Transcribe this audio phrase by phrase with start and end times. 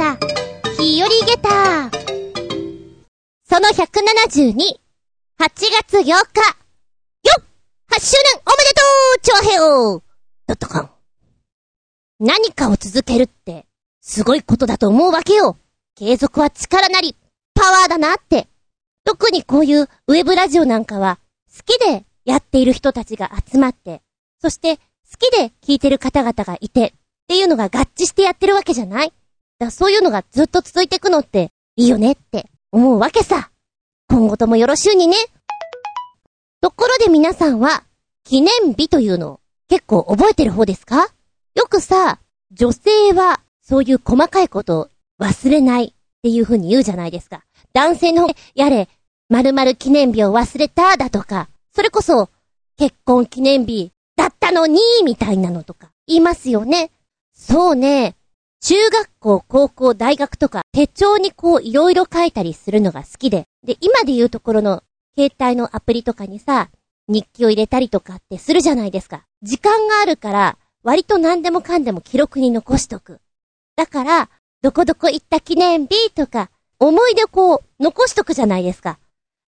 [0.00, 0.16] だ。
[0.78, 1.90] 日和ゲタ
[3.44, 5.50] その172、8
[5.82, 6.24] 月8日、よっ
[7.92, 8.82] !8 周年おめでと
[9.16, 10.02] うチョアヘオ
[10.46, 10.88] ドットコム。
[12.18, 13.66] 何かを続けるって、
[14.00, 15.58] すごいことだと思うわけよ。
[15.96, 17.14] 継続は力なり、
[17.54, 18.48] パワーだなって。
[19.04, 21.18] 特にこういうウェブラジオなんかは、
[21.54, 24.00] 好きでやっている人たちが集まって、
[24.40, 24.82] そして好
[25.18, 26.92] きで聞いてる方々がいて、っ
[27.28, 29.12] ていうのが合致してやってるわけじゃない
[29.60, 33.50] だそういうのがずっと続いていくのっていいよねって思うわけさ。
[34.08, 35.16] 今後ともよろしゅうにね。
[36.62, 37.84] ところで皆さんは、
[38.24, 41.08] 記念日というのを結構覚えてる方ですか？
[41.54, 42.20] よくさ、
[42.52, 44.88] 女性はそういう細かいことを
[45.20, 47.44] 忘れないっていう風に言うじゃないですか。
[47.74, 48.88] 男性の方やれ、
[49.28, 52.30] 〇〇記念日を忘れただとか、それこそ、
[52.78, 56.90] 結婚記念日だったのに、みたいなのとか、言いますよね。
[57.34, 58.16] そうね。
[58.62, 63.44] 中学校、高校、大学とか、手帳にこういろいろ書いたりするのが好きで。
[63.64, 64.82] で、今で言うところの、
[65.16, 66.68] 携帯のアプリとかにさ、
[67.08, 69.24] 日記を入れたりとかってするじゃないですか。
[69.42, 73.20] 時間があるから、割と何でもかんでも記録に残しとく。
[73.76, 74.30] だから、
[74.62, 78.98] どこどこ行った記念日とか、思い出こう、残しとくじゃないですか。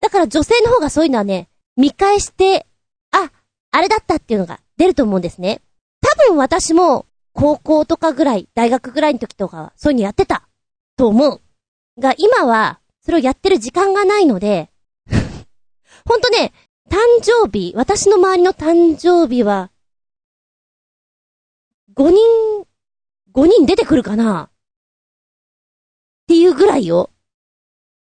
[0.02, 2.68] だから女性の方がそういうのはね、見返して、
[3.12, 3.32] あ、
[3.72, 5.62] あれだったっていうのが出ると思うんですね。
[6.02, 7.08] 多分私も、
[7.40, 10.50] 高校とかぐらい、大学ぐらいの時とか、そういうのやってた。
[10.98, 11.42] と思う。
[11.98, 14.70] が、今は、それをやってる時間がないので、
[16.06, 16.52] ほんとね、
[16.90, 19.72] 誕生日、私の周りの誕生日は、
[21.96, 22.18] 5人、
[23.34, 24.50] 5人出てくるかな？
[24.50, 24.52] っ
[26.28, 27.10] ていうぐらいよ。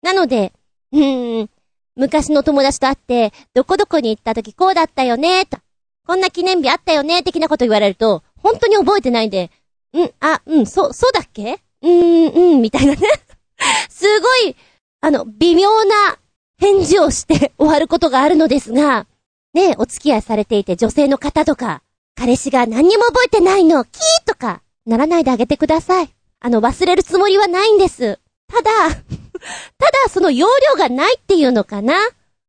[0.01, 0.51] なので、
[0.91, 1.49] うーん、
[1.95, 5.59] 昔の友達と会って、どこどこに行った時こうだったよね、と。
[6.07, 9.51] こんな記念日あったよね、的なこと言われると、本当に覚えてないんで、
[9.93, 11.59] ん、あ、うん、そう、そうだっけ？
[11.81, 12.99] うーん、うん、みたいなね。
[13.89, 14.55] すごい、
[15.01, 16.19] あの、微妙な
[16.59, 19.07] 返事をして 終わることがあるのですが、
[19.53, 21.81] ね、お付き合いされていて女性の方とか、
[22.15, 26.09] 彼氏が何にも覚えてないの、キーとか、ならないであげてください。
[26.39, 28.19] あの、忘れるつもりはないんです。
[28.47, 31.95] ただ、 ただその容量がないっていうのかな？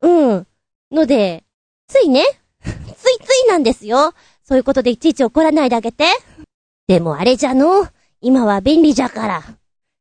[0.00, 0.46] うん。
[0.90, 1.44] ので、
[1.88, 2.24] ついね、
[2.62, 2.72] つい
[3.24, 4.14] ついなんですよ。
[4.48, 6.06] そういうことでいちいち怒らないであげて。
[6.86, 7.86] でもあれじゃの
[8.22, 9.42] 今は便利じゃから。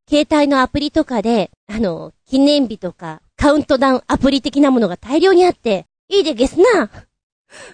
[0.09, 6.89] 携帯のアプリとかで、あの、記念日とか、カウントダウンアプリ的なものが大量にあって、いいでゲスな。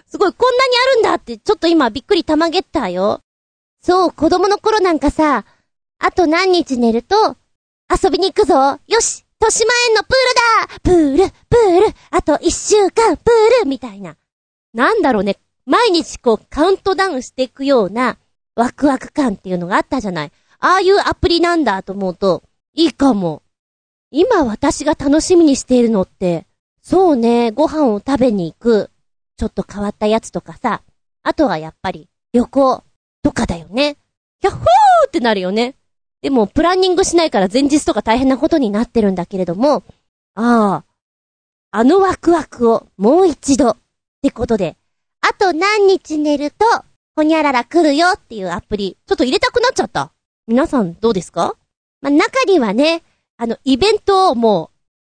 [0.04, 3.20] すごい、こんなにあるんだって、ちょっと今びっくりたまげったよ。
[3.80, 5.44] そう、子供の頃なんかさ、
[6.00, 7.36] あと何日寝ると、
[7.88, 14.16] 遊びに行くぞよし豊島園のプールだプール、プール、あと一週間、プールみたいな。
[14.72, 15.38] なんだろうね。
[15.66, 18.18] 毎日こうカウントダウンしていくような
[18.54, 20.32] ワクワク感っていうのがあったじゃない。
[20.60, 22.42] ああいうアプリなんだと思うと、
[22.74, 23.42] いいかも。
[24.10, 26.46] 今私が楽しみにしているのって、
[26.82, 28.90] そうね、ご飯を食べに行く、
[29.36, 30.82] ちょっと変わったやつとかさ、
[31.22, 32.84] あとはやっぱり旅行
[33.22, 33.96] とかだよね。
[34.40, 34.64] ヒャッホー
[35.08, 35.74] ってなるよね。
[36.22, 39.82] でも、プランニングしないから前日とか大変なことになってるんだけれども、
[40.34, 40.84] ああ、
[41.70, 43.76] あのワクワクをもう一度っ
[44.22, 44.76] てことで、
[45.26, 46.66] あと何日寝ると、
[47.16, 50.12] ほにゃらら来るよっていうアプリ、ちょっと入れたくなっちゃった。
[50.46, 51.56] 皆さんどうですか？
[52.02, 53.02] まあ、中にはね、
[53.38, 54.70] あの、イベントをも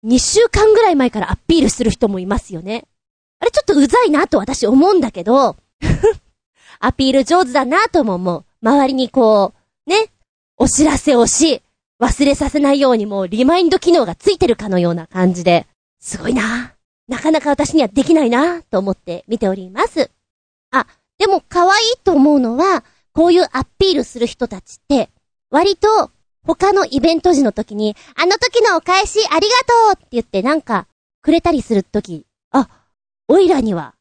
[0.03, 2.85] う、2週間ぐらい前からアピールする人もいますよね。
[3.39, 5.55] あれちょっとうざいなと私思うんだけど、
[6.79, 8.45] アピール上手だなとも思う。
[8.61, 9.53] 周りにこ
[9.87, 10.09] う、ね、
[10.57, 11.63] お知らせをし、
[11.99, 15.65] 忘れさせないようにもうリマインド機能がついてるかのような感じで、
[15.99, 16.74] すごいな
[17.07, 20.09] なかなか私にはできないなと思って見ております。
[20.71, 22.83] あ、でも可愛いと思うのは、
[23.13, 25.09] こういうアピールする人たちって、
[25.49, 26.11] 割と
[26.45, 29.55] 他のイベント時の時に、あの時のお返しありが
[29.91, 30.87] とうって言ってなんか
[31.21, 32.69] くれたりする時、あ、
[33.27, 33.95] おいらには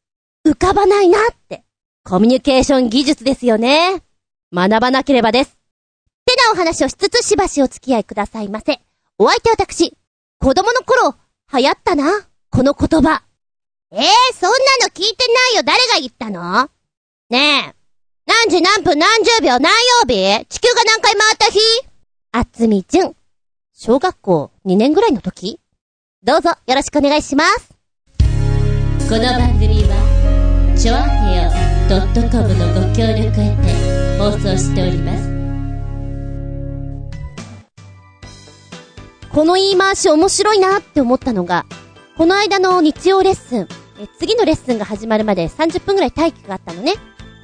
[0.46, 1.64] 浮かばないなって。
[2.06, 4.02] コミュニケーション技術ですよね。
[4.52, 5.50] 学ばなければです。
[5.50, 5.52] っ
[6.26, 8.80] てなお話をしつつしばしお付き合いくださいませ。
[9.16, 9.96] お相手私、
[10.38, 11.14] 子供の頃、
[11.50, 13.24] 流行ったな、この言葉。
[13.90, 16.70] ええー、そんなの聞いてないよ、誰が言ったの？
[17.28, 17.74] ねえ。
[18.26, 19.58] 何時何分何十秒？
[19.58, 19.72] 何
[20.06, 20.46] 曜日？
[20.46, 21.58] 地球が何回回った日？
[22.30, 23.16] あつみじゅん。
[23.74, 25.58] 小学校2年ぐらいの時
[26.22, 27.74] どうぞよろしくお願いします。
[28.20, 31.50] この番組は、ちょあへよ
[32.30, 35.24] .com のご協力へて放送しております。
[39.32, 41.66] この言い回し面白いなって思ったのが、
[42.16, 43.68] この間の日曜レッスン、
[44.00, 46.94] え次のレッスンが始まるまで30分くらい待機があったのね。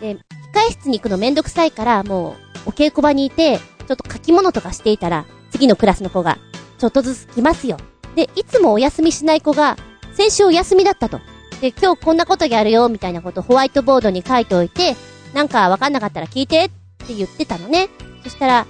[0.00, 2.37] で、控室に行くのめんどくさいから、も
[2.67, 6.38] う、お稽古場にいて、ちょっと書き物とかしていたら、次のクラスの子が、
[6.78, 7.78] ちょっとずつ来ますよ。
[8.14, 9.76] で、いつもお休みしない子が、
[10.14, 11.19] 先週お休みだったと。
[11.61, 14.94] で、今日こんなことやるよ、みたいなことホワイトボードに書いておいて、
[15.34, 16.70] なんかわかんなかったら聞いてっ
[17.08, 17.88] て言ってたのね。
[18.22, 18.67] そしたら、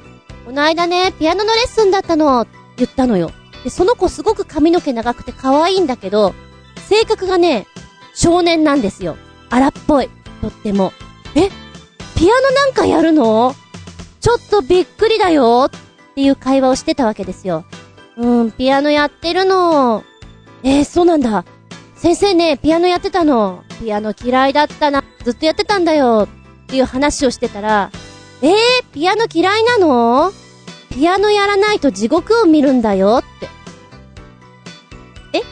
[0.47, 2.47] この間ね、ピアノのレッスンだったの、
[2.79, 3.31] 言ったのよ。
[3.65, 6.35] で、その子すごく髪の毛長くて可愛いんだけど、
[6.89, 7.67] 性格がね、
[8.15, 9.17] 少年なんですよ。
[9.51, 10.11] 荒っぽい。
[10.41, 10.93] とっても。
[11.35, 11.49] え？
[12.17, 13.55] ピアノなんかやるの？
[14.21, 17.65] ちょっとびっくりだよっていう会話をしてたわけですよ。
[18.17, 20.05] うん、ピアノやってるの。
[20.63, 21.45] えー、そうなんだ。
[21.95, 23.65] 先生ね、ピアノやってたの。
[23.79, 25.05] ピアノ嫌いだったな。
[25.25, 26.29] ずっとやってたんだよ。
[26.65, 27.91] っていう話をしてたら、
[28.43, 28.55] えー、
[28.93, 30.33] ピアノ嫌いなの？
[30.91, 33.49] ピアノやらないと地獄を見るんだよって。
[35.39, 35.43] え？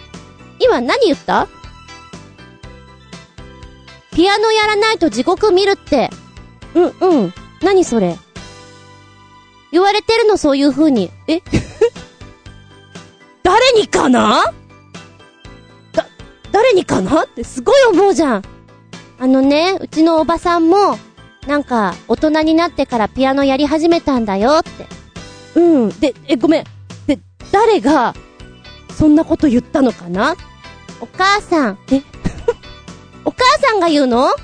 [0.61, 1.49] 今何言った？
[4.12, 6.11] ピアノやらないと地獄見るって。
[6.75, 7.32] うん、うん。
[7.62, 8.17] 何それ？
[9.70, 11.11] 言われてるの、そういう風に。
[11.29, 11.40] え？
[13.44, 14.52] 誰にかな？
[15.93, 16.06] だ、
[16.50, 17.25] 誰にかな？
[17.25, 18.43] ってすごい思うじゃん。
[19.20, 20.99] あのね、うちのおばさんも、
[21.46, 24.87] なんか、大人になってからピアノやり始めたんだよって。
[25.59, 26.01] うん。
[26.01, 26.65] で、え、ごめん。
[27.07, 27.19] で、
[27.51, 28.15] 誰が、
[28.97, 30.37] そんなこと言ったのかな？
[31.01, 31.79] お母さん。
[31.91, 32.03] え？
[33.25, 34.27] お母さんが言うの？
[34.27, 34.35] お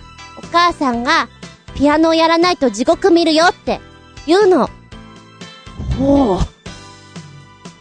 [0.52, 1.28] 母さんが、
[1.74, 3.80] ピアノをやらないと地獄見るよって
[4.26, 4.68] 言うの。
[5.98, 6.38] ほう。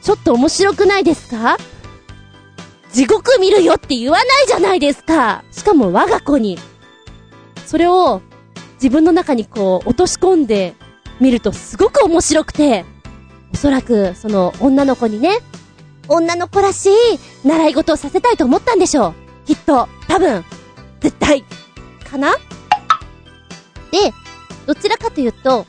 [0.01, 1.57] ちょっと面白くないですか？
[2.91, 5.43] 地獄見るよって言わないじゃないですか。
[5.51, 6.59] しかも我が子に。
[7.65, 8.21] それを
[8.75, 10.75] 自分の中にこう落とし込んで
[11.19, 12.85] 見るとすごく面白くて、
[13.53, 15.39] おそらくその女の子にね、
[16.07, 16.91] 女の子らしい
[17.47, 19.13] 習い事をさせたいと思ったんでしょう。
[19.45, 20.43] きっと、多分、
[20.99, 21.43] 絶対、
[22.09, 22.33] かな？
[23.91, 24.13] で、
[24.65, 25.65] どちらかというと、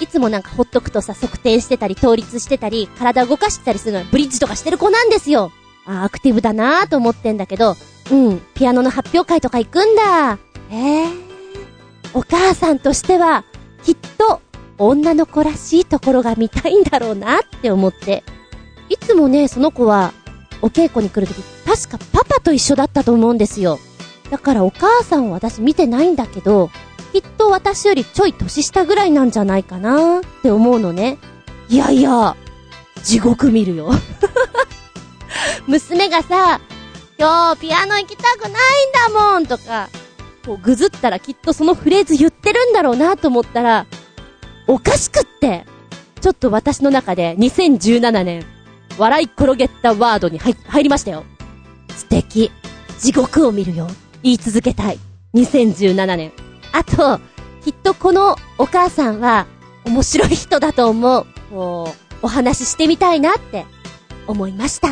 [0.00, 5.52] いつもなんかほっとくとさ、側転してたり、倒立してたり、体動かしてたりするのブリッジとかしてる子なんですよ。
[5.86, 7.76] あアクティブだなぁと思ってんだけど、
[8.10, 10.38] うん、ピアノの発表会とか行くんだ。
[10.70, 11.10] ええー、
[12.12, 13.44] お母さんとしては、
[13.84, 14.42] きっと、
[14.78, 18.24] 女の子らしいところが見たいんだろうなって思って。
[18.88, 20.12] いつもね、その子は、
[20.62, 23.78] お稽古に来るとき、確かパパと一緒だったと思うんですよ。
[24.30, 26.70] だからお母さんは私見てないんだけど、
[27.12, 31.18] きっと私よりちょい年下ぐらいなんじゃないかなって思うのね。
[31.68, 32.36] いやいや、
[33.02, 33.90] 地獄見るよ。
[35.66, 36.60] 娘がさ、
[37.18, 39.88] 今日ピアノ行きたくないんだもんとか、
[40.44, 43.86] こうぐずったらきっとそのフレーズ言ってるんだろうなと思ったら、
[44.66, 45.64] おかしくって、
[46.20, 48.44] ちょっと私の中で2017年、
[48.98, 51.24] 笑い転げたワードに入入りましたよ。
[51.90, 52.50] 素敵。
[52.98, 53.88] 地獄を見るよ。
[54.22, 54.98] 言い続けたい。
[55.34, 56.32] 2017年。
[56.72, 57.20] あと、
[57.64, 59.46] きっとこのお母さんは
[59.84, 61.26] 面白い人だと思う。
[61.50, 63.66] こう、お話ししてみたいなって
[64.26, 64.90] 思いました。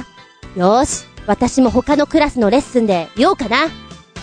[0.57, 1.05] よーし。
[1.27, 3.69] 私も他のクラスのレッスンで言おうかな。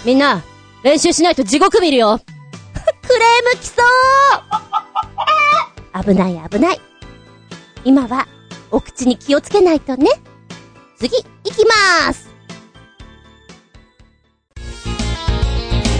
[0.06, 0.44] みんな、
[0.84, 2.20] 練習しないと地獄見るよ。
[3.02, 3.82] クレーム来そ
[4.68, 4.71] う
[5.94, 6.82] 危ない危ない。
[7.84, 8.28] 今は、
[8.72, 10.08] お口に気をつけないとね。
[10.98, 12.30] 次、行きまーす。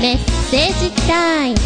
[0.02, 0.18] メッ
[0.50, 1.58] セージタイム。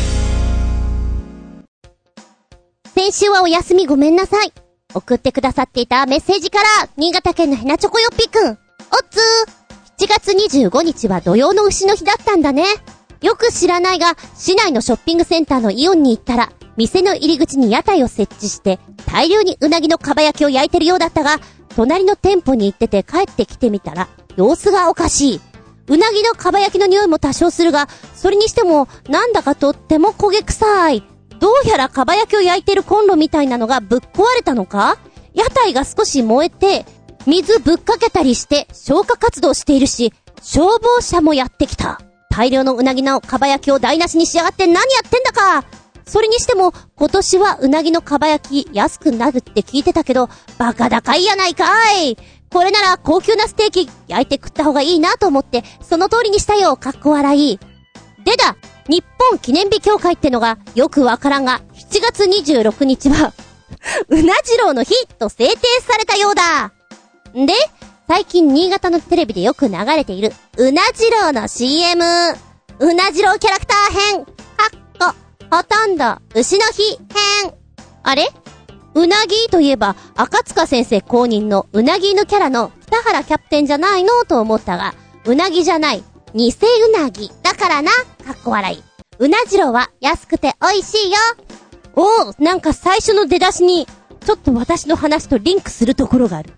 [2.94, 4.51] 先週はお休みごめんなさい。
[4.94, 8.50] 送ってくださっていたメッセージから、新潟県のヘナチョコヨッピーくん。
[8.50, 8.58] おっ
[9.10, 9.65] つー。
[10.05, 12.65] 7月25日は土曜の牛の日だったんだね。
[13.22, 21.39] よく知らないが、市内のショッピングセンターのイオンに行ったら、店の入り口に屋台を設置して、大量にうなぎのかば焼きを焼いてるようだったが、
[21.75, 25.41] 隣の店舗に行ってて帰ってきてみたら、様子がおかしい。
[25.88, 31.03] うなぎのかば焼きの匂いも多少するが、それにしても、なんだかとっても焦げ臭い。
[31.39, 34.98] どうやらかば焼きを焼いてるコンロみたいなのがぶっ壊れたのか？
[35.34, 36.86] 屋台が少し燃えて、
[37.25, 42.00] 水ぶっかけたりして消火活動しているし、消防車もやってきた。
[42.29, 45.65] 大量のうなぎのかば焼きを台無しにしやがって何やってんだか
[46.07, 51.65] それにしても、今年はうなぎのかば焼き安くなるって聞いてたけど、バカ高いやないか
[52.00, 52.17] い
[52.51, 57.59] これなら高級なステーキ焼いて食った方がいいなと思って、その通りにしたよ、かっこ笑い。
[58.24, 58.55] でだ、
[58.88, 63.33] 日本記念日協会ってのがよくわからんが、7月26日は
[64.09, 66.71] うなじろうの日と制定されたようだ。
[67.38, 67.53] んで、
[68.07, 72.03] 最近新潟のテレビでよく流れている、うなじろうの CM。
[72.79, 74.25] うなじろうキャラクター編。
[75.51, 76.97] ほとんど、牛の日
[77.43, 77.53] 編。
[78.03, 78.27] あれ？
[78.93, 84.93] うなぎといえば、赤塚先生公認のうなぎ犬キャラの北原キャプテンじゃないのと思ったが、
[85.25, 86.53] うなぎじゃない、偽
[86.87, 87.29] うなぎ。
[87.43, 88.83] だからな、かっこ笑い。
[89.17, 91.17] うなじろうは安くて美味しいよ。
[91.95, 93.87] おお、なんか最初の出だしに、
[94.25, 96.53] ちょっと私の話とリンクするところがある。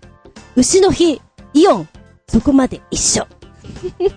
[0.56, 1.20] 牛の日、
[1.54, 1.88] イオン、
[2.28, 3.26] そこまで一緒。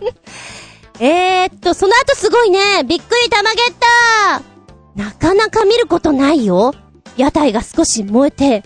[1.00, 2.84] えーっと、その後すごいね。
[2.84, 4.51] びっくりたまげった
[4.96, 6.74] なかなか見ることないよ。
[7.18, 8.64] 屋台が少し燃えて、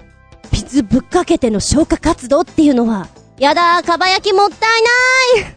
[0.52, 4.60] 水ぶっかけての消火活動っていうのは、やだー、かば焼きもったい
[5.42, 5.56] ない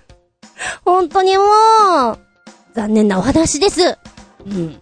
[0.84, 2.18] 本当にもう、
[2.74, 3.98] 残念なお話です。
[4.46, 4.80] うん。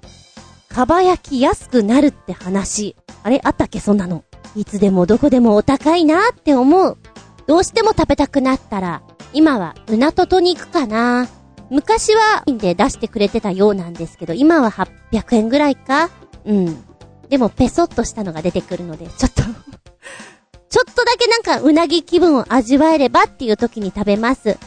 [0.69, 2.97] かば焼き安くなるって話。
[3.23, 4.25] あれあったっけそんなの。
[4.55, 6.99] いつでもどこでもお高いなって思う。
[7.47, 9.03] どうしても食べたくなったら、
[9.33, 11.29] 今はうなととに行くかな。
[11.71, 16.11] 昔は、で出してくれてたようなんですけど、今は800円ぐらいか？
[16.45, 16.85] うん。
[17.29, 19.43] でも、ペソッとしたのが出てくるので、ちょっと
[20.69, 24.59] ちょっとだけなんか、うなぎ気分を味わえればっていう時に食べます。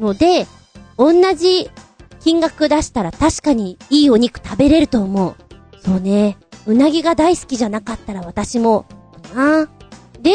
[0.00, 0.46] ので、
[0.98, 1.70] 同じ
[2.20, 5.34] 金額出したら確かにいいお肉食べれると思う。
[5.84, 6.36] そうね。
[6.66, 8.86] うなぎが大好きじゃなかったら私も、
[9.34, 9.68] な
[10.20, 10.32] で、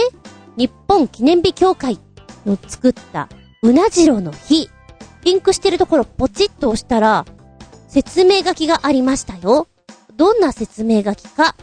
[0.57, 1.99] 日本記念日協会
[2.45, 3.29] の作った
[3.61, 4.69] うなじろの日。
[5.23, 7.25] リンクしてるところポチッと押したら、
[7.87, 9.67] 説明書きがありましたよ。
[10.15, 11.55] どんな説明書きか。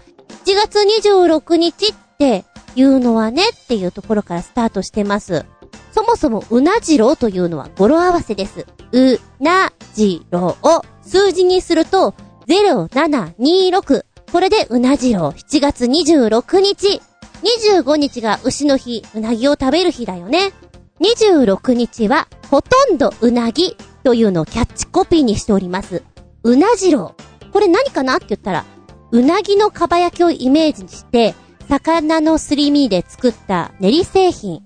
[0.45, 2.45] 1月26日って
[2.75, 5.45] いうのはねっていうところからスタートしてます。
[5.93, 8.67] そもそもうなじろうというのは語呂合わせです。
[8.93, 12.15] うなじろうを数字にすると
[12.49, 14.05] 0726。
[14.33, 17.01] これでうなじろう7月26日。
[17.43, 20.53] 25日が牛の日、うなぎを食べる日だよね。
[21.01, 26.03] 26日は、ほとんどうなぎというのをキャッチコピーにしております。
[26.43, 27.51] うなじろう。
[27.53, 28.65] これ何かなって言ったら、
[29.11, 31.35] うなぎのかば焼きをイメージにして、
[31.69, 34.63] 魚のすり身で作った練り製品。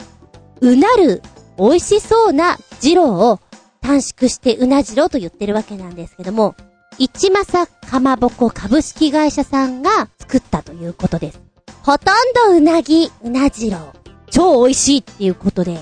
[0.60, 1.22] うなる、
[1.58, 3.40] 美味しそうな二郎を
[3.80, 6.54] 短縮してうなじろうと言ってるわけなんですけども、
[6.98, 11.40] 一正かまぼこ株式会社さんが作ったということです。
[11.82, 12.14] ほとん
[12.50, 13.82] どうなぎ、うなじろう。
[14.30, 15.80] 超美味しいっていうことで、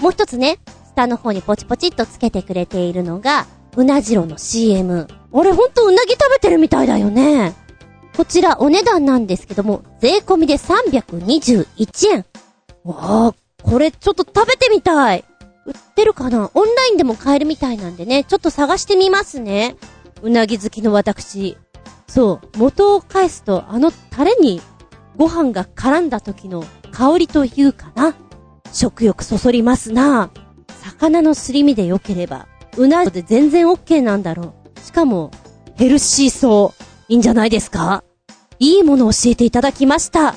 [0.00, 0.58] もう一つね、
[0.94, 5.08] 下の方にポチポチっとつけてくれているのが、うなじろの CM。
[5.32, 7.54] あれほんとうなぎ食べてるみたいだよね。
[8.16, 12.24] こちらお値段なんですけども、税込みで321円。
[12.84, 15.24] わあ、これちょっと食べてみたい。
[15.66, 16.50] 売ってるかな？
[16.54, 19.76] オンラインでも買えるみたいなんでね、ちょっと探してみますね。
[20.22, 21.56] うなぎ好きの私。
[22.06, 24.62] そう、元を返すと、あのタレに
[25.16, 28.14] ご飯が絡んだ時の香りというかな。
[28.72, 30.30] 食欲そそりますな。
[30.82, 32.46] 魚のすり身で良ければ、
[32.76, 34.80] うなで全然 OK なんだろう。
[34.80, 35.30] しかも、
[35.76, 36.82] ヘルシーそう。
[37.08, 38.04] いいんじゃないですか？
[38.58, 40.34] いいもの教えていただきました。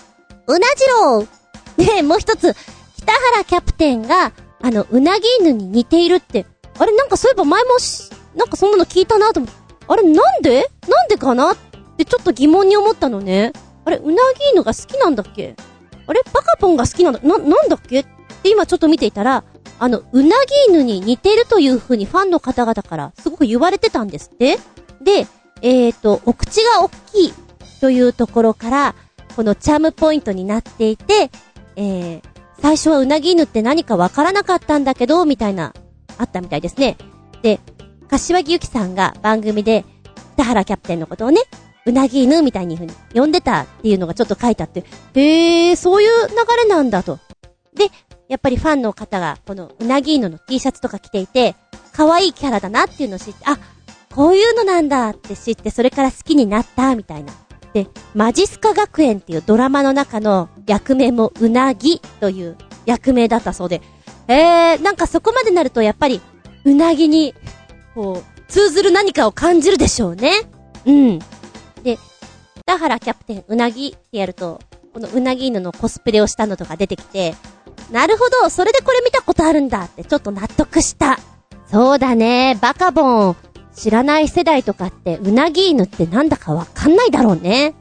[0.48, 2.56] うなじろうねえ、もう一つ、
[2.98, 6.46] 北原キャプテンが、あの、うなぎ犬に似ているって、
[6.78, 10.70] あれなんかそういえば前もし、なんかそんなの聞いたなと思って、あれなんで？
[10.88, 11.52] なんでかな？
[11.52, 11.58] っ
[11.98, 13.54] てちょっと疑問に思ったのね。
[13.86, 15.56] あれ、うなぎ犬が好きなんだっけ？
[16.08, 18.06] あれバカポンが好きなんだ、な、なんだっけ？
[18.44, 19.44] で、今ちょっと見ていたら、
[19.80, 20.36] あの、うな
[20.68, 24.58] ぎ犬に似てるという風にファンの方々からすごく言われてたんですって。
[25.02, 25.28] で、
[25.62, 27.34] えっ、ー、と、お口が大きい
[27.82, 28.96] というところから、
[29.36, 31.32] このチャームポイントになっていて、
[31.76, 32.22] えー、
[32.62, 35.74] 最初はうなぎ犬って何かわからなかったんだけど、みたいな、
[36.18, 36.98] あったみたいですね。
[37.42, 37.60] で、
[38.10, 39.86] 柏木由紀さんが番組で、
[40.36, 41.42] 田原キャプテンのことをね、
[41.86, 44.84] うなぎ犬みたいに風に呼んでたっていうのがちょっと書いてあって、
[45.16, 47.20] へー、そういう流れなんだと。
[47.74, 47.90] で、
[48.30, 51.56] やっぱりファンの方が、このうなぎ犬の T シャツとか着ていて、
[51.92, 53.58] 可愛いキャラだなっていうのを知って、あ、
[54.14, 57.34] こういうのなんだって知って、それから好きになった、みたいな。
[57.74, 62.56] で、マジスカ学園っていうドラマの中の役名もうなぎという
[62.86, 63.82] 役名だったそうで、
[64.28, 66.22] えー、なんかそこまでなるとやっぱり、
[66.66, 67.34] うなぎに、
[67.96, 70.34] こう、通ずる何かを感じるでしょうね。
[70.86, 71.20] うん。
[71.84, 71.98] で、
[72.66, 74.60] 田原キャプテンうなぎってやると、
[74.94, 77.36] このうなぎ犬のコスプレをしたのとか出てきて、
[77.92, 81.20] なるほど、それでこれ見たことあるんだってちょっと納得した。
[81.72, 83.36] そうだね、バカボン。
[83.76, 87.74] 知らない世代とかって、うなぎ犬ってなんだかわかんないだろうね。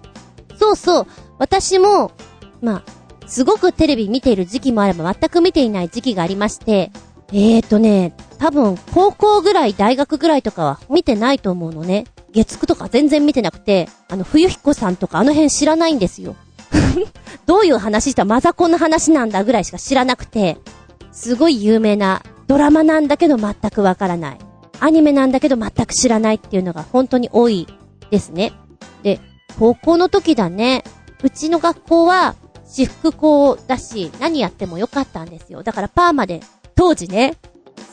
[0.58, 1.06] そうそう、
[1.38, 2.12] 私も、
[2.60, 2.82] まあ、
[3.26, 6.90] すごくテレビ見ている時期もあれば全く見ていない時期がありまして、
[7.32, 12.04] えーとね、多分、高校ぐらい、大学ぐらいとかは見てないと思うのね。
[12.32, 16.36] 月9とか全然見てなくて、あの、冬彦さんとかあの辺知らないんですよ。
[17.46, 20.58] どういう話したマザコンの話なんだぐらいしか知らなくて、
[21.12, 24.38] すごい有名なドラマなんだけど全くわからない。
[24.80, 27.66] アニメなんだけど全く知らないっていうのが本当に多い
[28.10, 28.52] ですね。
[29.02, 29.20] で、
[29.58, 30.84] 高校の時だね。
[31.22, 35.62] うちの学校は私服校だし、何やってもよかったんですよ。
[35.62, 36.40] だからパーマで、
[36.74, 37.36] 当時ね、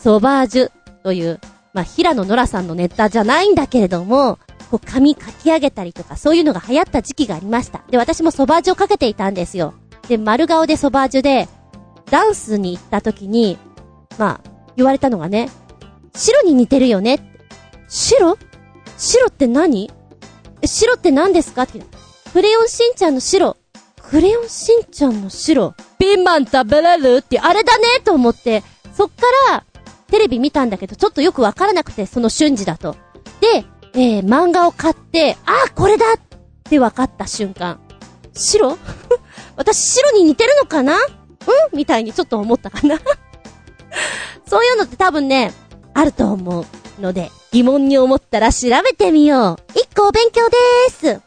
[0.04, 0.72] ソバージュ
[1.04, 1.40] という、
[1.74, 4.38] まあ、平野ノラさんのネタじゃないんだけれども、
[4.72, 7.84] こう髪かき上げたりとかそういうのが流行った時期がありました。
[7.90, 9.74] で、私もソバージュをかけていたんですよ。
[10.08, 11.48] で、丸顔でソバージュで、
[12.10, 13.58] ダンスに行った時に、
[14.18, 15.50] まあ、言われたのがね、
[16.16, 17.32] 白に似てるよね。
[17.88, 18.38] 白？
[18.98, 19.92] 白って何？
[20.64, 21.64] 白って何ですか？
[21.64, 21.82] って
[22.32, 23.58] クレヨンしんちゃんの白。
[24.02, 25.74] クレヨンしんちゃんの白。
[26.00, 27.18] ピーマン食べれる？
[27.18, 29.66] ってあれだねと思って、そっから、
[30.08, 32.96] テレビ見たんだけど、ちょっとよくわからなくて、その瞬時だと。
[33.42, 36.20] で、えー、漫画を買って、あ、これだっ
[36.64, 37.80] て分かった瞬間。
[38.34, 38.78] 白？
[39.56, 40.96] 私白に似てるのかな？
[40.96, 40.98] う
[41.74, 41.78] ん？
[41.78, 43.00] みたいにちょっと思ったかな
[44.48, 45.54] そういうのって多分ね、
[45.94, 46.66] あると思う
[47.02, 49.80] ので、疑問に思ったら調べてみよう。
[49.80, 51.22] 一個お勉強でーす。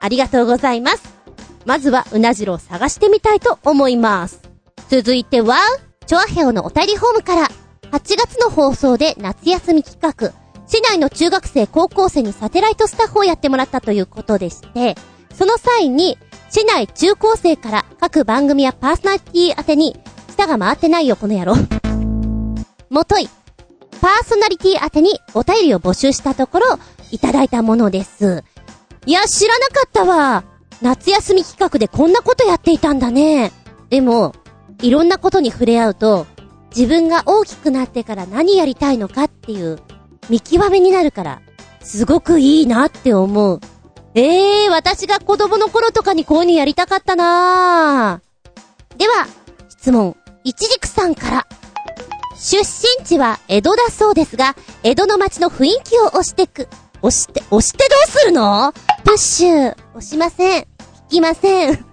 [0.00, 1.02] ありがとうございます。
[1.66, 4.40] まずはうなじろを探してみたいと思います。
[4.88, 5.56] 続いては、
[6.06, 7.48] チョアヘオのお便りホームから、
[7.92, 10.32] 8月の放送で夏休み企画、
[10.66, 14.96] 市内の中学生高校生にサテライトスタッフをやってもらったということでして、
[15.34, 16.18] その際に、
[16.50, 19.96] 市内中高生から各番組やパーソナリティ宛てに、
[20.28, 21.56] 舌が回ってないよ、この野郎。
[22.88, 23.28] もとい、
[24.00, 26.78] パーソナリティ宛てにお便りを募集したところ、
[27.10, 28.44] いただいたものです。
[29.06, 30.44] いや、知らなかったわ。
[30.80, 33.52] 夏休み企画でこんなことやっていたんだね。
[33.90, 34.34] でも、
[34.80, 36.26] いろんなことに触れ合うと、
[36.74, 39.78] 自分が大きくなってから何やりたいのかっていう
[40.28, 41.42] 見極めになるから、
[41.82, 43.60] すごくいいなって思う。
[44.14, 48.22] ええー、私が子供の頃とかにこういうにやりたかったな
[48.96, 49.26] では、
[49.68, 51.46] 質問、いちじくさんから。
[52.36, 56.68] 出身地は江戸だそうですが、江戸の街の雰囲気を押してく。
[57.02, 58.72] 押して、押してどうするの？
[59.04, 59.76] プッシュ。
[59.94, 60.60] 押しません。
[60.60, 60.66] 引
[61.08, 61.76] きません。
[61.76, 61.84] 教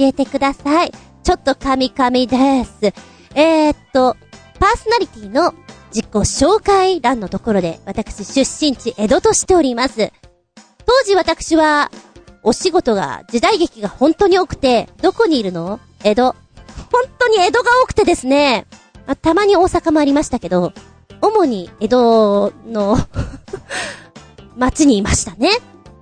[0.00, 0.92] えてください。
[1.22, 2.92] ちょっとカミカミです。
[3.34, 4.16] えー、っと、
[4.58, 5.54] パーソナリティの
[5.96, 10.12] 自己紹介欄のところで、私出身地江戸としております。
[10.84, 11.90] 当時私は、
[12.42, 15.80] お仕事が、時代劇が本当に多くて、どこにいるの？
[16.04, 16.24] 江戸。
[16.92, 18.66] 本当に江戸が多くてですね、
[19.06, 20.74] あたまに大阪もありましたけど、
[21.22, 22.98] 主に江戸の
[24.54, 25.48] 街にいましたね。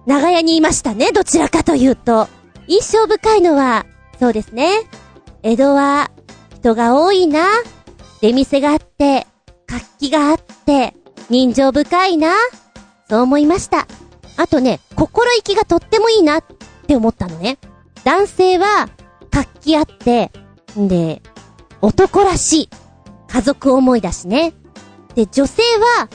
[0.07, 2.27] 長屋にいましたね、どちらかというと。
[2.67, 3.87] 印象深いのは、
[4.19, 4.73] そうですね。
[5.45, 6.11] 江戸は、
[6.57, 7.47] 人が多いな。
[8.21, 9.29] 出店があって、
[9.75, 10.95] 活気があって、
[11.29, 12.33] 人情深いな。
[13.09, 13.89] そう思いました。
[14.37, 16.45] あとね、心意気がとってもいいなっ
[16.87, 17.59] て思ったのね。
[18.05, 18.89] 男性は、
[19.33, 20.31] 活気あって、
[20.79, 21.23] んで、
[21.81, 22.69] 男らしい。
[23.27, 24.53] 家族思いだしね。
[25.17, 25.63] で、女性
[25.99, 26.09] は、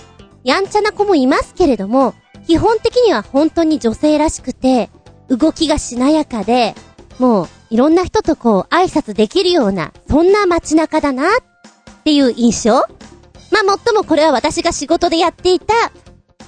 [0.45, 2.13] やんちゃな子もいますけれども、
[2.47, 4.89] 基本的には本当に女性らしくて、
[5.27, 6.75] 動きがしなやかで、
[7.19, 12.87] もう、いろんな人とこう、挨拶できるような、そんな街中だな、っていう印象
[13.51, 15.73] まあ、もっともこれは私が仕事でやっていた、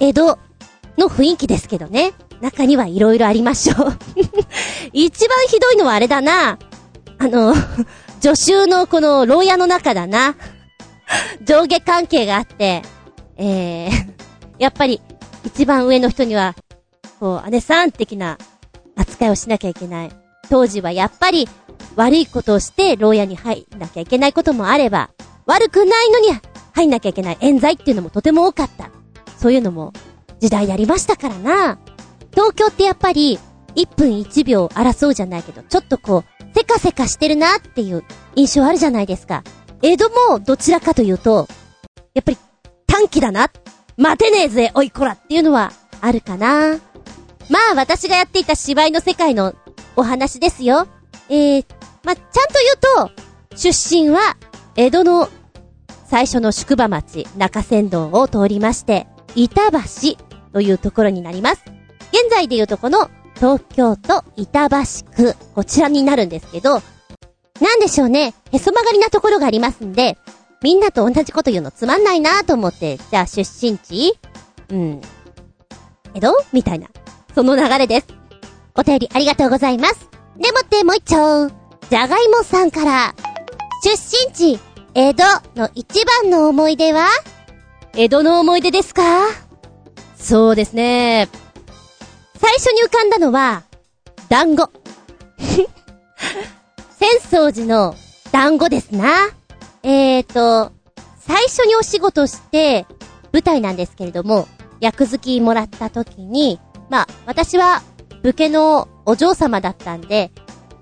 [0.00, 0.38] 江戸
[0.98, 2.12] の雰囲気ですけどね。
[2.40, 3.98] 中にはいろいろありましょう
[4.92, 6.58] 一番ひどいのはあれだな。
[7.18, 7.54] あの、
[8.20, 10.34] 助手のこの牢屋の中だな。
[11.44, 12.82] 上下関係があって、
[13.36, 13.90] えー、
[14.58, 15.00] やっぱり
[15.44, 16.54] 一番上の人には、
[17.20, 18.38] こう、姉さん的な
[18.96, 20.10] 扱いをしなきゃいけない。
[20.50, 21.48] 当時はやっぱり
[21.94, 25.10] 悪いことをして牢屋に入んなきゃいけないこともあれば、
[25.46, 26.28] 悪くないのに
[26.72, 28.90] 入んなきゃいけない冤罪っていうのもとても多かった。
[29.38, 29.92] そういうのも
[30.40, 31.78] 時代ありましたからな。
[32.32, 33.38] 東京ってやっぱり
[33.74, 38.04] 1分1秒争うじゃないけど、ちょっとこう、せかせかしてるなっていう
[38.36, 39.42] 印象あるじゃないですか。
[39.82, 41.48] 江戸もどちらかというと、
[42.14, 42.38] やっぱり
[42.86, 43.50] 短期だな。
[43.96, 46.78] 待てねえぜ、おいこらっていうのはあるかな。
[47.48, 49.54] まあ私がやっていた芝居の世界の
[49.96, 50.86] お話ですよ。
[51.28, 51.64] えー、
[52.04, 52.54] まあ、ちゃんと
[52.96, 54.36] 言うと、出身は
[54.76, 55.28] 江戸の
[56.12, 59.78] 最初の宿場町、中山道を通りまして、板橋
[60.52, 61.64] というところになります。
[62.12, 64.76] 現在で言うとこの東京都板橋
[65.16, 66.82] 区、こちらになるんですけど、
[67.62, 70.18] なんでしょうね、へそ曲がりなところがありますんで、
[70.62, 74.12] みんなと同じこと言うのつまんないなと思って、じゃあ出身地
[74.68, 75.00] うん。
[76.12, 76.88] 江戸みたいな。
[77.34, 78.08] その流れです。
[78.74, 80.10] お便りありがとうございます。
[80.36, 81.48] でもってもう一丁。
[81.88, 83.14] じゃがいもさんから、
[83.82, 83.92] 出
[84.28, 84.60] 身地、
[84.94, 85.22] 江戸
[85.56, 87.08] の一番の思い出は？
[87.94, 89.02] 江戸の思い出ですか？
[90.16, 91.28] そうですね。
[92.38, 93.62] 最初に浮かんだのは、
[94.28, 94.70] 団子。
[97.00, 97.96] 浅草寺の
[98.32, 99.28] 団子ですな。
[99.82, 100.72] えーと、
[101.18, 102.86] 最初にお仕事して、
[103.32, 104.46] 舞台なんですけれども、
[104.80, 107.82] 役付きもらった時に、まあ、私は、
[108.22, 110.30] 武家のお嬢様だったんで、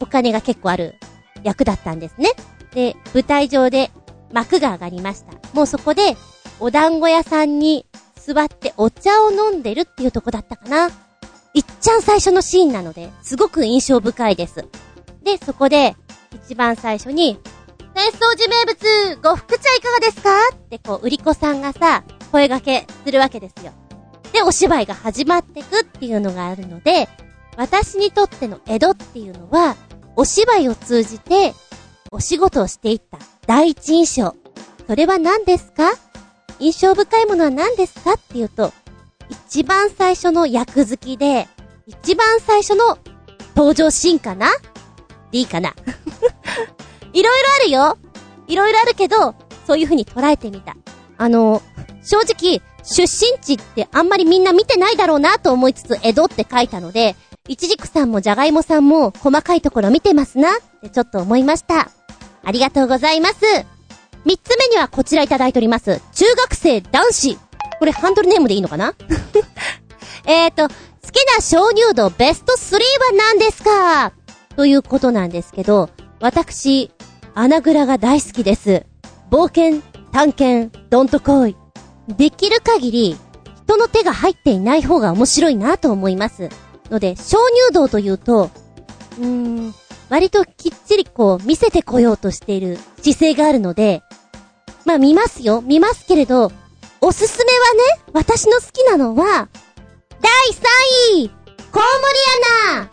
[0.00, 0.96] お金が結構ある
[1.42, 2.30] 役だったんですね。
[2.74, 3.90] で、舞台上で
[4.32, 5.32] 幕が上がりました。
[5.52, 6.16] もうそこで、
[6.60, 10.90] お団子屋さんに座ってお茶を飲んでるっていうとこだったかな。
[11.52, 14.66] いっちゃん最初のシーンなので、すごく印象深いです。
[15.22, 15.96] で、そこで、
[16.44, 17.40] 一番最初に、
[17.94, 20.30] 浅草寺名物、呉服茶いかがですか？
[20.54, 23.72] ってこう、売り子さんがさ、声掛けするわけですよ。
[24.32, 27.08] で、お芝居が始まってくっていうのがあるので、
[27.56, 29.76] 私にとっての江戸っていうのは、
[30.14, 31.52] お芝居を通じて、
[32.12, 34.34] お仕事をしていった第一印象。
[34.86, 35.92] それは何ですか？
[36.58, 38.14] 印象深いものは何ですか？
[38.14, 38.72] っていうと、
[39.46, 41.46] 一番最初の役付きで、
[41.86, 42.98] 一番最初の
[43.54, 44.48] 登場シーンかな？
[45.30, 45.70] でいいかな？
[47.12, 47.98] いろいろあるよ
[48.48, 50.76] いろいろあるけど、そういう風に捉えてみた。
[51.16, 51.62] あの、
[52.02, 57.14] 正直、出身地ってあんまりみんな見てないだろうなと思いつつ、江戸って書いたので、
[57.46, 61.90] いちじくさんもじゃがいもさんも細かいところ見てますなってちょっと思いました。
[62.44, 63.36] ありがとうございます。
[64.24, 66.00] 三つ目にはこちらいただいております。
[66.12, 67.38] 中学生男子。
[67.78, 68.94] これハンドルネームでいいのかな？
[70.26, 70.74] えーと、好
[71.10, 72.80] きな鍾乳洞ベスト3は
[73.16, 74.12] 何ですか？
[74.56, 75.88] ということなんですけど、
[76.20, 76.90] 私、
[77.34, 78.84] 穴蔵が大好きです。
[79.30, 79.80] 冒険、
[80.12, 81.56] 探検、どんとこい。
[82.08, 83.16] できる限り、
[83.64, 86.48] 人の手が入っていない方が面白いなと思います。
[86.90, 88.50] ので、鍾乳洞というと、
[89.18, 89.74] うーん、
[90.10, 94.02] 割ときっちりこう見せてこようとしている姿勢があるので、
[94.84, 96.52] まあ見ますよ、見ますけれど、
[97.00, 99.48] おすすめはね、私の好きなのは、
[100.20, 100.30] 第
[101.18, 101.28] 3位
[101.72, 101.82] コウモ
[102.72, 102.90] リアナ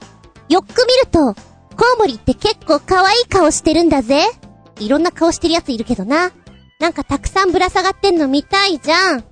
[0.47, 1.33] よく見ると、
[1.75, 4.21] コウモリって結構可愛い顔してるんだぜ。
[4.79, 6.31] いろんな顔してるやついるけどな。
[6.79, 9.23] なんかたくさんぶら下がってんの見たいじゃん。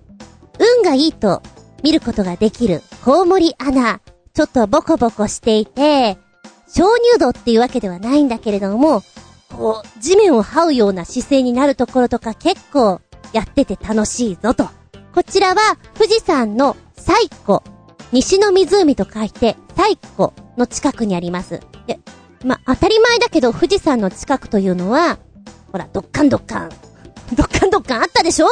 [0.78, 1.44] 運がいいと
[1.84, 4.02] 見ることができるコウモリアナ。
[4.34, 6.18] ちょっとボコボコしていて、
[6.76, 6.84] 鍾
[7.14, 9.02] 乳洞っていうわけではないんだけれども、
[9.50, 13.00] こう、地面を這うような姿勢になるところとか結構
[13.32, 14.68] やってて楽しいぞと。
[15.14, 15.56] こちらは
[15.94, 17.60] 富士山の最古、
[18.12, 21.62] 西の湖と書いて最古の近くにあります。
[21.88, 22.00] で、
[22.44, 25.18] ま当たり前だけど富士山の近くというのは、
[25.72, 26.70] ほら、どっかんどっかん。
[27.36, 28.48] どっかんどっかんあったでしょ？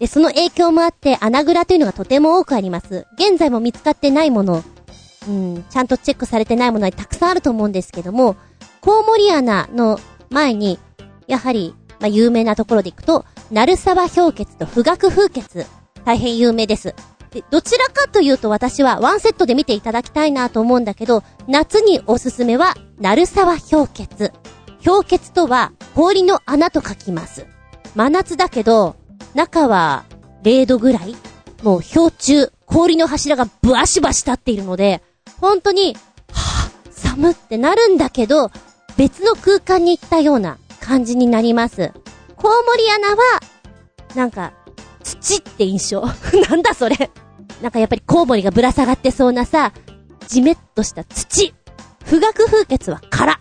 [0.00, 3.06] で、その影響もあって穴蔵というのがとても多くあります。
[3.14, 4.64] 現在も見つかってないもの、
[5.28, 8.36] うん、ちゃんとチェックされてないものはたくさんあると思うんですけども、
[8.80, 9.98] コウモリ穴の
[10.30, 10.78] 前に、
[11.26, 15.66] やはり、まあ、有名なところで行くと、鳴沢氷結と富岳風結、
[16.04, 16.94] 大変有名です。
[17.30, 24.32] で、どちらかというと私はワンセットで見ていただきたいなと思うんだけど、夏におすすめは、鳴沢氷結。
[24.84, 27.46] 氷結とは、氷の穴と書きます。
[27.94, 28.96] 真夏だけど、
[29.34, 30.04] 中は
[30.42, 31.16] 0度ぐらい
[31.64, 35.02] もう氷中、氷の柱がブワシバシ立っているので、
[35.40, 35.94] 本当に、
[36.32, 38.50] はぁ、寒ってなるんだけど、
[38.96, 41.92] 別の空間に行ったような感じになります。
[42.36, 43.16] コウモリ穴は、
[44.14, 44.52] なんか、
[45.02, 46.02] 土って印象。
[46.48, 47.10] なんだそれ。
[47.60, 49.72] なんかやっぱりコウモリがぶら下がってそうなさ、
[50.28, 51.54] じめっとした土。
[52.04, 53.38] 不学風血は空。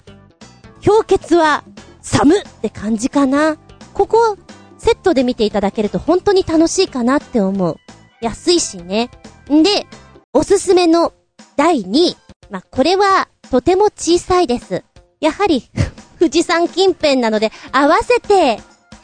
[0.85, 1.63] 氷結は
[2.01, 3.57] 寒って感じかな。
[3.93, 4.37] ここ、
[4.77, 7.77] セットで見ていただけると本当に楽しいかなって思う。
[8.21, 9.09] 安いしね。
[9.49, 9.87] んで、
[10.33, 11.13] おすすめの
[11.55, 12.17] 第2位。
[12.49, 14.83] まあ、これは、とても小さいです。
[15.19, 15.69] やはり
[16.19, 18.59] 富士山近辺なので、合わせて、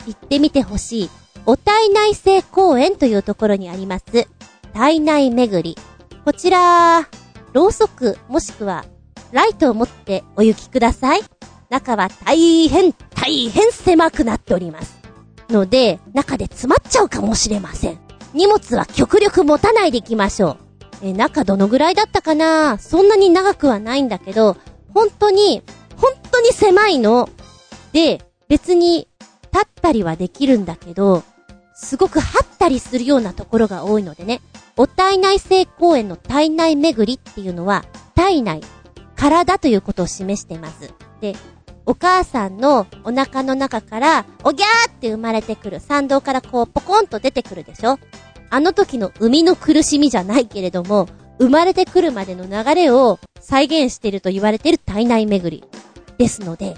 [0.05, 1.09] 行ってみてほしい。
[1.45, 4.27] お体内性公園というところにあります。
[4.73, 5.77] 体内巡り。
[6.25, 7.07] こちら、
[7.53, 8.85] ろうそく、もしくは、
[9.31, 11.21] ライトを持ってお行きください。
[11.69, 14.97] 中は大変、大変狭くなっております。
[15.49, 17.99] ので、中で詰まっちゃうかもしれません。
[18.33, 20.68] 荷物は極力持たないで行きましょう。
[21.01, 22.77] え、中どのぐらいだったかな？
[22.77, 24.57] そんなに長くはないんだけど、
[24.93, 25.63] 本当に、
[25.95, 27.29] 本当に狭いの。
[27.93, 29.07] で、別に、
[29.51, 31.23] 立ったりはできるんだけど、
[31.73, 34.41] すごく張ったりするようなところが多いのでね。
[34.77, 37.83] お体内性公園の体内巡りっていうのは、
[38.15, 38.61] 体内、
[39.15, 40.93] 体ということを示しています。
[41.19, 41.35] で、
[41.85, 47.97] お母さんのお腹の中から、おぎゃーって生まれてくる、参道からこう、ポコンと出てくるでしょ？
[48.49, 51.07] あの時の生みの苦しみじゃないけれども、
[51.39, 55.63] 生まれてくるまでの流れを再現していると言われている体内巡り。
[56.17, 56.75] ですので、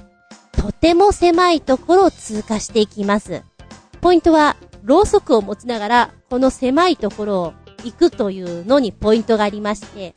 [0.51, 3.41] とても狭いところを通過していきます。
[4.01, 7.53] ポイントは、ろうそくを持ちながら、この狭いところを
[7.83, 10.13] 行くというのにポイントがありまして、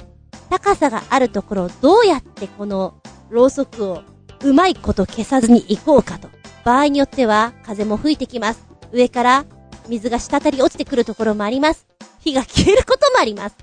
[0.51, 2.95] 高さがあるところをどうやってこの
[3.31, 4.03] ろうそくを
[4.43, 6.29] うまいこと消さずに行こうかと。
[6.65, 8.67] 場合によっては風も吹いてきます。
[8.93, 9.45] 上から
[9.89, 11.87] 水が滴り落ちてくるところもあります。
[12.21, 13.57] 火が消えることもあります。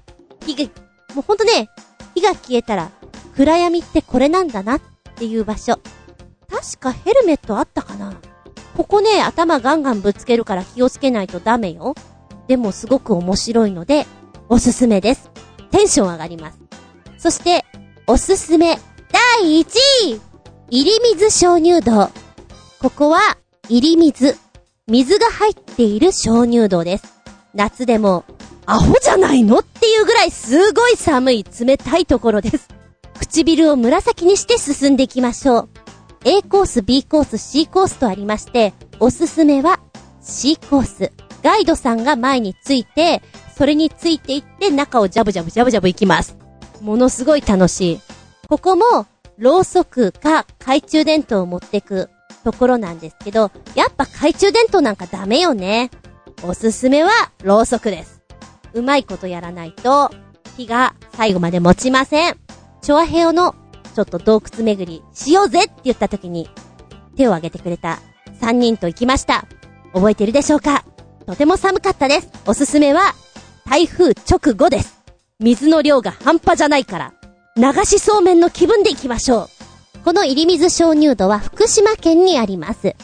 [0.46, 0.72] 火が、
[1.16, 1.70] もうほんとね、
[2.16, 2.92] 火が消えたら、
[3.36, 4.82] 暗闇ってこれなんだなっ
[5.16, 5.80] ていう場所。
[6.50, 8.14] 確かヘルメットあったかな
[8.76, 11.96] ここね、頭ガンガンぶつけるから気をつけないとダメよ。
[12.48, 14.06] でもすごく面白いので、
[14.50, 15.32] おすすめです。
[15.72, 16.60] テンション上がります。
[17.18, 17.66] そして、
[18.08, 18.80] おすすめ、
[19.42, 19.66] 第1
[20.06, 20.22] 位
[20.70, 22.10] 入水鍾乳洞。
[22.80, 23.20] ここは、
[23.70, 24.38] 入水。
[24.92, 27.06] 水が入っている鍾乳洞です。
[27.54, 28.26] 夏でも、
[28.66, 32.68] アホじゃないのっていうぐらいすごい寒い冷たいところです。
[33.18, 35.70] 唇を紫にして進んでいきましょう。
[36.26, 39.80] A コース、B コース、C コースとありまして、おすすめは
[40.22, 41.14] C コース。
[41.42, 43.22] ガイドさんが前について、
[43.58, 46.36] それについていって中をジャブジャブジャブジャブ行きます。
[46.82, 48.00] ものすごい楽しい。
[48.50, 52.10] ここも、ろうそくか懐中電灯を持ってく
[52.44, 55.92] ところなんですけど、やっぱ懐中電灯なんかダメよね。
[56.44, 57.12] おすすめは、
[57.44, 58.22] ろうそくです。
[58.74, 60.10] うまいことやらないと、
[60.58, 62.38] 火が最後まで持ちません。
[62.82, 63.56] チョアヘオの、
[63.94, 66.50] ちょっと洞窟巡りしようぜって言った時に、
[67.16, 68.00] 手を挙げてくれた
[68.42, 69.46] 3人と行きました。
[69.94, 70.86] 覚えてるでしょうか？
[71.28, 72.30] とても寒かったです。
[72.48, 73.14] おすすめは、
[73.70, 75.04] 台風直後です。
[75.40, 77.14] 水の量が半端じゃないから、
[77.56, 79.50] 流しそうめんの気分で行きましょう。
[80.04, 82.82] この入水鍾乳洞は福島県にあります。
[82.82, 82.96] で、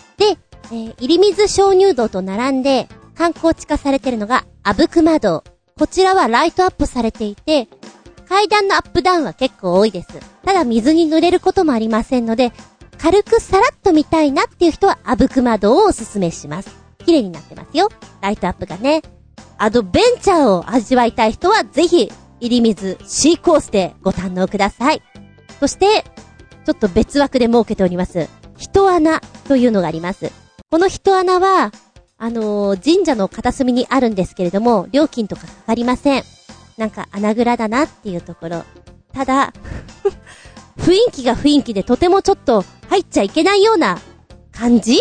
[0.66, 5.44] えー、入水鍾乳洞と並んで観光地化されてるのが、あぶくま洞。
[5.78, 7.68] こちらはライトアップされていて、
[8.28, 10.10] 階段のアップダウンは結構多いです。
[10.44, 12.52] ただ水に濡れることもありませんので、
[12.98, 16.76] 軽くさらっと見たいなっていう人は、あぶくま洞をおすすめします。
[17.06, 17.90] 綺麗になってますよ。
[18.22, 19.02] ライトアップがね。
[19.60, 25.02] アドベンチャーを味わいたい人は、ぜひ、入り水 C コースでご堪能ください。
[25.60, 26.06] そして、
[26.68, 28.28] ちょっと別枠で設けております。
[28.58, 30.34] 人穴というのがあります。
[30.70, 31.72] この人穴は、
[32.18, 36.24] あのー、神社の片隅にあるんですけれども、料金とかかかりません。
[36.76, 38.66] なんか穴蔵だなっていうところ。
[39.14, 39.54] ただ、
[40.78, 43.98] 雰囲気が雰囲気でとてもちょっと入っちゃいけないような
[44.52, 45.00] 感じ？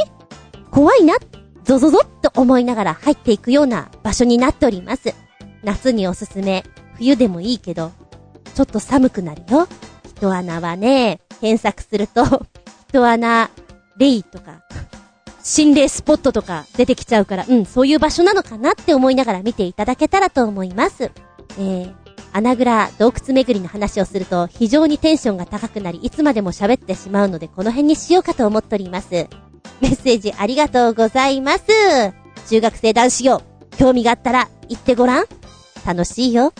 [0.70, 1.16] 怖いな、
[1.64, 5.16] ゾゾゾっと思いながら入っていくような場所になっております。
[5.64, 6.62] 夏におすすめ。
[6.96, 7.90] 冬でもいいけど、
[8.54, 9.66] ちょっと寒くなるよ。
[10.16, 12.46] 人穴はね、検索すると、
[12.88, 13.50] 人穴、
[13.98, 14.62] レイとか、
[15.42, 21.12] 心霊スポットとか出てきちゃうから、うん、そういう場所なのかなって思いながら見ていただけたらと思います。
[21.58, 21.94] えー、
[22.32, 29.28] 穴蔵洞窟巡りの話をすると非常にテンションが高くなり、いつまでも喋ってしまうのでこの辺にしようかと思っております。
[29.80, 31.64] メッセージありがとうございます。
[32.48, 33.42] 中学生男子よ、
[33.78, 35.26] 興味があったら行ってごらん。
[35.86, 36.52] 楽しいよ。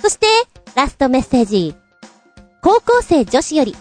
[0.00, 0.26] そして、
[0.74, 1.79] ラストメッセージ。
[2.62, 3.74] 高校生女子より、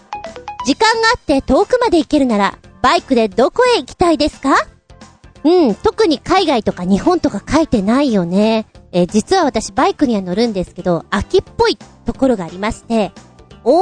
[0.65, 4.55] 時間があって遠くまで行けるなら、バイクでどこへ行きたいですか？
[5.43, 8.67] うん、特に海外とか日本とか書いてないよね。
[8.91, 13.11] え、実は私バイクには乗るんですけど、秋っぽいところがありまして、
[13.65, 13.73] 同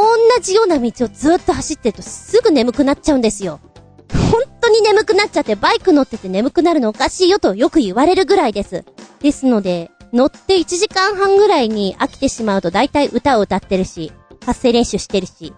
[0.42, 3.60] じような道をずっと走ってるとすぐ眠くなっちゃうんですよ。
[4.32, 8.84] 本当に眠くなっちゃってバイク乗ってて眠くなるのおかしいよとよく言われるぐらいです。
[9.22, 14.12] ですので、乗って1時間半ぐらいに飽きてしまうと大体歌を歌ってるし、
[14.48, 15.54] 発声練習してるし、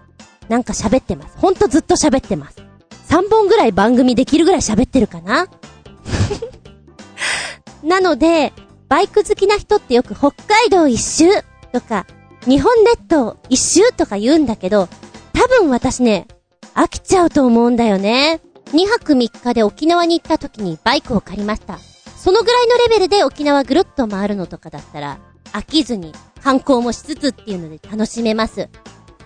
[0.49, 1.37] なんか喋ってます。
[1.37, 2.57] ほんとずっと喋ってます。
[3.07, 5.47] 3本ぐらい番組できるぐらい喋ってるかな？
[7.83, 8.51] なので、
[8.87, 11.25] バイク好きな人ってよく北海道一周
[11.71, 12.07] とか、
[12.47, 14.89] 日本列島一周とか言うんだけど、
[15.33, 16.27] 多分私ね、
[16.73, 18.41] 飽きちゃうと思うんだよね。
[18.73, 21.77] 2泊3日で沖縄に行った時にバイクを借りました。
[22.17, 25.19] そのぐらいのレベルで沖縄ぐるっと回るのとかだったら、
[25.53, 26.11] 飽きずに
[26.43, 28.69] 観光もしつつっていうので楽しめます。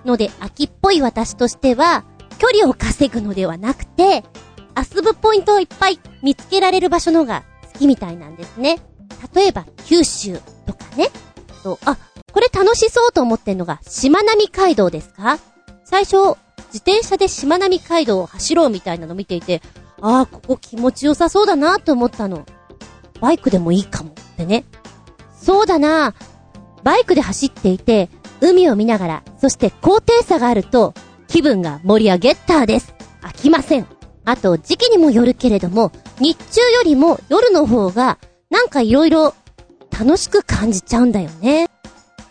[0.05, 2.03] ので、秋っぽい私としては、
[2.39, 4.23] 距離を稼ぐのではなくて、
[4.75, 8.79] 遊ぶポイントをいっぱい見つけられる場所の方が好きみたいなんですね。
[9.33, 11.09] 例えば、九州とかね。
[11.63, 11.97] と、あ、
[12.31, 15.39] これ楽しそうと思ってんのが、しまなみ海道ですか？
[15.85, 16.37] 最初、
[16.73, 19.61] 自転車でしまなみ海道を走ろうみたいなの見ていて、
[20.01, 22.45] ああ、ここ気持ちよさそうだなと思ったの。
[23.21, 24.65] バイクでもいいかもってね。
[25.39, 26.13] そうだな
[26.83, 28.09] バイクで走っていて、
[28.41, 30.93] 海を見ながら、そして高低差があると、
[31.27, 32.93] 気分が盛り上げッターです。
[33.21, 33.87] 飽きません。
[34.25, 38.19] あと、時期にもよるけれども、日中よりも夜の方が、
[38.49, 39.33] なんか色々
[39.91, 41.67] 楽しく感じちゃうんだよね。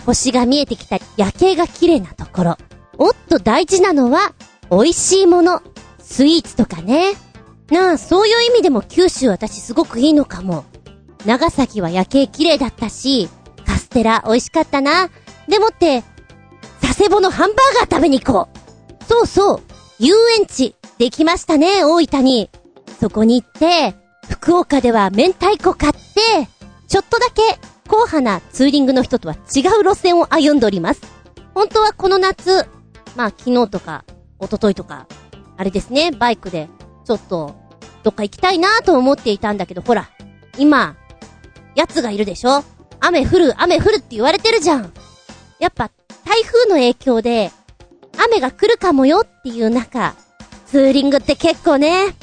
[0.04, 2.56] 星が見えてきた夜景が綺麗なところ。
[2.98, 4.32] おっと大事なのは、
[4.70, 5.62] 美味しいもの。
[5.98, 7.12] スイーツとかね。
[7.70, 10.64] なあ、そういう意味でも九州私すごくいいのかも。
[11.24, 13.28] 長崎は夜景綺麗だったし、
[13.92, 15.10] テラ美味しかったな。
[15.48, 16.02] でもって、
[16.80, 18.48] 佐世保のハンバーガー食べに行こ
[19.00, 19.04] う。
[19.04, 19.60] そうそう、
[19.98, 22.50] 遊園地、できましたね、大分に。
[23.00, 23.94] そこに行って、
[24.28, 26.00] 福岡では明太子買って、
[26.88, 27.42] ちょっとだけ、
[27.88, 31.02] 硬派なツーリングの人とは違う路線を歩んでおります。
[31.54, 32.66] 本当はこの夏、
[33.16, 34.04] まあ昨日とか、
[34.40, 35.06] 一昨日とか、
[35.56, 36.68] あれですね、バイクで、
[37.04, 37.54] ちょっと、
[38.02, 40.08] どっか行きたいなと思っていたんだけど、ほら、
[40.58, 40.96] 今、
[41.74, 42.64] 奴がいるでしょ？
[43.04, 44.92] 雨降る、雨降るって言われてるじゃん。
[45.58, 45.90] やっぱ、
[46.24, 47.50] 台風の影響で、
[48.16, 50.14] 雨が来るかもよっていう中、
[50.66, 52.14] ツーリングって結構ね、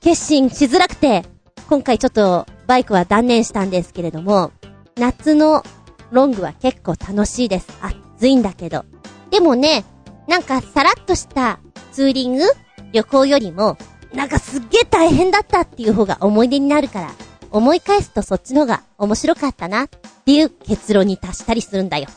[0.00, 1.24] 決心しづらくて、
[1.68, 4.50] 今回ちょっとバイクは断念したんですけれども、
[4.96, 5.62] 夏の
[6.10, 7.68] ロングは結構楽しいです。
[8.16, 8.84] 暑いんだけど。
[9.30, 9.84] でもね、
[10.26, 11.60] なんかさらっとした
[11.92, 12.44] ツーリング
[12.92, 13.78] 旅行よりも、
[14.12, 17.10] なんかすっげえ大変だったっていう方が思い出になるから、
[17.54, 19.88] 思い返すとそっちの方が面白かったなっ
[20.26, 22.08] ていう結論に達したりするんだよ。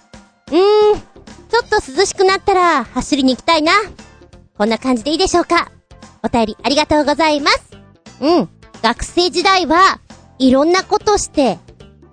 [0.47, 3.71] うーん、ちょっと涼しくなったら走りに行きたいな。
[4.58, 5.71] こんな感じでいいでしょうか
[6.23, 7.78] お便りありがとうございます。
[8.19, 8.50] うん。
[8.82, 10.00] 学生時代は
[10.39, 11.60] いろんなことして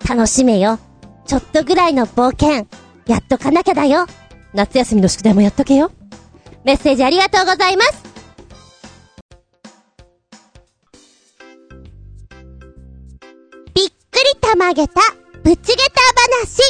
[0.06, 0.78] 楽しめよ。
[1.26, 2.66] ちょっとぐらいの冒険、
[3.06, 4.06] やっとかなきゃだよ。
[4.52, 5.92] 夏休みの宿題もやっとけよ。
[6.62, 8.13] メッセージありがとうございます。
[14.64, 15.00] りたまげた、
[15.42, 16.00] ぶちげた
[16.40, 16.62] 話。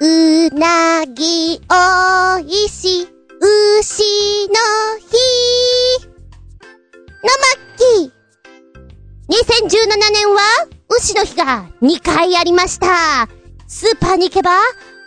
[0.00, 3.06] うなぎおいし、
[3.40, 4.02] 牛
[4.48, 4.54] の
[4.98, 5.14] 日。
[7.22, 8.12] のまっき。
[9.28, 10.40] 2017年は、
[10.88, 13.28] 牛の日が2回ありました。
[13.68, 14.58] スーパーに行けば、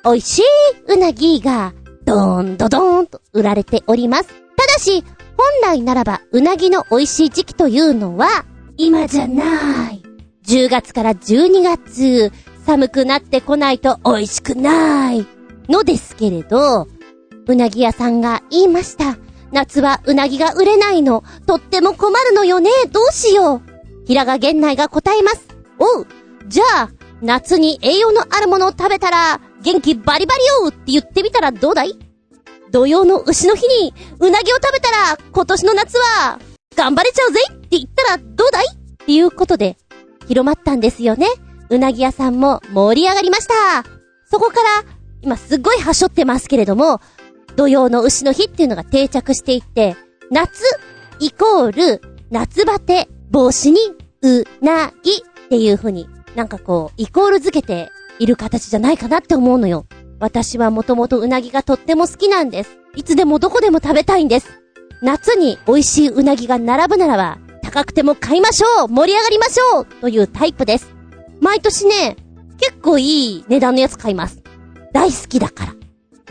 [0.06, 0.44] 美味しい
[0.88, 1.74] うなぎが、
[2.06, 4.30] どーんどどーんと売られております。
[4.56, 5.04] ただし、
[5.38, 8.46] 本来ならば、うなぎの美味しい時期というのは、
[8.78, 10.07] 今じゃない。
[10.48, 12.32] 10月から12月、
[12.66, 15.26] 寒くなってこないと美味しくない。
[15.68, 16.88] のですけれど、
[17.48, 19.18] うなぎ屋さんが言いました。
[19.52, 21.24] 夏はうなぎが売れないの。
[21.46, 22.70] とっても困るのよね。
[22.92, 23.62] どうしよう。
[24.06, 25.48] 平賀源内が答えます。
[25.80, 26.08] おう。
[26.48, 26.90] じゃあ、
[27.22, 32.00] 夏に栄養のあるものを食べたら、元気バリバリよって言ってみたらどうだい？
[32.72, 36.40] 土曜の牛の日に、うなぎを食べたら、今年の夏は、
[36.76, 38.66] 頑張れちゃうぜって言ったらどうだい？
[38.74, 39.78] っていうことで、
[40.28, 41.28] 広まったんですよね。
[41.70, 43.54] うなぎ屋さんも盛り上がりました。
[44.30, 44.84] そこから、
[45.22, 47.02] 今すっごいはしょってますけれども、
[47.56, 49.96] 土曜の牛の日っていうのが定着していって、
[50.30, 50.64] 夏
[51.20, 53.80] イコール夏バテ防止に
[54.22, 55.16] うなぎっ
[55.50, 59.86] ていう風になんかこうイコール付けている形じゃないかなって思うのよ。
[60.20, 62.78] 私はもともとうなぎがとっても好きなんです。
[62.96, 64.50] いつでもどこでも食べたいんです。
[65.02, 70.88] 夏に美味しいうなぎが並ぶならば、高くても買いましょう盛り上がりましょうというタイプです。
[71.42, 72.16] 毎年ね、
[72.58, 74.42] 結構いい値段のやつ買います。
[74.94, 75.76] 大好きだから。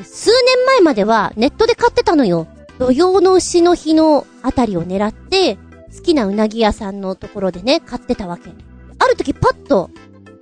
[0.03, 2.47] 数年前まではネットで買ってたのよ。
[2.79, 5.57] 土曜の牛の日のあたりを狙って、
[5.95, 8.51] 好きなうなぎ屋さんのところでね、買ってたわけ。
[8.99, 9.91] ある時パッと、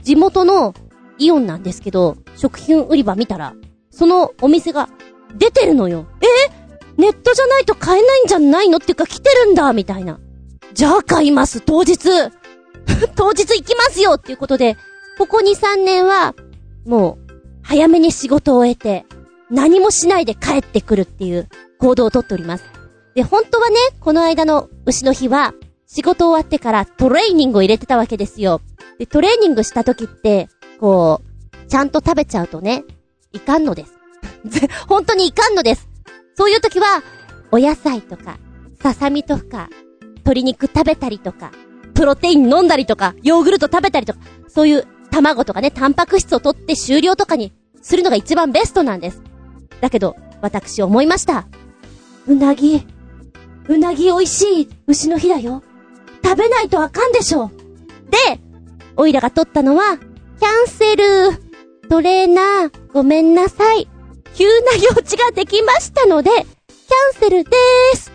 [0.04, 0.74] 地元の
[1.18, 3.54] イオンなんですけど、食品売り場見たら、
[3.90, 4.88] そのお店が
[5.34, 6.06] 出てるのよ。
[6.20, 6.26] え？
[6.96, 8.78] ネットじゃないと買えないんじゃないの？
[8.78, 10.20] っていうか来てるんだみたいな。
[10.74, 11.96] じゃあ買います当日
[13.14, 14.76] 当日行きますよっていうことで、
[15.18, 16.34] ここ2、3年は、
[16.84, 17.32] もう、
[17.62, 19.06] 早めに仕事を終えて、
[19.50, 22.64] 何もしないで帰ってくるっていう行動をとっております。
[23.14, 25.54] で、本当はね、この間の牛の日は、
[25.86, 28.60] 仕事終わってからトレーニングを入れてたわけですよ。
[28.98, 30.48] で、トレーニングした時って、
[30.80, 32.84] こう、ちゃんと食べちゃうとね、
[33.32, 33.94] いかんのです。
[34.88, 35.88] 本当にいかんのです。
[36.36, 37.02] そういう時は、
[37.52, 38.38] お野菜とか、
[38.82, 39.68] ささみとか、
[40.24, 41.52] 鶏肉食べたりとか、
[41.94, 49.22] プロテイン飲んだりとか、ヨーグルト食べたりとか、そういう卵とかね、タンパク質を取って終了とかにするのが一番ベストなんです。
[49.80, 51.46] だけど、私思いました。
[52.26, 52.86] うなぎ、
[53.68, 55.62] うなぎ美味しい牛の日だよ。
[56.24, 57.50] 食べないとあかんでしょ。
[58.10, 58.40] で、
[58.96, 61.04] おいらが取ったのは、キャンセル。
[61.88, 63.88] トレーナー、ごめんなさい。
[64.34, 68.13] 急な用事ができましたので、キャンセルでーす。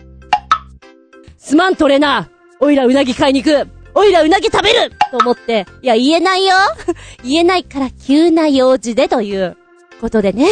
[1.39, 2.28] すまんトレーナー。
[2.60, 3.67] おいらうなぎ買いに行く。
[3.95, 6.54] おいらうなぎ食べると思って、いや、言えないよ
[7.23, 9.58] 言えないから急な用事でという
[9.99, 10.45] ことでね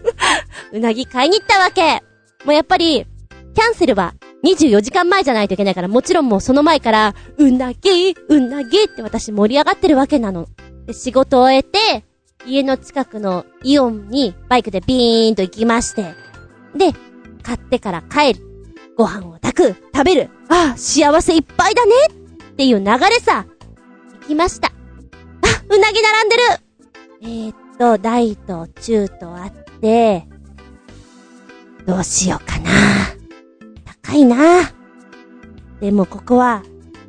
[0.72, 2.02] うなぎ買いに行ったわけ。
[2.44, 3.06] もうやっぱり、
[3.54, 10.48] キャンセルは24時間前じゃないといけないから、もちろんもうその前から、うなぎ、うなぎって私盛り上がってるわけなの。
[10.86, 12.04] で、仕事を終えて、
[12.46, 16.14] 家の近くのイオンにバイクでビーンと行きまして、
[16.74, 16.92] で、
[17.42, 18.53] 買ってから帰る。
[18.96, 20.30] ご飯を炊く、食べる。
[20.48, 23.46] ああ、幸せいっぱいだねっていう流れさ。
[24.22, 24.68] 行きました。
[24.68, 24.72] あ、
[25.68, 26.42] うなぎ並んでる
[27.22, 30.26] えー、っと、大と中とあって、
[31.86, 32.70] どうしようかな。
[34.02, 34.72] 高いな。
[35.80, 36.62] でもここは、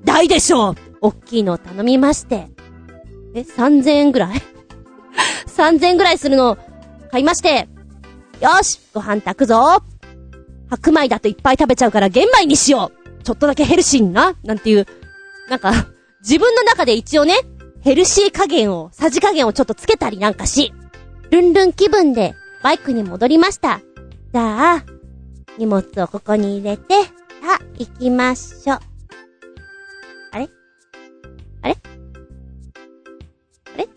[0.04, 2.48] 大でしょう大きいのを頼みまして。
[3.36, 4.42] え、3000円ぐらい
[5.48, 6.58] ?3000 円ぐらいするの
[7.12, 7.68] 買いまして。
[8.42, 9.82] よしご飯炊くぞ
[10.76, 13.24] 白米だといっぱい食べちゃうから玄米にしよう。
[13.24, 14.36] ちょっとだけヘルシーにな。
[14.44, 14.86] なんていう、
[15.50, 15.72] なんか、
[16.22, 17.36] 自分の中で一応ね、
[17.82, 20.74] ヘルシー加減を、さじ加減をちょっとつけたりなんかし、
[21.32, 23.80] ルンルン気分でバイクに戻りました。
[24.34, 24.84] じゃあ、
[25.58, 27.12] 荷物をここに入れて、さ
[27.60, 28.80] あ、行きましょう。
[30.32, 30.50] あれ？
[31.62, 31.78] あれ？
[33.74, 33.88] あれ？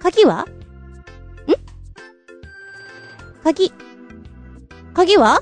[0.00, 0.42] 鍵は？
[0.42, 0.46] ん？
[3.44, 3.72] 鍵、
[4.94, 5.40] 鍵は？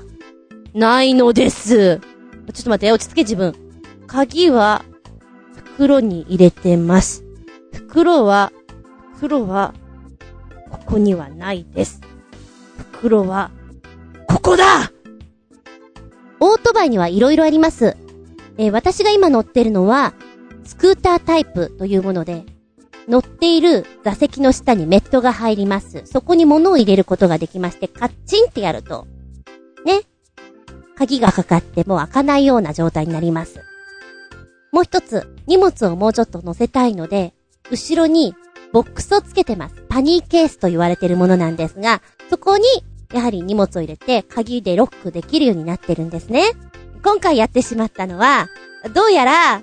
[0.73, 1.99] ないのです。
[1.99, 3.53] ちょっと待って、落ち着け自分。
[4.07, 4.83] 鍵は、
[5.53, 7.23] 袋に入れてます。
[7.73, 8.51] 袋は、
[9.15, 9.73] 袋は、
[10.69, 12.01] ここにはないです。
[12.77, 13.51] 袋は、
[14.27, 14.91] ここだ
[16.39, 17.95] オートバイには色々あります。
[18.57, 20.13] えー私が今乗ってるのは、
[20.65, 22.45] スクータータイプというもので、
[23.07, 26.03] 乗っている座席の下にメットが入ります。
[26.05, 29.07] そこに物を入れることができまして、カッチンってやると、
[29.85, 30.01] ね。
[30.95, 33.61] 鍵がかかってもう開かないような状態になります。
[34.71, 37.33] もう一つ、荷物をもうちょっと乗せたいので、
[37.69, 38.35] 後ろに
[38.71, 39.75] ボックスをつけてます。
[39.87, 42.63] パニーケースと言われているものなんですが、そこに、
[43.13, 46.45] やはり荷物を入れて鍵でロックできるようになってるんですね。
[47.03, 48.47] 今回やってしまったのは、
[48.95, 49.61] どうやら、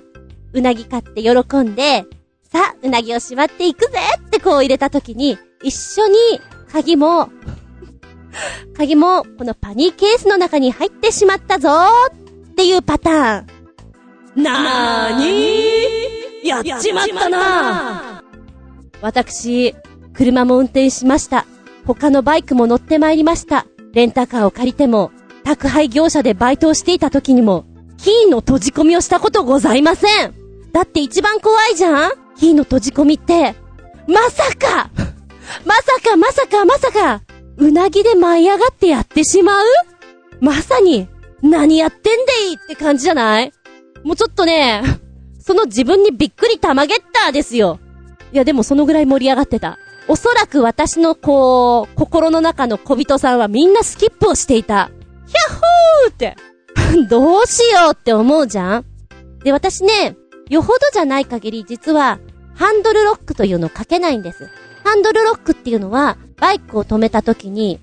[0.53, 2.05] うなぎ買って喜んで、
[2.51, 6.15] さあ、うなぎをしまっていくぜってこう入れた時に、一緒に
[6.71, 7.29] 鍵も、
[8.77, 14.43] 鍵もこのパニーケースの中に入ってしまったぞーっていうパターン。
[14.43, 16.47] なーにー？
[16.47, 18.23] やっちまったな
[19.01, 19.75] 私、
[20.13, 21.45] 車も運転しました。
[21.85, 23.65] 他のバイクも乗ってまいりました。
[23.93, 25.11] レンタカーを借りても、
[25.43, 27.65] 宅配業者でバイトをしていた時にも、
[27.97, 30.33] キーの閉じ込みをしたことございません。
[30.71, 33.55] だって一番怖いじゃんキーの閉じ込みって、
[34.07, 34.89] まさか
[35.65, 37.21] まさかまさかまさか
[37.57, 39.65] うなぎで舞い上がってやってしまう？
[40.39, 41.07] まさに、
[41.41, 43.51] 何やってんでいいって感じじゃない？
[44.03, 44.81] もうちょっとね、
[45.39, 47.79] その自分にびっくりたまげったですよ。
[48.33, 49.77] いやでもそのぐらい盛り上がってた。
[50.07, 54.89] おそらく私のこう、心の中の小人さんはみんなスキップをしていた。
[55.27, 56.35] ヒャッホーって。
[57.09, 58.85] どうしようって思うじゃん
[59.43, 60.15] で、私ね、
[60.49, 62.19] よほどじゃない限り実は、
[62.55, 64.49] ハンドルロックというのをかけないんです。
[64.83, 67.79] ハンドルロックっていうのは、バイクを止めた時に、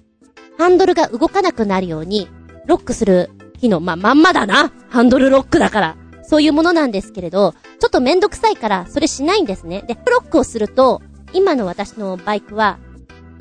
[0.59, 2.29] ハンドルが動かなくなるように、
[2.67, 3.31] ロックする
[3.61, 5.97] 機能、ま、まんまだなハンドルロックだから。
[6.25, 9.83] そういうものなんですけれど、ちょっとめんどくさいから、それしないんですね。
[9.87, 11.01] で、ロックをすると、
[11.33, 12.79] 今の私のバイクは、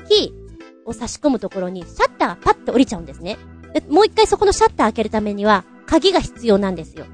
[0.08, 3.36] キーを差し込むところに、シャッターがパッて降りちゃうんですね。
[3.74, 7.04] で、もう一回そこのシャッター開けるためには、鍵が必要なんですよ。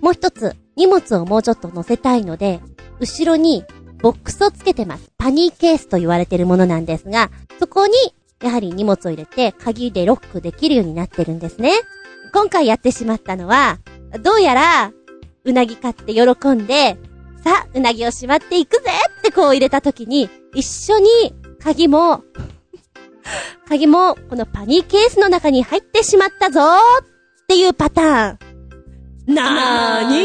[0.00, 2.60] もう一つ、荷物をもうちょっと乗せたいので、
[2.98, 3.64] 後ろに
[3.98, 5.10] ボックスをつけてます。
[5.18, 7.94] パニーケースと言われてるものなんですが、そこに、
[8.42, 11.72] やはり荷物を入れて鍵でロックできるようになってるんですね。
[12.32, 13.78] 今回やってしまったのは、
[14.22, 14.92] どうやら、
[15.44, 16.98] うなぎ買って喜んで、
[17.42, 21.06] さあ、うなぎをしまっていくぜってこう入れた時に、一緒に
[21.62, 22.22] 鍵も、
[23.68, 29.34] 鍵もこのパニーケースの中に入ってしまったぞっていうパターン。
[29.34, 30.16] なーに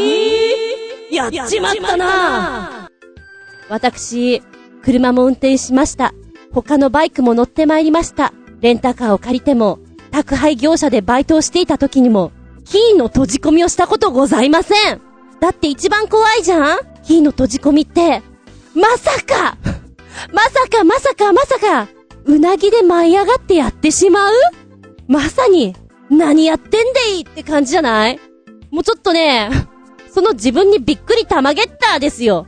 [1.10, 1.14] ー？
[1.14, 2.81] やっちまったなー
[3.68, 4.42] 私、
[4.82, 6.12] 車も運転しました。
[6.52, 8.32] 他のバイクも乗ってまいりました。
[8.60, 9.78] レンタカーを借りても、
[10.10, 12.32] 宅配業者でバイトをしていた時にも、
[12.64, 15.00] キーの閉じ込みをしたことございません。
[15.40, 18.22] だって一番怖いじゃんキーの閉じ込みって、
[18.74, 19.56] まさか
[20.32, 21.88] まさかまさかまさか
[22.24, 24.34] うなぎで舞い上がってやってしまう？
[25.08, 25.74] まさに、
[26.10, 28.20] 何やってんでいいって感じじゃない？
[28.70, 29.50] もうちょっとね、
[30.12, 32.46] その自分にびっくりたまげったーですよ。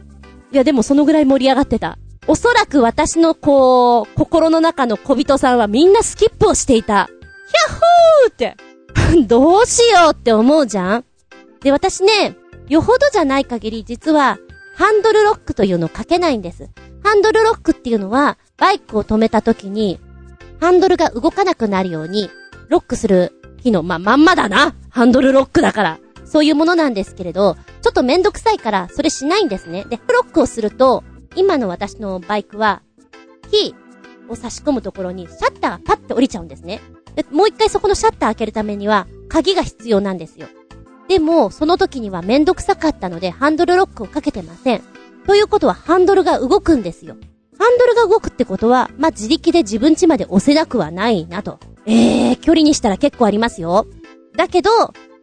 [0.55, 1.99] いやでもそのぐらい盛り上がってた。
[2.29, 7.07] おそらく私のこう、心の中の小人さんはみんなスキップをしていた。
[7.07, 8.57] ヒャッホーって。
[9.27, 11.05] どうしようって思うじゃん
[11.61, 12.37] で、私ね、
[12.69, 14.39] よほどじゃない限り実は、
[14.77, 16.71] ハンドルロックというのをかけないんです。
[17.03, 19.99] ハンドルロックっていうのは、バイクを止めた時に、
[20.61, 22.31] ハンドルが動かなくなるように、
[22.69, 25.99] ロックする機能、まあ、まんまだなハンドルロックだから。
[26.35, 29.85] そういうものなんですけれど、ちょっとめんどくさいから、それしないんですね。
[29.89, 31.05] で、ロックをすると、
[31.37, 32.83] 今の私のバイクは、
[33.53, 36.81] キーを差し込むところに、シャッターがパッて降りちゃうんですね。
[37.15, 40.49] で、もう一回そこのシャッター開けるためには、鍵が必要なんですよ。
[41.07, 44.83] でも、その時にはめんどくさかったので、ハンドルロックをかけてません。
[45.29, 47.15] ということは、ハンドルが動くんですよ。
[47.61, 51.61] ハンドルが動くってことは、まあ、自力で自分家まで押せなくはないなと。
[51.87, 53.87] えー、距離にしたら結構ありますよ。
[54.37, 54.71] だけど、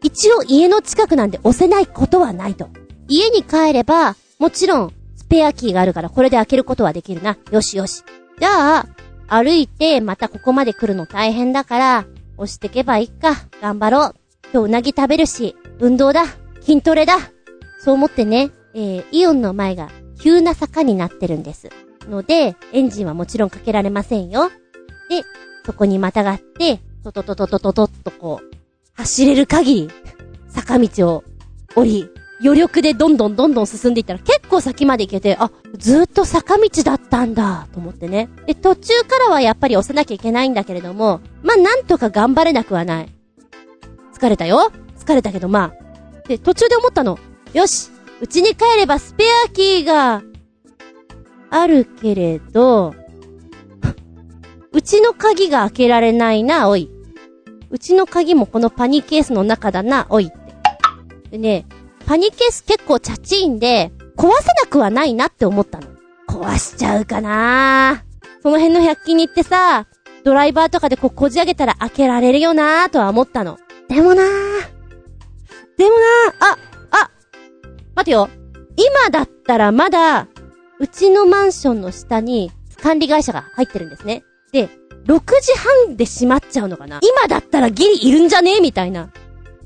[0.03, 2.69] 一応家の近くなんで押せないことはないと。
[3.07, 7.37] 家に帰れば、もちろん、スペアキーがあるからこれで開けることはできるな。
[7.51, 8.03] よしよし。
[8.39, 8.87] じゃあ、
[9.27, 12.05] 歩いてまたここまで来るの大変だから、
[12.37, 13.35] 押してけばいいか。
[13.61, 14.15] 頑張ろう。
[14.51, 16.25] 今日うなぎ食べるし、運動だ。
[16.61, 17.17] 筋トレだ。
[17.79, 19.89] そう思ってね、えー、イオンの前が
[20.19, 21.69] 急な坂になってるんです。
[22.09, 24.49] ので、エンジンはもちろんかけられませんよ。
[25.09, 25.23] で、
[25.65, 28.60] そこにまたがって、トトトトトトトッとこう、
[28.95, 29.91] 走れる限り、
[30.49, 31.23] 坂道を
[31.75, 32.09] 降り、
[32.43, 38.29] 余力でどんどんどんどん進んでいったら結構先まで行けて、あ、ずっと坂道だったんだ、と思ってね。
[38.47, 43.09] で、途中からはやっぱり押さなきゃいけないんだけれども、まあ、なんとか頑張れなくはない。
[44.13, 46.27] 疲れたよ疲れたけどまあ。
[46.27, 47.19] で、途中で思ったの。
[47.53, 47.89] よし
[48.21, 50.21] うちに帰ればスペアキーが、
[51.49, 52.93] あるけれど、
[54.71, 56.89] うちの鍵が開けられないな、おい。
[57.71, 60.37] うちの鍵もこのパニーケースの中だな、おいって。
[61.31, 61.65] でね、
[62.05, 65.87] パニーケース結構チャチいんで、壊せなくはないなって思ったの。
[66.27, 68.03] 壊しちゃうかな
[68.43, 69.87] その辺の100均に行ってさ、
[70.23, 73.57] ドライバーとかでこうこじ上げたら開けられるよなーとは思ったの。
[73.87, 74.27] でもなー。
[75.77, 76.57] でもなー、
[76.91, 77.11] あ、あ、
[77.95, 78.29] 待てよ。
[78.75, 80.27] 今だったらまだ、
[80.79, 82.51] うちのマンションの下に
[82.81, 84.23] 管理会社が入ってるんですね。
[84.51, 84.69] で、
[85.05, 86.99] 6時半で閉まっちゃうのかな？
[87.01, 88.59] 今だったらギリいるんじゃね？
[88.61, 89.09] みたいな。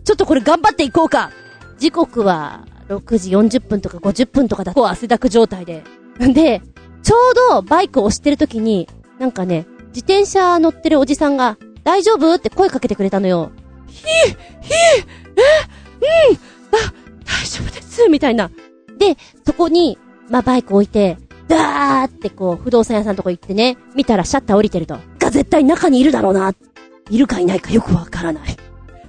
[0.04, 1.32] ちょっとこれ頑張っていこうか
[1.78, 5.84] 時刻は6時40分とか50分とかだと汗だく状態で。
[6.20, 6.62] で、
[7.04, 8.88] ちょうどバイクを押してる時に、
[9.20, 12.34] なんかね、自転車乗ってるおじさんが、大丈夫？
[12.34, 13.52] って声かけてくれたのよ。
[13.88, 14.38] ひぃ、ひぃ、
[16.02, 16.94] え、うん、あ、
[17.26, 18.50] 大丈夫です、みたいな。
[18.98, 19.98] で、そこに、
[20.30, 21.18] まあ、バイク置いて、
[21.48, 24.98] ダーってこう、不動産屋さんのとこ行ってね、見たらシャッター降りてると。
[25.36, 26.54] 絶対中にいるだろうな。
[27.10, 28.56] いるかいないかよくわからない。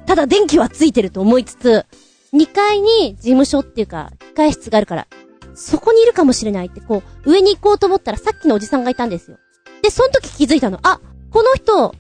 [0.07, 1.87] ただ電気はついてると思いつつ、
[2.35, 5.07] 2階に事務所っていうか、控室があるから、
[5.55, 9.39] そこにいるかもしれないって、こう、上に行こうと思ったらさっきのおじさんがいたんですよ。
[9.83, 10.81] で、その時気づいたの。
[10.83, 11.01] あ、
[11.31, 11.95] この人、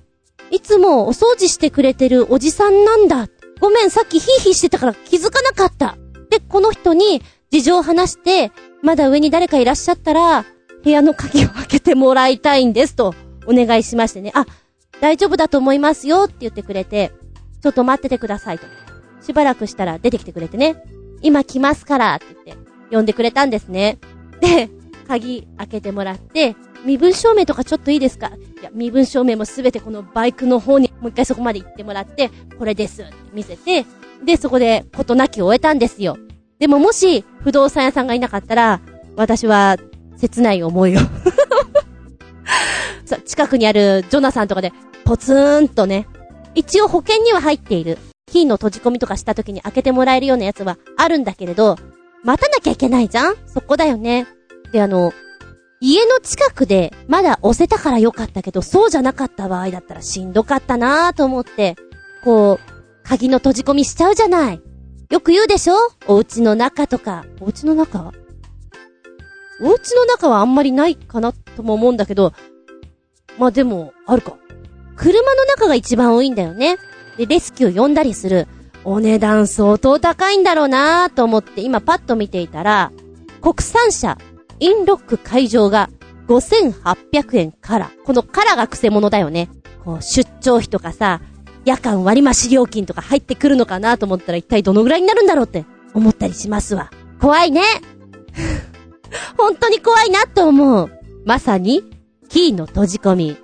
[0.50, 3.28] いつもお掃除してくれてるおじさんなんだ。
[3.60, 5.96] ごめん、さっきヒーヒーしてたから気づかなかった。
[6.30, 7.22] で、この人に
[7.52, 8.50] 事情を話して、
[8.82, 10.44] まだ上に誰かいらっしゃったら、
[10.82, 13.14] 部屋の鍵を開けてもらいたいんですと、
[13.46, 14.32] お願いしましてね。
[14.34, 14.46] あ、
[15.00, 17.12] 大丈夫だと思いますよって言ってくれて、
[17.62, 18.66] ちょっと待っててくださいと。
[19.22, 20.82] しばらくしたら出てきてくれてね。
[21.22, 23.98] 今来ますからって言って、呼んでくれたんですね。
[24.40, 24.68] で、
[25.08, 28.28] 鍵開けてもらって、身分証明とかちょっといいですか？
[28.28, 33.84] いや、身分証明もすべてこのバイクの方にもう一回そこまで行ってもらって、これですって見せて、
[34.24, 36.16] で、そこで事なきを終えたんですよ。
[36.58, 38.80] でももし、不動産屋さんがいなかったら、
[39.16, 39.76] 私は、
[40.16, 41.00] 切ない思いを
[43.06, 44.72] さ、近くにあるジョナサンとかで、
[45.04, 46.06] ポツーンとね、
[46.54, 47.98] 一応保険には入っている。
[48.26, 51.76] キーの閉じ込みとかした時に開けてもらえるようなやつはあるんだけれど、
[52.24, 53.36] 待たなきゃいけないじゃん？
[53.46, 54.26] そこだよね。
[54.72, 55.12] で、あの、
[55.80, 61.76] 家の近くでまだ押せたからよかったけど、そうじゃなかった場合だったらしんどかったなぁと思って、
[62.24, 64.60] こう、鍵の閉じ込みしちゃうじゃない。
[65.10, 65.74] よく言うでしょ？
[66.08, 67.24] お家の中とか。
[67.40, 68.12] お家の中？
[69.60, 72.32] お家の中はあんまりないかなとも思うんだけど、
[73.38, 74.36] まあでも、あるか。
[74.96, 76.78] 車の中が一番多いんだよね。
[77.16, 78.48] で、レスキュー呼んだりする。
[78.84, 82.92] お値段相当高いんだろうなと思って今パッと見ていたら、
[83.42, 84.16] 国産車、
[84.60, 85.90] インロック会場が
[86.28, 87.90] 5800円から。
[88.04, 89.48] このカラが癖者だよね。
[89.84, 91.20] こう、出張費とかさ、
[91.64, 95.64] 夜間割増料金とか入ってくるのかなと思ったら一体どのぐらいになるんだろうって
[95.94, 96.90] 思ったりしますわ。
[97.20, 97.62] 怖いね
[99.36, 100.90] 本当に怖いなと思う。
[101.24, 101.82] まさに、
[102.28, 103.36] キーの閉じ込み、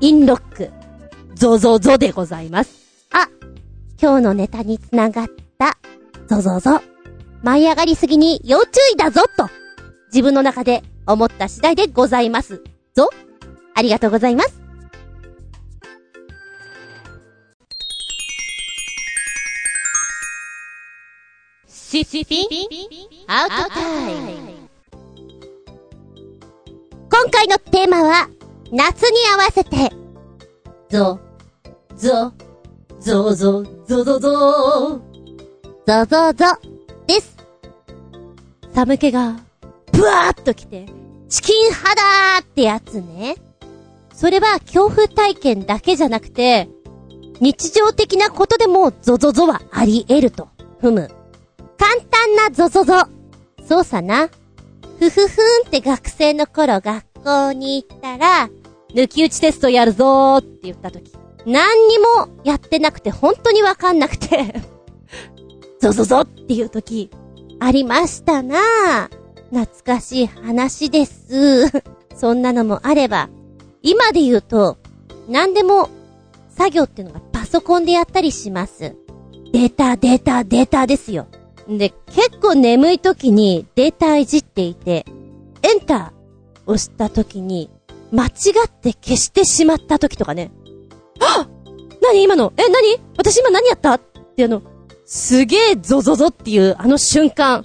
[0.00, 0.70] インロック、
[1.34, 3.06] ゾゾゾでございます。
[3.12, 3.28] あ、
[4.00, 5.26] 今日のネタにつながっ
[5.58, 5.78] た、
[6.26, 6.80] ゾゾゾ。
[7.42, 9.48] 舞い上がりすぎに要注意だぞと、
[10.08, 12.62] 自分の中で思った次第でございます。
[12.94, 13.08] ぞ。
[13.74, 14.60] ありがとうございます。
[21.66, 22.46] シシピン？
[23.28, 24.37] アウトタイム
[27.20, 28.28] 今回のテーマは、
[28.70, 29.92] 夏に合わせて、
[30.88, 31.18] ゾ、
[31.96, 32.32] ゾ、
[33.00, 35.00] ゾゾ、ゾゾゾゾ
[35.84, 36.44] ゾゾゾ
[37.08, 37.36] です。
[38.72, 39.34] 寒気が、
[39.90, 40.86] ブワーっと来て、
[41.28, 43.34] チキン肌ってやつね。
[44.14, 46.68] それは恐怖体験だけじゃなくて、
[47.40, 50.48] 日常的なことでもゾゾゾはあり得ると。
[50.80, 51.10] ふむ。
[51.78, 53.08] 簡単なゾゾゾ。
[53.66, 54.28] そうさな。
[54.98, 58.50] ふふふんって学生の頃学校に行ったら、
[58.94, 61.12] 抜き打ちテストやるぞーって言った時。
[61.46, 64.54] 何にもやってなくて本当にわかんなくて
[65.80, 67.10] ゾゾゾっていう時、
[67.60, 69.08] ありましたな
[69.50, 71.66] 懐かしい話です。
[72.16, 73.30] そんなのもあれば、
[73.82, 74.76] 今で言うと、
[75.28, 75.88] 何でも
[76.50, 78.96] 作業っていうのがパソコンでやったりします。
[79.52, 81.28] データ、データ、データですよ。
[81.68, 85.06] で、結構眠い時にデータいじっていて、
[85.62, 86.17] エンター
[86.68, 87.70] 押した時に、
[88.12, 88.28] 間違
[88.66, 90.52] って消してしまった時とかね。
[91.18, 91.48] は
[92.00, 92.52] 何今の？
[92.56, 93.00] え、何？
[93.16, 93.94] 私今何やった？
[93.94, 94.00] っ
[94.36, 94.62] てあの、
[95.04, 97.64] すげえゾゾゾっていうあの瞬間、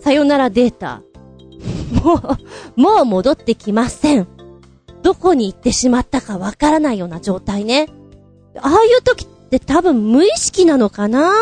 [0.00, 1.02] さよならデータ。
[2.02, 2.14] も
[2.76, 4.28] う、もう戻ってきません。
[5.02, 7.88] どこに行ってしまったかわからないような状態ね。
[8.60, 11.32] ああいう時って多分無意識なのかな？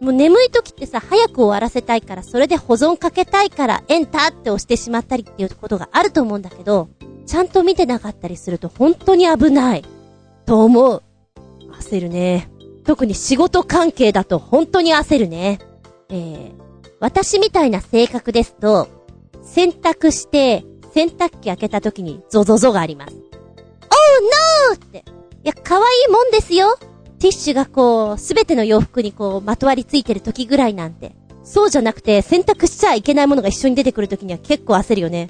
[0.00, 6.88] もう眠い時ってさ、早く終わらせたいから、それで保存かけたいから、エンターって押してしまったりっていうことがあると思うんだけど、
[7.26, 9.84] ちゃんと見てなかったりすると本当に危ない。
[10.44, 11.02] と思う。
[11.80, 12.48] 焦るね。
[12.84, 15.58] 特に仕事関係だと本当に焦るね。
[16.08, 16.52] えー、
[17.00, 18.88] 私みたいな性格ですと、
[19.42, 23.14] 洗濯して、洗濯機開けた時にゾゾゾがあります。
[23.14, 23.20] おう、
[24.70, 25.04] ノーって。
[25.44, 26.78] いや、可愛いもんですよ。
[27.18, 31.12] ティッシュがこう、すべての洋服にこう、まとわりついてる時ぐらいなんて。
[31.44, 35.28] そうじゃなくて、洗濯しちゃいけないものが一緒に出てくる時には結構焦るよね。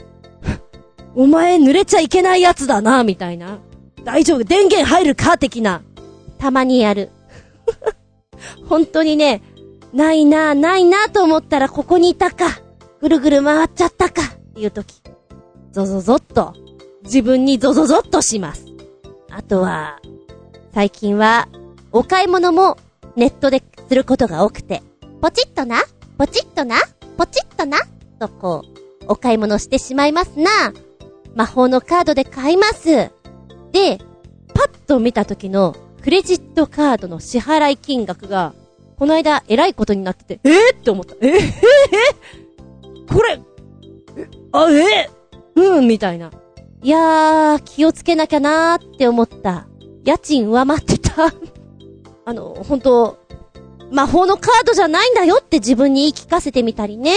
[1.14, 3.59] お前濡れちゃいけないやつだな、みたいな。
[4.03, 5.82] 大丈夫、電源入るか的な。
[6.39, 7.11] たまにやる。
[8.68, 9.43] 本当にね、
[9.93, 12.61] ないな、ないなと思ったらここにいたか。
[13.01, 14.22] ぐるぐる回っちゃったか。
[14.22, 15.03] っていう時。
[15.72, 16.55] ゾゾゾっと。
[17.05, 18.66] 自分にゾゾゾっとします。
[19.30, 20.01] あとは、
[20.72, 21.49] 最近は、
[21.97, 22.77] お買い物も
[23.17, 24.83] ネットですることが多くて、
[25.23, 25.83] ポチッとな、
[26.19, 26.77] ポチッとな、
[27.17, 27.79] ポチッとな、
[28.21, 30.75] とこう、お買い物してしまいますな。
[31.35, 32.85] 魔法のカードで買います。
[33.73, 33.99] で、
[34.53, 38.53] パッと見た時のクレジットカードの支払い金額が、
[38.99, 41.15] この間、えらいことになってて、えー、って思った。
[41.23, 41.51] えー、えー、え、
[43.11, 43.41] これ、
[44.53, 46.31] あ、えー、うん、みたいな。
[46.83, 49.67] いやー、気をつけなきゃなーって思った。
[50.05, 51.33] 家賃上回ってた。
[52.27, 53.18] あの、本当
[53.93, 57.16] 魔法のカードじゃないんだよって自分に言い聞かせてみたりね。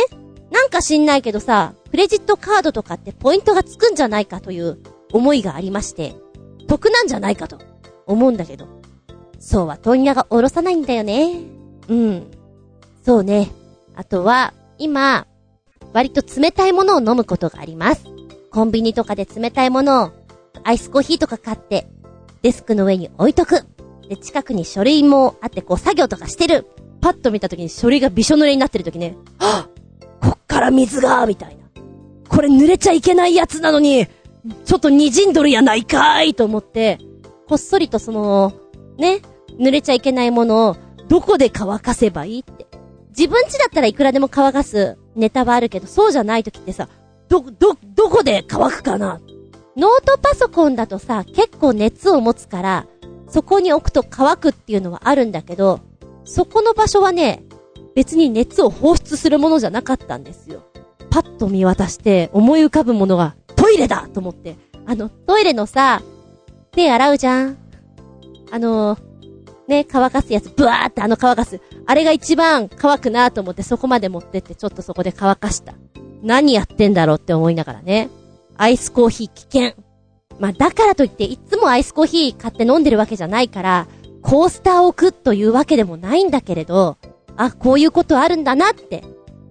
[0.51, 4.77] なんか知んないけどさ、クレジットカードとかってポイントがつくんじゃないかという
[5.11, 6.13] 思いがありまして、
[6.67, 7.57] 得なんじゃないかと
[8.05, 8.67] 思うんだけど。
[9.39, 11.41] そうは問屋がおろさないんだよね。
[11.87, 12.31] うん。
[13.03, 13.49] そうね。
[13.95, 15.25] あとは、今、
[15.91, 18.03] 割と冷たいものを飲むことがあります。
[18.51, 20.11] コンビニとかで冷たいものを、
[20.63, 21.87] アイスコーヒーとか買って、
[22.43, 23.65] デスクの上に置いとく。
[24.09, 26.67] で、近くに書類もあってこう作業とかしてる。
[26.99, 29.15] パッと見た時に書類がびしょ濡れになってる時ね。
[29.37, 31.63] はぁこっから水がみたいな。
[32.27, 34.07] これ濡れちゃいけないやつなのに、
[34.65, 36.97] ちょっと滲んどるやないかーいと思って、
[37.47, 38.53] こっそりとその、
[38.97, 39.21] ね、
[39.57, 40.75] 濡れちゃいけないものを、
[41.07, 42.67] どこで乾かせばいいって。
[43.09, 46.89] 自分家だったらいくらでも乾かすネタはあるけど、そうじゃない時ってさ、
[47.27, 49.21] ど、ど、どこで乾くかな
[49.77, 52.87] ノートパソコンだとさ、結構熱を持つから、
[53.29, 55.79] そこに置くと乾くっていうのはあるんだけど、
[56.25, 57.43] そこの場所はね、
[57.95, 60.63] 別に熱を放出するものじゃなかったんですよ。
[61.09, 64.55] パッと見渡して思い浮かぶものがトイレだと思って。
[64.85, 66.01] あの、トイレのさ、
[66.71, 67.57] 手洗うじゃん
[68.51, 68.97] あの、
[69.67, 71.61] ね、乾かすやつ、ブワーってあの乾かす。
[71.85, 75.73] あれが一番乾くなと思ってそこまで持ってってちょっとそこで乾かした。
[76.23, 78.09] 何やってんだろうって思いながらね。
[78.57, 79.88] アイスコーヒー危険。
[80.39, 83.87] まあ、だからといっていつもアイスコーヒー買って飲んでるわけじゃないから、
[84.21, 86.97] コースターを置くというわけでもないんだけれど、
[87.35, 89.03] あ、こういうことあるんだなって、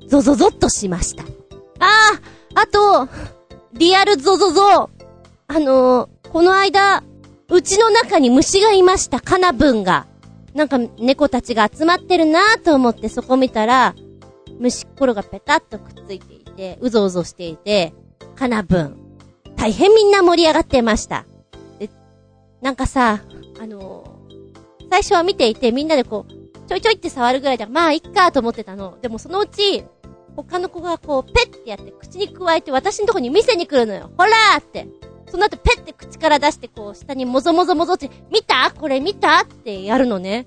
[0.06, 1.24] ゾゾゾっとしました。
[1.24, 1.26] あ
[2.54, 3.08] あ、あと、
[3.72, 4.90] リアルゾゾゾ。
[5.46, 7.02] あのー、この間、
[7.50, 10.06] うちの中に虫がいました、カナブンが。
[10.54, 13.94] なんか猫たちが集まってるなぁと思ってそこ見たら、
[14.58, 17.94] 虫っころがペタッとくっついていて、うぞうぞしていて、
[18.34, 19.07] カナブン。
[19.58, 21.26] 大変みんな盛り上がってました。
[21.78, 21.90] で、
[22.62, 23.20] なんかさ、
[23.60, 28.98] あのー、最初は見ていてみんなでこう、ちょいちょいって触るぐらいで、まあ、いっかと思ってたの。
[29.02, 29.84] でもそのうち、
[30.36, 34.10] 他の子がこう、ペッてやって口に加えて私のとこに見せに来るのよ。
[34.16, 34.86] ほらーって。
[35.30, 38.70] その後ペッて口から出してこう、下にもぞもぞもぞって、見た？
[38.70, 39.42] これ見た？
[39.42, 40.46] ってやるのね。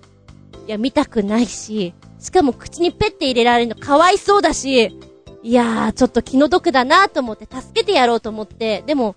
[0.67, 4.97] いや、見たくないし、しかも口にペッて入れられるのかわいそうだし、
[5.43, 9.15] いやー、ちょっと気の毒だなと思って助けてやろうと思って、でも、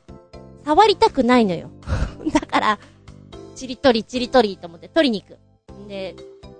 [0.65, 1.71] 触りたくないのよ。
[2.33, 2.79] だから、
[3.55, 5.39] チリトリ、チリトリと思って取りに行く。
[5.89, 6.17] で、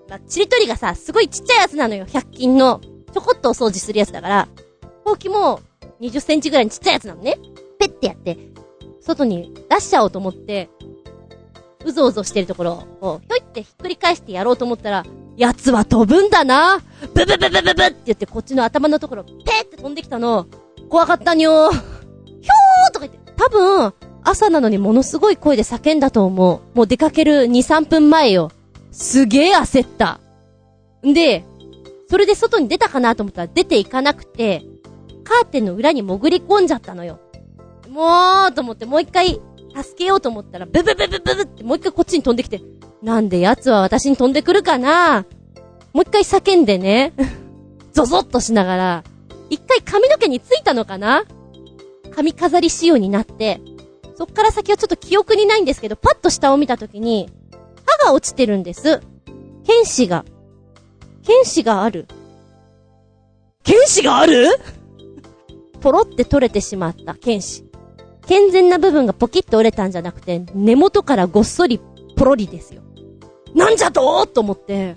[0.07, 2.05] まあ、チリトリがさ、すごいちっちゃいやつなのよ。
[2.05, 2.79] 100均の。
[3.11, 4.47] ちょこっとお掃除するやつだから、
[5.03, 5.61] ほうきも
[6.01, 7.37] 20センチぐらいにちっちゃいやつなのね。
[7.79, 8.37] ペッてやって、
[9.01, 10.69] 外に出しちゃおうと思って、
[11.85, 15.05] うぞうぞしてるところを、ひょいってひっくり返してやろうと思ったら、
[15.37, 16.79] 奴は飛ぶんだな
[17.13, 20.47] ブブブブブブって言ってこっちの頭のところ、ペって飛んできたの。
[20.89, 21.71] 怖かったにょー。
[21.71, 26.77] ひょーとか言って、多分、朝なのにものすごい声で叫んだと思う。
[26.77, 28.51] もう出かける2、3分前よ。
[28.91, 30.19] すげー焦った。
[31.05, 31.43] んで、
[32.09, 34.63] それで外に出たかなと思ったら出ていかなくて、
[35.23, 37.19] カーテンの裏に潜り込んじゃったのよ。
[37.89, 39.39] もうと思ってもう一回
[39.75, 42.61] 助けようと思ったら、ブブブブブブってもう一回こっちに飛んできて、
[43.05, 45.25] なんで奴は私に飛んでくるかな？
[45.93, 47.13] もう一回叫んでね、
[47.93, 49.03] ゾゾッとしながら、
[49.51, 51.23] 一回髪の毛についたのかな？
[52.15, 53.61] 髪飾り仕様になって、
[54.15, 57.29] そっから先はちょっと記憶にないんですけど、パッと下を見たときに、
[58.01, 59.01] 歯が落ちてるんです。
[59.67, 60.25] 剣士が。
[61.23, 62.07] 剣士がある。
[63.63, 64.47] 剣士がある？
[65.79, 67.65] ポロって取れてしまった剣士。
[68.25, 71.79] 健全な部分がポキッと折れたんじゃなくて、根元からごっそり
[72.15, 72.81] ポロリですよ。
[73.55, 74.95] なんじゃとと思って。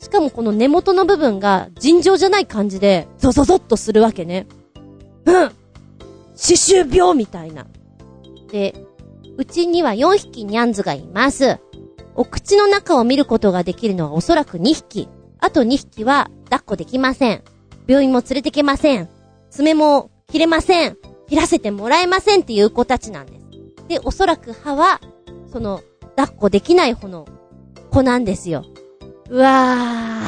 [0.00, 4.46] しかもこの根元の部分が尋常じゃない感じで、ゾゾゾッとするわけね。
[5.24, 5.50] うん
[6.36, 7.66] 刺繍病みたいな。
[8.50, 8.74] で、
[9.38, 11.58] うちには4匹ニャンズがいます。
[12.14, 15.08] お口の中を見ることができるのはおそらく2匹。
[15.38, 17.42] あと2匹は抱っこできません。
[17.86, 19.08] 病院も連れてけません。
[19.50, 20.98] 爪も切れません。
[21.28, 23.46] 切らせてもらえませんっていう子たちなんです。
[23.88, 25.00] で、おそらく歯は、
[25.52, 25.82] その、
[26.16, 27.26] 抱っこできない方の
[27.96, 28.66] 子なんですよ。
[29.30, 30.26] うわ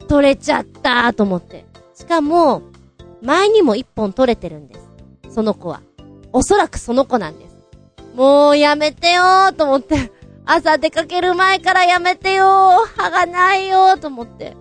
[0.00, 1.66] ー、取れちゃったーと思って。
[1.94, 2.62] しかも、
[3.20, 5.34] 前にも一本取れてるんです。
[5.34, 5.82] その子は。
[6.32, 7.56] おそらくその子なんです。
[8.14, 10.10] もうやめてよーと思って。
[10.46, 14.56] 朝出かける前からやめてよー歯がないよーと思って。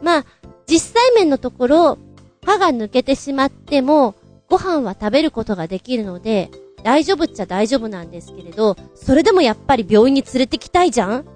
[0.00, 0.24] まあ、
[0.66, 1.98] 実際面のところ、
[2.46, 4.14] 歯が抜けてしまっても、
[4.48, 6.50] ご飯は食べることができるので、
[6.84, 11.33] 大丈夫っちゃ大丈夫なんですけれど、それでもやっぱり病院に連れてきたいじゃん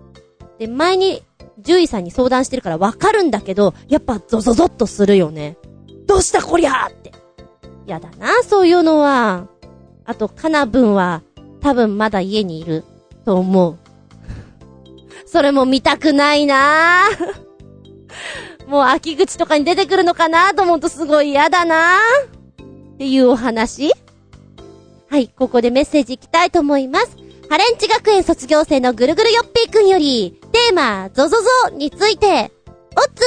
[0.58, 1.22] で、前に
[1.58, 5.56] 獣医さんに相談してるからわかるんだけど、やっぱゾゾゾッとするよね。
[6.06, 7.12] どうしたこりゃーって。
[7.86, 9.46] やだな、そういうのは。
[10.04, 11.22] あと、カナブンは、
[11.60, 12.84] 多分まだ家にいる、
[13.24, 13.78] と思う。
[15.26, 17.02] それも見たくないな
[18.66, 21.98] もう秋口とかに出てくるのかなと思うとすごい嫌だな
[22.94, 23.92] っていうお話
[25.10, 27.16] はい、ここでメッセージいきたいと思います。
[27.48, 31.36] ハレンチ学園卒業生のぐるぐるよっぴーくんより、テーマ、ゾゾ
[31.70, 32.50] ゾについて、
[32.96, 33.22] おつ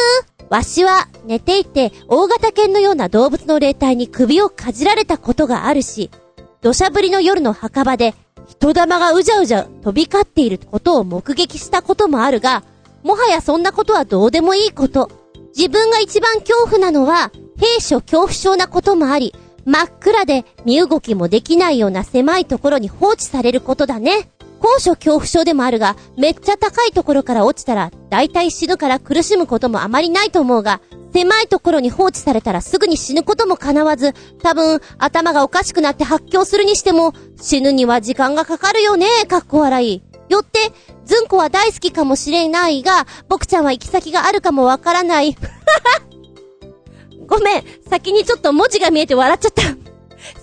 [0.49, 6.11] わしは寝ていて大型犬のような動物の霊体に首をかじられたことがあるし、
[6.61, 8.13] 土砂降りの夜の墓場で
[8.47, 12.63] 人玉がうじゃうじゃ飛び交っていることを目撃したこともあるが、
[13.03, 15.09] もはやそんなことはどうでもいいこと。
[15.57, 19.33] 自分が一番恐怖なのは、兵所恐怖症なこともあり、
[19.65, 24.29] 真っ暗で身動きもできないような狭いところに放置されることだね。
[24.61, 30.81] 高所恐怖症でもあるが、めっちゃ高いところから落ちたら、大体死ぬから苦しむこともあまりないと思うが、
[31.13, 40.03] 狭いところに放置されたらすぐに死ぬことも叶わず、多分、頭がおかしくなって発狂するにしても、死ぬには時間がかかるよね、かっこ笑い。
[40.29, 40.59] よって、
[41.05, 45.35] ずんこは大好きかもしれないが、僕ちゃんは行き先があるかもわからない。
[47.27, 49.80] ごめん、先にちょっと文字が見えて笑っちゃった。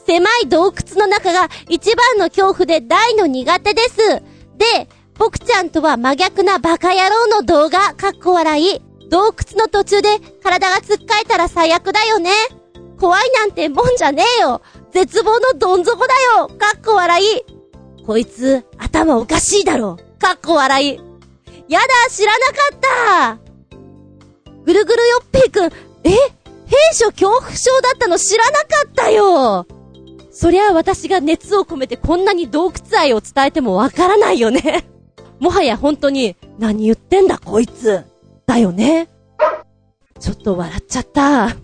[0.07, 3.97] 狭い洞窟の中が一番の恐怖で大の苦手です。
[4.57, 8.82] で、僕ちゃんとは真逆なバカ野郎の動画、かっこ笑い。
[9.11, 12.30] 洞窟の途中で体がつっかえたら最悪だよね。
[13.01, 14.61] 怖いなんてもんじゃねえよ。
[14.93, 16.49] 絶望のどん底だよ。
[16.49, 18.05] かっこ笑い。
[18.05, 19.97] こいつ、頭おかしいだろ。
[20.18, 21.01] かっこ笑い。
[21.68, 23.49] やだ、知らなかった
[24.64, 25.72] ぐるぐるよっぺーくん、
[26.05, 26.11] え？
[26.66, 29.66] 兵所恐怖症だったの知らなかったよ
[30.41, 34.84] そりゃ私が熱を込めてこんなに洞窟愛を伝えてもわからないよね
[35.41, 38.05] もはや本当に、何言ってんだこいつ。
[38.47, 39.09] だよね。
[40.20, 41.57] ちょっと笑っちゃった。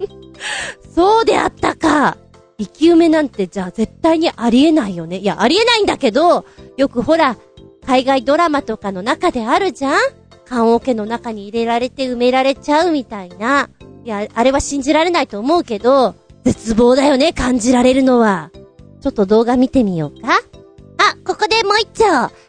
[0.94, 2.16] そうであったか。
[2.58, 5.18] 生き埋めなんてじゃあ絶対にありえないよね。
[5.18, 6.46] いや、ありえないんだけど、
[6.78, 7.36] よくほら、
[7.84, 10.00] 海外ドラマとかの中であるじゃん
[10.46, 13.68] 棺桶の中に入れられて埋められちゃうみたいな。
[14.02, 18.50] いや、あれは信じられないと思うけど、絶望だよね、感じられるのは。
[19.00, 20.40] ちょっと動画見てみようか
[20.98, 22.04] あ、ここでもう一丁。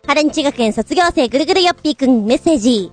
[0.08, 2.92] ハレンチ学園卒業生ぐるぐるよっぴーくんメッセージ。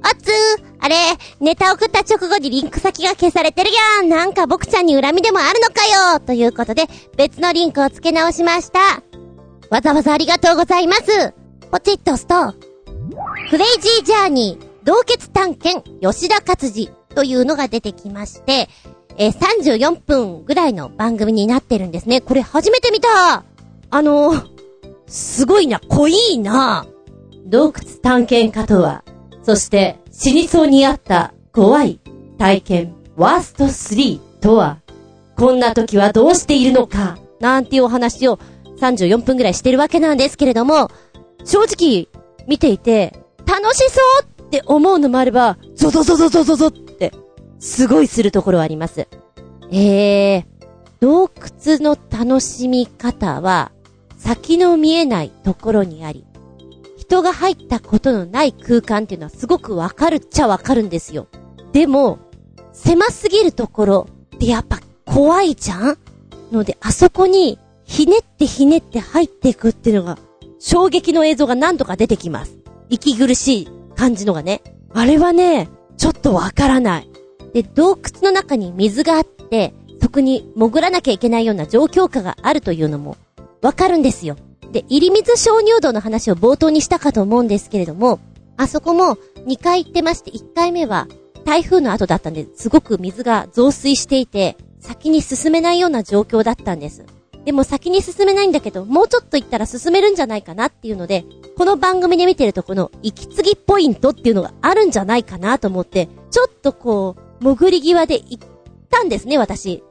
[0.00, 0.32] おつー、
[0.80, 0.96] あれ、
[1.40, 3.70] ネタ送った直後にリンク先が消されてる
[4.00, 4.08] やん。
[4.08, 6.20] なんか僕ちゃんに恨みでもあるのかよ。
[6.20, 6.86] ということで、
[7.16, 9.02] 別のリンクを付け直しました。
[9.70, 11.34] わざわざありがとうございます。
[11.70, 12.52] ポチッと押すと、
[13.50, 18.68] クレイジージャーニー、同決探検、吉田勝治というのが出てきまして、
[19.16, 22.20] えー、34分ぐらいの番組になってるんですね。
[22.20, 23.44] これ初めて見た
[23.90, 24.48] あのー、
[25.06, 26.86] すごいな、濃いな
[27.46, 29.04] 洞窟探検家とは、
[29.42, 32.00] そして死にそうにあった怖い
[32.38, 34.78] 体験ワースト3とは、
[35.36, 38.38] こんな時はどうしているのか、なんていうお話を
[38.80, 40.90] 34分ぐらいしてるわけなんですけれども、
[41.44, 42.08] 正直
[42.48, 46.83] 見ていて楽しそうって思うのもあれば、ゾゾゾゾゾゾゾって、
[47.64, 49.08] すごいするところあります。
[49.72, 50.44] えー、
[51.00, 53.72] 洞窟の楽しみ方は、
[54.18, 56.26] 先の見えないところにあり、
[56.98, 61.26] 人が入ったことのない空間っていうのはすごくわかるっちゃわかるんですよ。
[61.72, 62.18] でも、
[62.74, 64.06] 狭すぎるところ
[64.36, 65.98] ってやっぱ怖いじゃん？
[66.52, 70.18] ので、あそこにひねってひねって入っていくっていうのが、
[70.58, 72.58] 衝撃の映像が何度か出てきます。
[72.90, 74.62] 息苦しい感じのがね。
[74.92, 77.10] あれはね、ちょっとわからない。
[77.54, 83.16] で、洞窟の中に水があって、そこに潜らなきゃいけないような状況下があるというのも
[83.62, 84.36] わかるんですよ。
[84.72, 88.18] で、入水鍾乳洞の話を冒頭にしたかと思うんですけれども、
[88.56, 91.08] あそこも2回行ってまして、1回目は
[91.44, 97.04] 台風の後だったんで、すごく水が増水していて、先に進めないような状況だったんです。
[97.44, 101.24] でも先に進めないんだけど、もうちょっと行ったら進めるんじゃないかなっていうので、
[101.56, 108.38] この番組で見てるとこの息継ぎポイントっていうのがあるんじゃないかなと思って、ちょっとこう、潜り際で行っ
[108.90, 109.82] たんですね、私。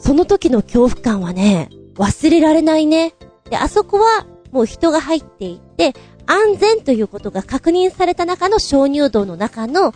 [0.00, 3.14] その時の恐怖感はね、忘れられないね。
[3.50, 5.94] で、あそこはもう人が入っていって、
[6.26, 9.92] 安全ということが確認された中の鍾乳洞の中の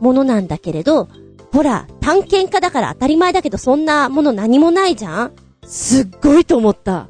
[0.00, 1.08] ものなんだけれど、
[1.52, 5.32] ほら、探検家だから当たり前だけどそんなもの何もないじゃん
[5.66, 7.08] すっごいと思った。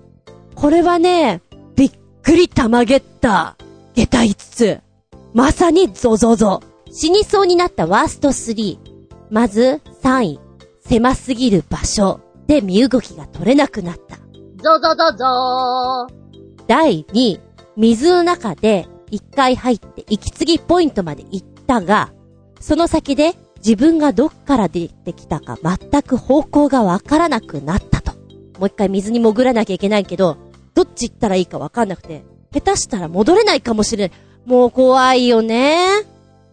[0.54, 1.42] これはね、
[1.74, 1.90] びっ
[2.22, 3.56] くりたまげった。
[3.94, 4.80] 下駄5つ。
[5.34, 6.60] まさにゾゾゾ。
[6.90, 8.78] 死にそうになったワースト3。
[9.30, 10.40] まず、3位。
[10.80, 14.16] 狭すぎる場所で身動きが取れなくなった。
[14.62, 16.66] ゾゾゾゾー。
[16.68, 17.40] 第2位、
[17.76, 22.12] 水の中で一回入って息継ぎポイントまで行ったが、
[22.60, 28.12] その先で自分がどっから出てきたか全く方向がわからなくなったと。
[28.58, 30.36] もう一回水に潜らなきゃいけないけど、
[30.74, 34.18] どっち行ったらいいかわかんなくて、下手したら戻れないかもしれない。
[34.44, 36.04] もう怖いよね。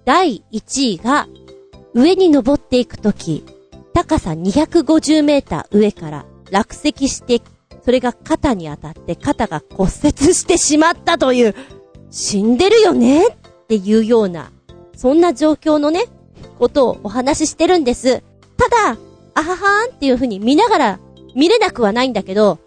[0.05, 1.27] 第1位が、
[1.93, 3.43] 上に登っていくとき、
[3.93, 7.41] 高さ250メーター上から落石して
[7.83, 11.55] それが肩に当たって肩が骨折してしまったという、
[12.09, 13.27] 死んでるよね？
[13.27, 14.51] っていうような、
[14.95, 16.05] そんな状況のね、
[16.59, 18.23] ことをお話ししてるんです。
[18.57, 18.97] ただ、
[19.35, 20.99] あははーんっていう風に見ながら
[21.35, 22.59] 見れなくはないんだけど、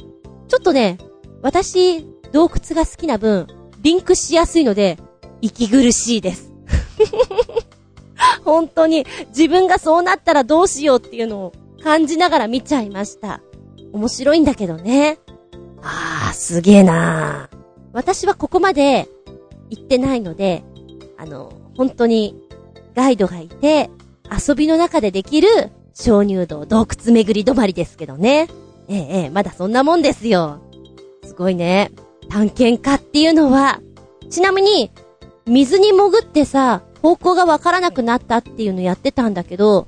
[0.49, 0.99] ちょっとね、
[1.43, 3.47] 私、洞窟が好きな分、
[3.83, 4.99] リンクしやすいので、
[5.41, 6.53] 息苦しいです。
[8.44, 11.52] 本当に、自分がそうなったらどうしようっていうのを
[11.82, 13.40] 感じながら見ちゃいました。
[13.92, 15.18] 面白いんだけどね。
[15.82, 17.56] あー、すげえなー。
[17.92, 19.08] 私はここまで
[19.70, 20.64] 行ってないので、
[21.16, 22.36] あの、本当に
[22.94, 23.90] ガイドがいて、
[24.30, 25.48] 遊びの中でできる
[25.94, 28.48] 鍾乳洞、洞窟巡り止まりですけどね。
[28.88, 30.60] ええ、まだそんなもんですよ。
[31.24, 31.90] すごいね。
[32.28, 33.80] 探検家っていうのは、
[34.30, 34.90] ちなみに、
[35.46, 39.86] 水に潜ってさ、方向がわからなくなったっていうのやってたんだけど、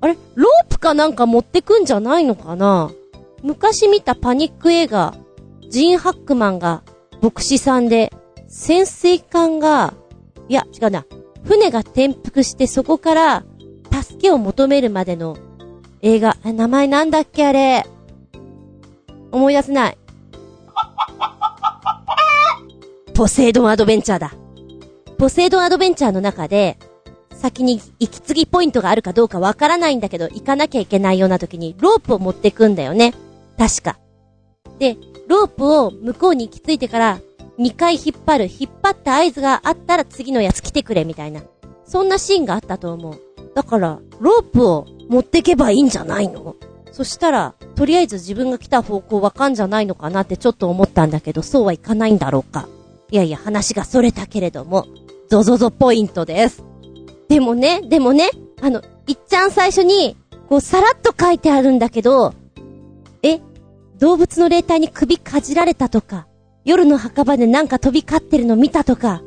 [0.00, 0.16] あれ？
[0.34, 2.90] ロープかなんか持ってくんじゃないのかな？
[3.42, 5.14] 昔見たパニック映画、
[5.68, 6.82] ジン・ハックマンが
[7.20, 8.10] 牧師さんで、
[8.48, 9.92] 潜水艦が、
[10.48, 11.04] いや、違うな、
[11.44, 13.44] 船が転覆してそこから
[13.92, 15.36] 助けを求めるまでの
[16.00, 17.84] 映画、名前なんだっけあれ？
[19.32, 19.98] 思い出せない。
[23.14, 24.32] ポセイドンアドベンチャーだ。
[25.18, 26.78] ポセイドンアドベンチャーの中で、
[27.30, 33.14] 先に息継ぎポイントがあるかどうかわからないんだけど、行かなきゃいけないような時にロープを持ってくんだよね。
[33.58, 33.98] 確か。
[34.78, 34.96] で、
[35.28, 37.20] ロープを向こうに行き着いてから、
[37.58, 41.42] 2回引っ張る、引っ張った合図があったら次のやつ来てくれみたいな。
[41.86, 43.20] そんなシーンがあったと思う。
[43.54, 46.56] だから、ロープを持ってけばいいんじゃないの？
[46.90, 52.68] そしたら、とりあえず自分が来た方向わかんじゃないのかなってちょっと思ったんだけど、そうはいかないんだろうか。
[53.10, 54.86] いやいや、話が逸れたけれども、
[55.34, 56.62] ゾゾゾポイントです。
[57.28, 58.30] でもね、でもね、
[58.62, 60.16] あの、いっちゃん最初に、
[60.48, 62.32] こう、さらっと書いてあるんだけど、
[63.24, 63.40] え
[63.98, 66.28] 動物の霊体に首かじられたとか、
[66.64, 69.22] 夜の墓場でなんか飛び交ってるの見たとか、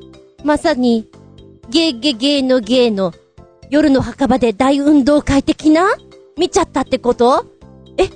[0.45, 1.09] まさに、
[1.69, 3.11] ゲーゲゲーのゲーの、
[3.69, 5.93] 夜の墓場で大運動会的な
[6.37, 7.45] 見ちゃったってこと？
[7.97, 8.07] え、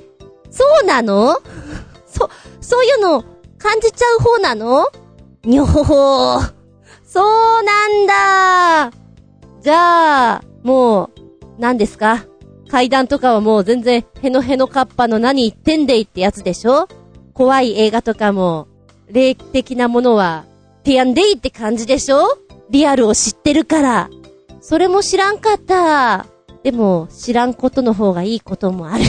[0.49, 1.41] そうなの？
[2.07, 2.29] そ、
[2.61, 3.25] そういうの
[3.57, 4.87] 感じちゃう方なの？
[5.43, 6.60] にょほほー。
[7.13, 7.21] そ
[7.59, 8.97] うなんだ
[9.61, 11.09] じゃあ、もう、
[11.59, 12.25] 何ですか？
[12.69, 16.87] 階段とかはもう全然ヘノヘノカッパの何言ってんでいってやつでしょ？
[17.33, 18.69] 怖い映画とかも、
[19.09, 20.45] 霊的なものは、
[20.83, 22.21] ティアンデイって感じでしょ？
[22.69, 24.09] リアルを知ってるから。
[24.61, 26.27] それも知らんかった。
[26.63, 29.03] でも、知らんことの方がいいこともある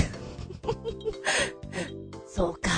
[2.26, 2.68] そうか。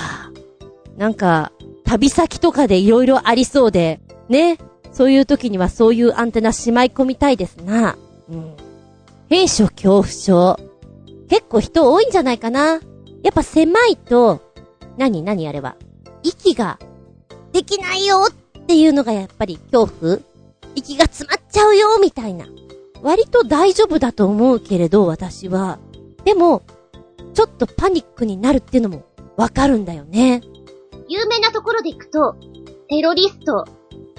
[0.97, 1.51] なんか、
[1.83, 4.59] 旅先とかで色々ありそうで、ね？
[4.95, 7.97] そういう時にはそういうアンテナしまい込みたいですな。
[8.29, 8.53] うん。
[9.29, 10.59] 兵所恐怖症。
[11.29, 12.79] 結構人多いんじゃないかな。
[13.23, 14.41] やっぱ狭いと、
[14.97, 15.75] 何何あれは。
[16.23, 16.79] 息が
[17.51, 20.19] できないよっっていうのがやっぱり恐怖
[20.73, 22.47] 息が詰まっちゃうよ、みたいな。
[23.03, 25.77] 割と大丈夫だと思うけれど、私は。
[26.23, 26.63] でも、
[27.35, 29.03] ちょっとパニックになるっていうのも
[29.37, 30.41] わかるんだよね。
[31.07, 32.35] 有名なところで行くと、
[32.89, 33.65] テロリスト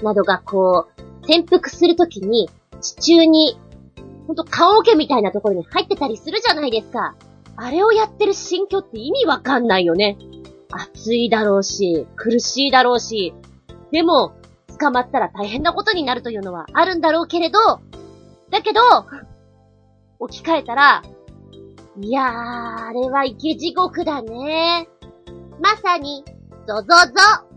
[0.03, 2.49] などがこう、潜伏するときに、
[2.81, 3.59] 地中に、
[4.27, 7.15] ほんと棺桶みたいなところに入ってたりするじゃないですか。
[7.55, 10.17] あれをやってる心境って意味わかんないよね。
[10.69, 13.33] 暑いだろうし、苦しいだろうし、
[13.91, 14.33] でも、
[14.79, 17.59] 捕まったら大変なことになるというのはあるんだろうけれど、
[18.51, 18.81] だけど、
[20.19, 21.03] 置き換えたら、
[21.99, 24.87] いやー、あれは池地獄だね。
[25.59, 26.23] まさに、
[26.67, 27.47] ゾゾゾ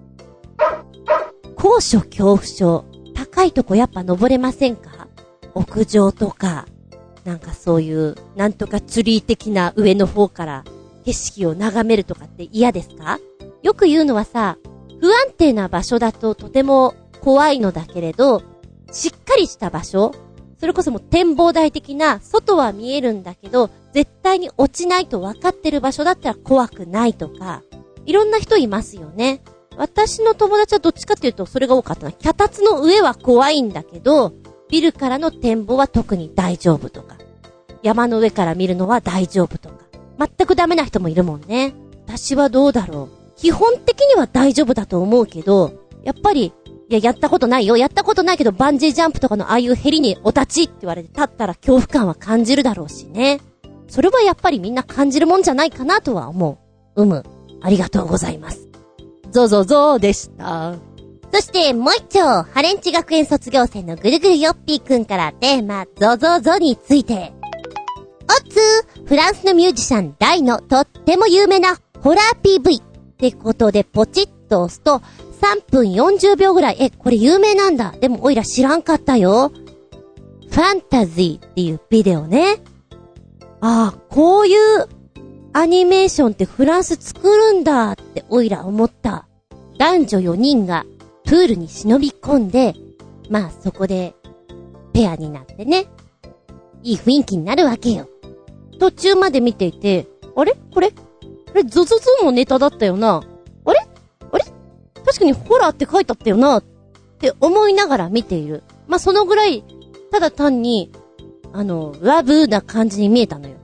[1.61, 2.87] 高所恐怖症。
[3.15, 5.09] 高いとこやっぱ登れませんか？
[5.55, 6.65] 屋上とか、
[7.25, 10.65] なんかそういう、なんとかツリー的な上の方から
[11.05, 13.19] 景色を眺めるとかって嫌ですか？
[13.63, 14.57] よく言うのはさ、
[15.03, 18.43] 不安定な場所だととても怖いのだけれど、
[18.91, 20.15] しっかりした場所
[20.59, 27.63] それこそもう展望台的な、外は見えるんだけど、絶対に落ちないと分かってる場所だったら怖くないとか、
[28.07, 29.43] いろんな人いますよね。
[29.81, 32.13] 私の友達はどっちかっていうとそれが多かったな。
[32.13, 34.35] 脚立の上は怖いんだけど、
[34.69, 37.17] ビルからの展望は特に大丈夫とか、
[37.83, 39.77] 山の上から見るのは大丈夫とか、
[40.19, 41.73] 全くダメな人もいるもんね。
[42.07, 43.33] 私はどうだろう。
[43.37, 45.73] 基本的には大丈夫だと思うけど、
[46.05, 46.53] やっぱり、
[46.91, 47.79] いや、やったことないよ。
[47.79, 53.41] やったことないけど、バンジージャンプとかのああいうヘリにお立ちって言われて立ったら恐怖感は感じるだろうしね。
[53.89, 56.59] それはやっぱりみんな感じるもんじゃないかなとは思
[56.97, 57.03] う。
[57.03, 57.25] うむ。
[57.63, 58.70] ありがとうございます。
[59.31, 60.75] ゾゾゾでした。
[61.33, 67.33] そしてもう一丁、ハレンチ学園卒業生のぐるぐるよっぴーくんからテーマ、ゾゾゾについて。
[68.29, 72.83] おつー、フランスのミュージシャン大のとっても有名なホラー PV っ
[73.17, 75.03] てことでポチッと押すと
[75.41, 76.77] 3分40秒ぐらい。
[76.81, 77.95] え、これ有名なんだ。
[78.01, 79.53] でもおいら知らんかったよ。
[80.51, 82.57] ファンタジーっていうビデオね。
[83.61, 84.89] ああ、こういう
[85.53, 89.27] アニメーションってフランス作るんだっておいら思った。
[89.79, 90.85] 男女4人が
[91.25, 92.75] プールに忍び込んで、
[93.29, 94.15] まあそこで
[94.93, 95.87] ペアになってね。
[96.83, 98.09] いい雰囲気になるわけよ。
[98.79, 100.57] 途中まで見ていて、あれ？
[100.73, 100.91] これ？
[100.91, 100.97] こ
[101.55, 103.23] れゾゾゾのネタだったよな。
[103.65, 103.81] あれ？
[104.31, 104.45] あれ？
[105.05, 106.59] 確かにホラーって書いてあったよな。
[106.59, 106.65] っ
[107.19, 108.63] て思いながら見ている。
[108.87, 109.63] まあ、そのぐらい、
[110.11, 110.91] ただ単に、
[111.53, 113.57] あの、ラブな感じに見えたのよ。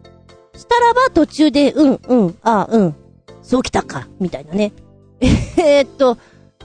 [0.56, 2.94] したらば途中で、うん、うん、ああうん、
[3.42, 4.72] そうきたか、みたいなね。
[5.20, 6.18] えー、っと、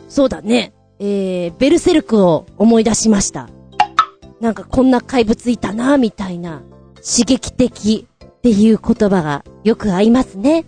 [0.09, 0.73] そうだね。
[0.99, 3.49] えー、ベルセルクを思い出しました。
[4.39, 6.61] なんかこんな怪物いたな、みたいな、
[6.95, 10.65] 刺激的っていう言葉がよく合いますね。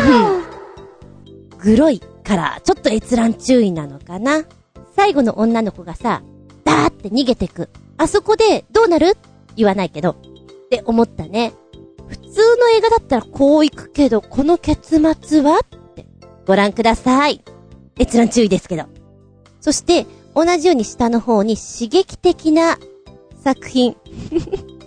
[0.00, 1.58] うん。
[1.58, 4.44] グロいから、ちょっと閲覧注意なのかな。
[4.96, 6.22] 最後の女の子がさ、
[6.64, 7.68] ダーって逃げてく。
[7.96, 9.16] あそこで、どうなる？
[9.56, 10.10] 言わないけど。
[10.10, 10.14] っ
[10.70, 11.52] て思ったね。
[12.08, 15.60] 普通の映画だったらこう行くけど、この結末は？
[15.60, 16.06] って。
[16.46, 17.42] ご覧ください。
[17.98, 18.84] 閲覧注意ですけど。
[19.60, 22.78] そして、同じように下の方に刺激的な
[23.42, 23.96] 作品。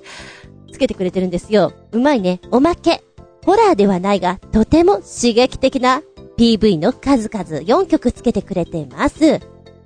[0.81, 1.73] けてくれてるんですよ。
[1.91, 2.41] うまいね。
[2.51, 3.03] おまけ。
[3.45, 6.01] ホラーではないが、とても刺激的な
[6.37, 9.39] PV の数々4曲つけてくれてます。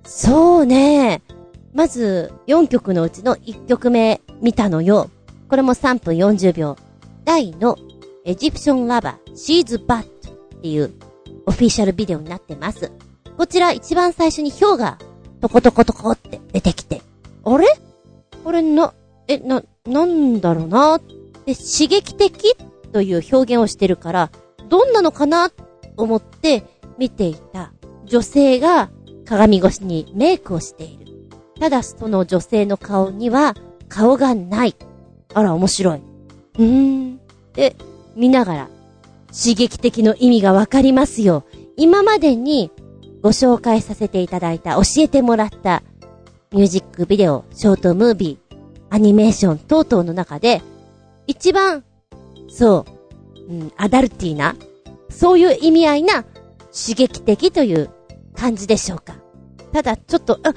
[0.03, 1.21] そうね。
[1.73, 5.09] まず、4曲のうちの1曲目見たのよ。
[5.49, 6.77] これも3分40秒。
[7.25, 7.77] 大の
[8.23, 10.93] エジプションラバーシーズバットっていう
[11.47, 12.91] オフィシャルビデオになってます。
[13.37, 14.97] こちら一番最初に氷が
[15.41, 17.01] トコトコトコって出てきて。
[17.43, 17.67] あれ？
[18.43, 18.93] これな、
[19.27, 20.99] え、な、なんだろうな。
[21.45, 22.55] で、刺激的
[22.93, 24.31] という表現をしてるから、
[24.69, 25.63] どんなのかなと
[25.97, 26.63] 思って
[26.97, 27.71] 見ていた
[28.05, 28.89] 女性が
[29.25, 31.05] 鏡越しにメイクをしている。
[31.59, 33.55] ただその女性の顔には
[33.89, 34.75] 顔がない。
[35.33, 36.01] あら、面白い。
[36.57, 37.19] うん。
[37.53, 37.75] で、
[38.15, 38.69] 見ながら、
[39.27, 41.43] 刺激的の意味がわかりますよ。
[41.75, 42.71] 今までに
[43.21, 45.83] ご紹介させていただいた、教えてもらった
[46.51, 48.55] ミュージックビデオ、ショートムービー、
[48.89, 50.61] アニメーション等々の中で、
[51.27, 51.83] 一番、
[52.47, 52.85] そ
[53.47, 54.55] う、うん、アダルティーな、
[55.09, 56.23] そういう意味合いな
[56.71, 57.89] 刺激的という
[58.35, 59.15] 感じでしょうか。
[59.73, 60.53] ただ、ちょっと、あ、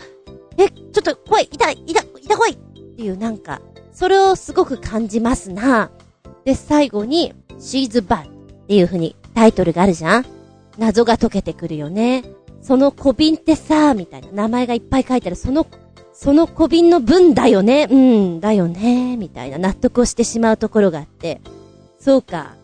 [0.56, 2.56] え、ちょっと怖い、痛い、痛い、痛い怖いっ
[2.96, 3.60] ていうなんか、
[3.98, 5.90] それをすごく感じますな。
[6.44, 10.26] で、最後に、シーズバーっていう風にタイトルがあるじゃん。
[10.78, 12.22] 謎が解けてくるよね。
[12.62, 14.28] その小瓶ってさ、みたいな。
[14.30, 15.66] 名前がいっぱい書いてある、その
[16.12, 19.58] その小瓶の分だよね、うん、だよね、みたいな。
[19.58, 21.40] 納得をしてしまうところがあって、
[21.98, 22.54] そうか、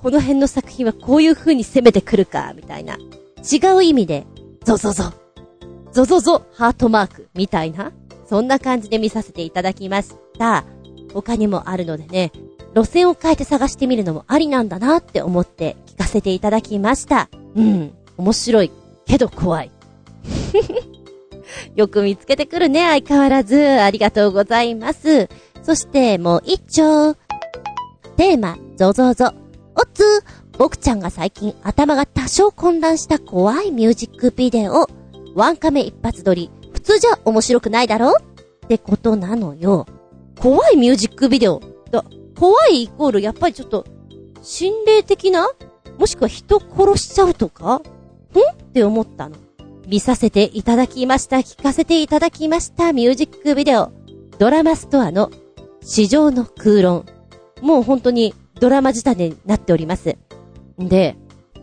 [0.00, 2.96] この辺の作品はこういう風に攻めてくるか、みたいな。
[2.96, 4.26] 違う意味で、
[4.64, 5.12] ゾゾゾ。
[5.92, 7.28] ゾゾゾハートマーク。
[7.34, 7.92] みたいな、
[8.26, 10.64] そんな感じで見させていただきました。
[11.12, 12.32] 他にもあるのでね、
[12.74, 17.28] 路線を変えて探してみるのもありなんだなって思って聞かせていただきました。
[17.56, 18.70] うん、面白い
[19.06, 19.70] けど怖い。
[21.74, 23.80] よく見つけてくるね、相変わらず。
[23.80, 25.28] ありがとうございます。
[25.62, 27.14] そして、もう一丁。
[28.16, 29.32] テーマ、ゾゾゾ。
[29.74, 30.04] おつ
[30.58, 34.86] 僕ちゃんが最近頭が多少混乱した怖いミュージックビデオ。
[35.34, 36.50] ワンカメ一発撮り。
[36.72, 38.12] 普通じゃ面白くないだろ？
[38.12, 39.86] ってことなのよ。
[40.40, 41.60] 怖いミュージックビデオ。
[41.90, 42.02] だ、
[42.34, 43.84] 怖いイコールやっぱりちょっと、
[44.42, 45.46] 心霊的な？
[45.98, 47.76] もしくは人殺しちゃうとか？
[47.76, 47.82] んっ
[48.72, 49.36] て思ったの。
[49.86, 51.36] 見させていただきました。
[51.38, 52.94] 聞かせていただきました。
[52.94, 53.92] ミュージックビデオ。
[54.38, 55.30] ドラマストアの
[55.82, 57.04] 市場の空論。
[57.60, 60.16] もう本当にドラマ仕立てになっております。
[60.78, 61.16] で、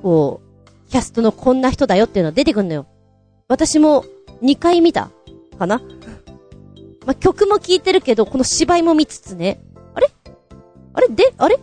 [0.04, 2.86] こう、キャストのこんな人だよっていうの出てくんのよ。
[3.48, 4.06] 私も
[4.44, 5.10] 2回見た
[5.58, 5.82] かな
[7.08, 9.62] まあ、曲も聴いてるけど、この芝居も見つつね。
[9.96, 10.10] あれ？
[10.94, 11.08] あれ？
[11.08, 11.58] で、あれ？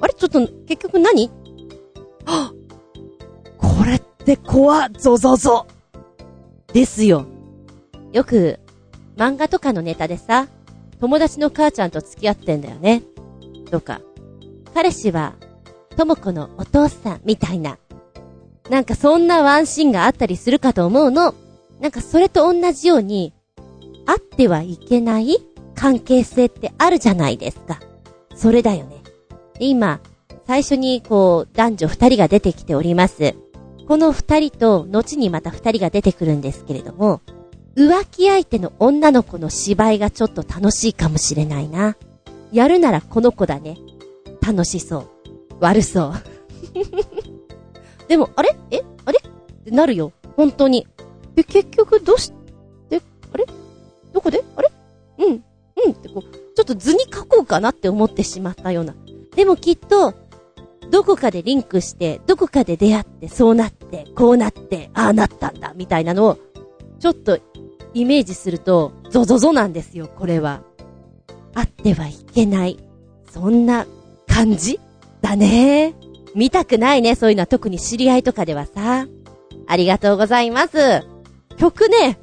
[0.00, 0.14] あれ？
[0.14, 1.28] ちょっと、結局何？
[2.24, 2.52] は
[3.58, 5.66] これって怖っゾゾゾ
[6.72, 7.26] ですよ。
[8.12, 8.60] よく、
[9.16, 10.46] 漫画とかのネタでさ、
[11.00, 13.02] 友達の母ちゃんと付き合ってんだよね。
[13.72, 14.00] とか、
[14.74, 15.34] 彼氏は、
[15.96, 17.78] とも子のお父さんみたいな。
[18.70, 21.34] なんかそんなワンシーンがあったりするかと思うの。
[21.80, 23.32] なんかそれと同じように、
[24.08, 25.36] あってはいけない
[25.74, 27.78] 関係性ってあるじゃないですか。
[28.34, 29.02] それだよね。
[29.60, 30.00] 今、
[30.46, 33.34] 最初にこう、男女二人が出てきております。
[33.86, 37.20] この二人と、後にまた二人が出てくるんですけれども、
[37.76, 41.94] 浮気相手の女の子の芝居がちょっと楽しいかもしれないな。
[42.50, 43.76] やるならこの子だね。
[44.40, 45.08] 楽しそう。
[45.60, 46.12] 悪そう。
[48.08, 48.56] でも、あれ？
[48.70, 48.80] え？
[49.04, 49.18] あれ？
[49.18, 50.12] ってなるよ。
[50.34, 50.86] 本当に。
[51.36, 52.32] え、結局どうし
[52.88, 53.02] て、
[53.32, 53.44] あれ？
[54.18, 54.42] どこで？
[54.56, 54.68] あれ？
[55.18, 55.44] うん、
[55.86, 58.96] うんってこう、ちょっと図に書こうかなって思ってしまったような。
[59.36, 60.12] でもきっと、
[60.90, 66.38] どこかでリンクして、どこかで出会って、そうなって、こうなって、ああなったんだ、みたいなのを、
[66.98, 67.38] ちょっと、
[67.94, 70.62] イメージすると、ゾゾゾなんですよ、これは。
[71.54, 72.76] あってはいけない。
[73.30, 73.86] そんな
[74.26, 74.80] 感じ
[75.20, 75.94] だね。
[76.34, 79.06] 見たくないね、そういうのは特に知り合いとかではさ。
[79.68, 81.04] ありがとうございます。
[81.56, 82.18] 曲ね、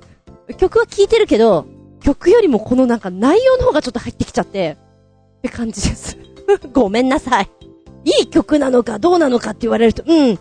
[0.57, 1.65] 曲は聴いてるけど、
[2.05, 4.77] 曲よりもこのなんか内容の方がちょっと入ってきちゃって、
[5.39, 6.17] って感じです。
[6.71, 7.49] ごめんなさい。
[8.03, 10.39] いい曲なのかどうなのかって言われると、うん。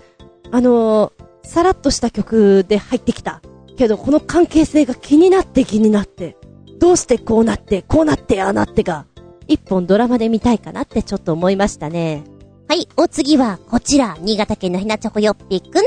[0.50, 3.40] あのー、さらっとした曲で入ってきた。
[3.78, 6.36] けど、この関係性が気になって気になって、
[6.78, 9.06] どうしてこうなって、こうなって、ああなってが、
[9.48, 12.24] 一本ドラマで見たいかなってちょっと思いましたね。
[12.68, 15.82] はい、お次はこちら、新潟県のひなちょこよっぴくん。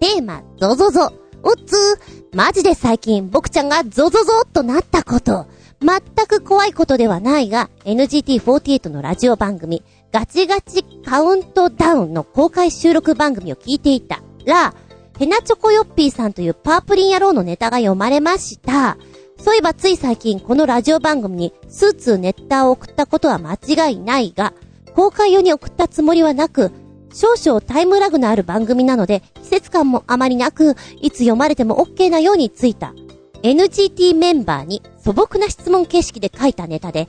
[0.00, 1.27] テーマ、ゾゾゾ。
[1.42, 5.46] おっつー、マジで最近僕ちゃんがゾゾゾっとなったこと。
[5.80, 14.74] 全く怖いことではないが、NGT48 のラジオ番組、ガチガチカウントダウンの公開収録番組を聞いていたら、
[15.18, 18.96] ヘナチョコヨッピーさんというパープリン野郎のネタが読まれました。
[19.38, 24.52] そういえばつい最近このラジオ番組にスーツネタを送ったことは間違いないが、
[24.96, 26.72] 公開用に送ったつもりはなく、
[27.18, 32.94] 少々タイムラグのある番組なので、季節感もあまりなく、いつ読まれても OK なようについた。
[33.42, 37.08] NGT メンバーに素朴な質問形式で書いたネタで、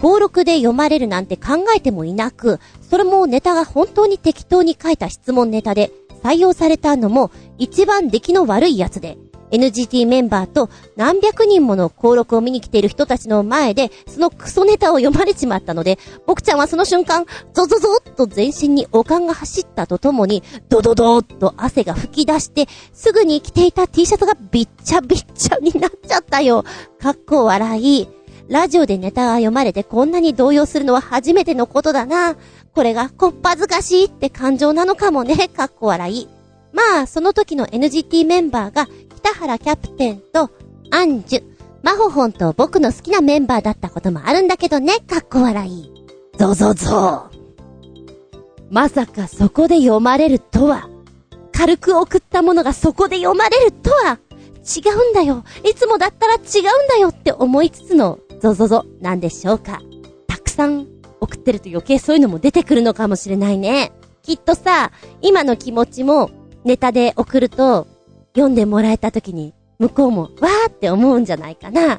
[0.00, 5.92] 登録で読まれるなんて考えてもいなく、それもネタが本当に適当に書いた質問ネタで、
[6.24, 9.18] 採用されたのも一番出来の悪いやつで、
[9.50, 26.64] NGT メンバーと何百人もの登録を見に来ている人たちの前で、そのクソネタを読まれちまったので、僕ちゃんはその瞬間、ゾゾゾーっと全身におかんが走ったとともに、ドドドーっと汗が吹き出して、すぐに着ていた T シャツがびっちゃびっちゃになっちゃったよ。
[27.00, 28.08] かっこ笑い。
[28.48, 32.36] ラジオでネタが読まれてこんなに動揺するのは初めてのことだな。
[32.74, 35.48] これがこっぱずかしいって感情なのかもね。
[35.48, 36.28] かっこ笑い。
[36.72, 38.88] まあ、その時の NGT メンバーが、
[39.22, 40.50] 北原キャプテンと、
[40.90, 41.44] アンジュ、
[41.82, 44.98] マホホンと僕の好きなメンバーだったこともあるんだけどね。
[45.00, 45.90] かっこ笑い。
[46.38, 47.30] ゾゾゾ
[48.70, 50.88] まさかそこで読まれるとは。
[51.52, 54.18] 軽く送ったものがそこで読まれるとは。
[54.64, 55.44] 違うんだよ。
[55.64, 56.42] いつもだったら違うん
[56.88, 59.80] だよって思いつつのゾゾゾなんでしょうか。
[60.26, 60.86] たくさん
[61.20, 63.92] 送ってると余計そういうのも出てくるのかもしれないね。
[64.22, 66.30] きっとさ、今の気持ちも
[66.64, 67.86] ネタで送ると
[68.34, 71.98] 読んでもらえた時に向こうもわーって思うんじゃないかな。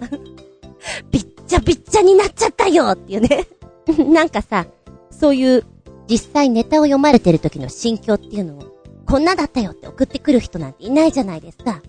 [1.12, 3.48] びっちゃびっちゃになっちゃったよっていうね。
[4.14, 4.66] なんかさ、
[5.10, 5.64] そういう
[6.08, 8.64] 実際ネタを読まれてる時の心境っていうのを、
[9.06, 11.82] こんなだったよって送ってくる人なんていないじゃないですか。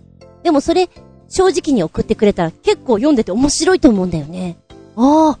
[0.43, 0.89] でもそれ、
[1.29, 4.57] 正直に送ってくれたら結構読んでて面白いと思うんだよね。
[4.95, 5.39] ああ、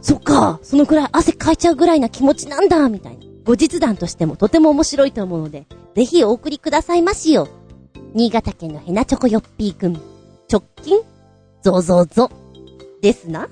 [0.00, 3.24] そっか、そのくらい汗かいちゃうぐらいな気持ちなんだ、みたいな。
[3.44, 7.48] 後日談としてもとても面白いと思うので、ぜひお送りくださいましよ。
[8.14, 10.00] 新潟県のヘナチョコヨッピーくん。
[10.50, 11.00] 直近、
[11.62, 12.30] ゾゾゾ。
[13.02, 13.48] ですな。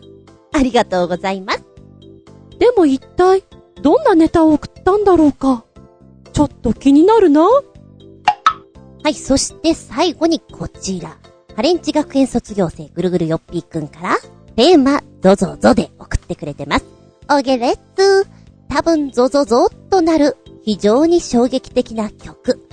[0.52, 1.64] ありがとうございます。
[2.58, 3.42] でも一体、
[3.82, 5.64] どんなネタを送ったんだろうか。
[6.32, 7.42] ちょっと気になるな。
[9.02, 11.18] はい、そして最後にこちら。
[11.54, 14.16] ハレンチ学園卒業生ぐるぐるよっぴーくんから、
[14.56, 16.84] テーマ、ゾゾゾで送ってくれてます。
[17.30, 18.26] おげれっす。
[18.68, 22.66] 多分ゾゾゾとなる非常に衝撃的な曲。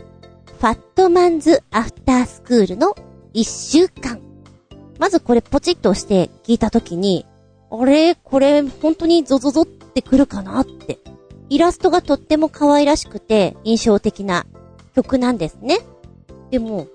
[0.62, 2.96] ファットマンズアフタースクールの
[3.34, 4.22] 一週間。
[5.00, 7.26] まずこれポチッと押して聞いたときに、
[7.72, 8.14] あれ？
[8.14, 11.00] これ本当にゾゾゾってくるかなって。
[11.50, 14.46] イラストがとっても可愛らしくて印象的な
[14.94, 15.80] 曲なんですね。
[16.52, 16.86] でも、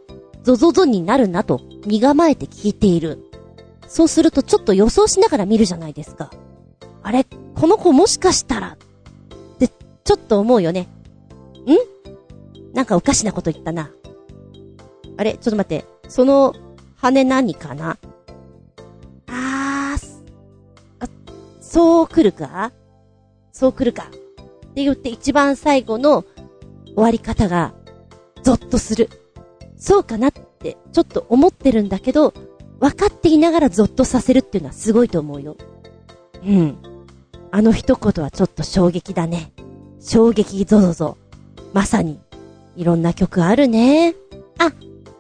[0.45, 3.19] ゾゾゾになるなと身構えて聞いている。
[3.89, 6.31] そうするとちょっと予想しながら見るじゃないですか。
[7.03, 7.27] あれ？
[7.57, 8.77] この子もしかしたら？
[9.55, 9.67] って
[10.05, 10.83] ちょっと思うよね。
[10.83, 11.95] ん？
[12.77, 13.90] なんかおかしなこと言ったな。
[15.16, 15.32] あれ？
[15.32, 15.86] ちょっと待って。
[16.09, 16.55] その
[16.97, 17.97] 羽何かな？
[19.28, 20.24] あー、
[21.01, 21.09] あ、
[21.62, 22.73] そう来るか？
[23.51, 24.05] そう来るか。
[24.05, 24.11] っ
[24.74, 26.27] て言って一番最後の
[26.85, 27.73] 終わり方が、
[28.43, 29.09] ゾッとする。
[29.78, 32.35] そうかなって、ちょっと思ってるんだけど、
[32.78, 35.57] 分かっていながらゾッとさせるっていうのはすごいと思うよ。
[36.44, 36.77] うん。
[37.51, 39.53] あの一言はちょっと衝撃だね。
[39.98, 41.16] 衝撃ゾゾゾ。
[41.73, 42.20] まさに、
[42.77, 44.15] いろんな曲あるね。
[44.59, 44.73] あ、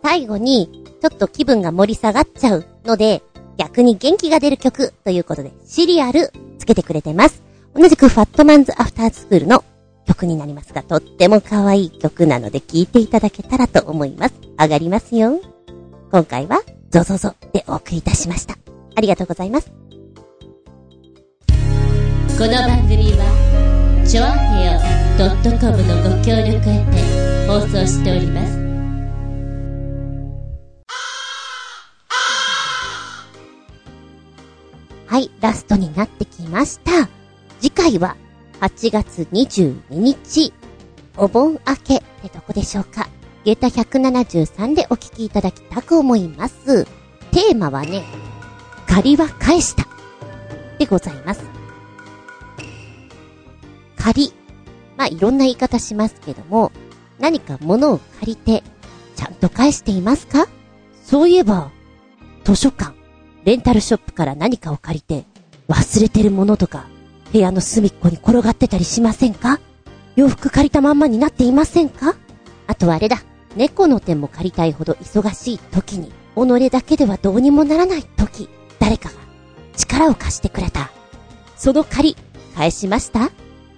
[0.02, 3.22] 最後に、ちょっと気分が盛り下がっちゃうので、
[3.56, 7.42] 逆に元気が出る曲ということで、シリアルつけてくれてます。
[7.74, 9.64] 同じくファットマンズアフタースクールの
[10.06, 14.34] 曲になりますが、とっても可愛い曲なので聴いていただけたらと思います。
[14.58, 15.40] 上がりますよ。
[16.10, 18.56] 今回は、ゾゾゾでお送りいたしました。
[18.94, 19.70] ありがとうございます。
[22.38, 24.96] この番組はチョアヘオ
[25.58, 27.15] .com のご協力へて
[27.56, 28.58] 放送しております
[35.06, 37.08] はい、ラストになってきました。
[37.60, 38.16] 次回は
[38.60, 40.52] 8月22日、
[41.16, 43.08] お盆明けってとこでしょうか。
[43.44, 46.84] ゲータ173でお聞きいただきたく思います。
[47.30, 48.04] テーマはね、
[48.86, 49.86] 借りは返した。
[50.78, 51.40] でございます。
[53.96, 54.32] 借り。
[54.98, 56.70] まあ、いろんな言い方しますけども、
[57.18, 58.62] 何か物を借りて、
[59.14, 60.46] ちゃんと返していますか？
[61.04, 61.70] そういえば、
[62.44, 62.94] 図書館、
[63.44, 65.24] レンタルショップから何かを借りて、
[65.68, 66.86] 忘れてるものとか、
[67.32, 69.60] 部屋の隅っこに転がってたりしませんか？
[70.14, 72.14] 洋服借りたまんまになっていませんか？
[72.66, 73.18] あとあれだ、
[73.54, 78.48] 猫の手も借りたいほど忙しい時に、己だけではどうにもならない時、
[78.78, 79.14] 誰かが
[79.76, 80.90] 力を貸してくれた。
[81.56, 82.16] その借り、
[82.54, 83.30] 返しました？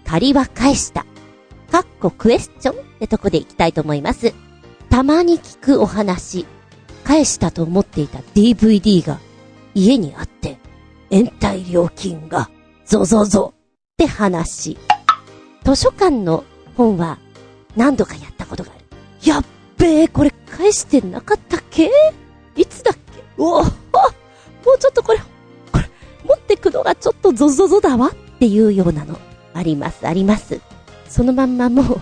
[0.05, 1.07] 借りは返した。
[1.71, 4.35] かっこクエスチョンってとこで行きたいと思います。
[4.89, 6.47] たまに聞くお話、
[7.05, 9.19] 返したと思っていた DVD が
[9.75, 10.59] 家にあって、
[11.11, 12.51] 延滞料金が
[12.85, 14.79] ゾゾゾって話。
[15.65, 16.45] 図書館の
[16.77, 17.19] 本は
[17.77, 18.85] 何度かやったことがある。
[19.23, 19.45] やっ
[19.77, 21.91] べえ、これ返してなかったっけ？
[22.57, 23.23] いつだっけ？
[23.37, 23.69] おおも
[24.75, 25.19] うちょっとこれ、
[25.71, 25.85] これ、
[26.25, 29.19] 持ってくのがちょっとゾゾゾだわっていうようなの。
[29.55, 30.61] あります、あります。
[31.09, 32.01] そのまんまもう、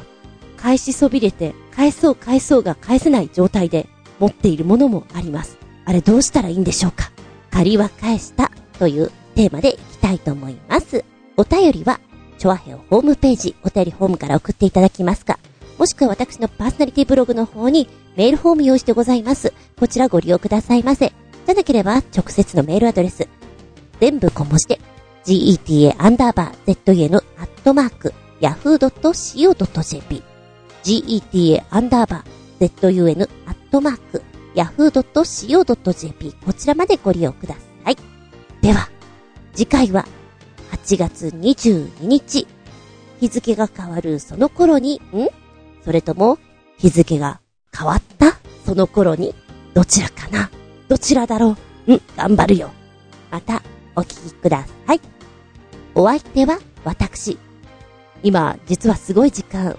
[0.57, 3.89] 返しそびれて、返そう返そうが返せない状態で
[4.19, 5.59] 持っているものもあります。
[5.85, 7.11] あれどうしたらいいんでしょうか？
[7.51, 11.05] 借りは返したというテーマでいきたいと思います。
[11.37, 12.01] お便りは、
[12.39, 15.39] チョアヘオホームページ、お便りフォームから送っていただきますか、
[15.79, 19.53] もしくは私のパーソナリティブログの方にメールフォーム用意してございます。
[19.79, 21.13] こちらご利用くださいませ。
[21.47, 23.29] じゃなければ直接のメールアドレス、
[24.01, 24.81] 全部小文字で、
[25.25, 27.23] geta アンダーバー zn アッ
[27.63, 30.23] トマーク yahoo.co.jp
[30.83, 34.23] geta アンダーバー zun アットマーク
[34.55, 37.55] yahoo.co.jp こちらまでご利用くだ
[37.85, 37.97] さい。
[38.63, 38.89] では、
[39.55, 40.07] 次回は
[40.73, 42.47] 8月22日、
[43.21, 45.29] 日付が変わるその頃に、ん？
[45.85, 46.39] それとも
[46.79, 47.41] 日付が
[47.77, 48.39] 変わった？
[48.65, 49.35] その頃に、
[49.75, 50.51] どちらかな？
[50.89, 51.57] どちらだろ
[51.87, 51.93] う？
[51.93, 52.71] うん、頑張るよ。
[53.31, 53.63] また、
[53.95, 55.01] お聞きください。
[55.95, 57.39] お相手は、私。
[58.23, 59.77] 今、実はすごい時間。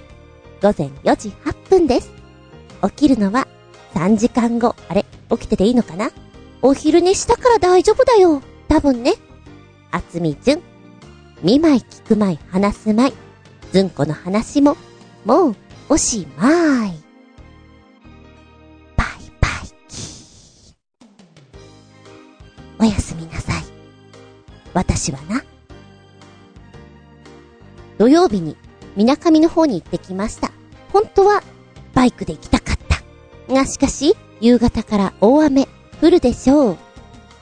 [0.62, 2.12] 午前4時8分です。
[2.84, 3.48] 起きるのは
[3.94, 4.76] 3時間後。
[4.90, 5.06] あれ？
[5.30, 6.12] 起きてていいのかな？
[6.62, 8.42] お昼寝したから大丈夫だよ。
[8.68, 9.14] 多分ね。
[9.92, 10.62] あつみじゅん。
[11.44, 13.14] 見枚い聞くまい話すまい。
[13.72, 14.76] ずんこの話も、
[15.26, 15.56] もう、
[15.90, 16.92] おしまーい。
[18.96, 20.76] バイバイキー。
[22.80, 23.64] おやすみなさい。
[24.74, 25.44] 私はな。
[27.98, 28.56] 土曜日に、
[28.96, 30.52] みなかみの方に行ってきました。
[30.94, 31.44] 本当は、
[31.94, 32.78] バイクで行きたかっ
[33.48, 33.54] た。
[33.54, 35.68] がしかし、夕方から大雨、
[36.02, 36.78] 降るでしょう。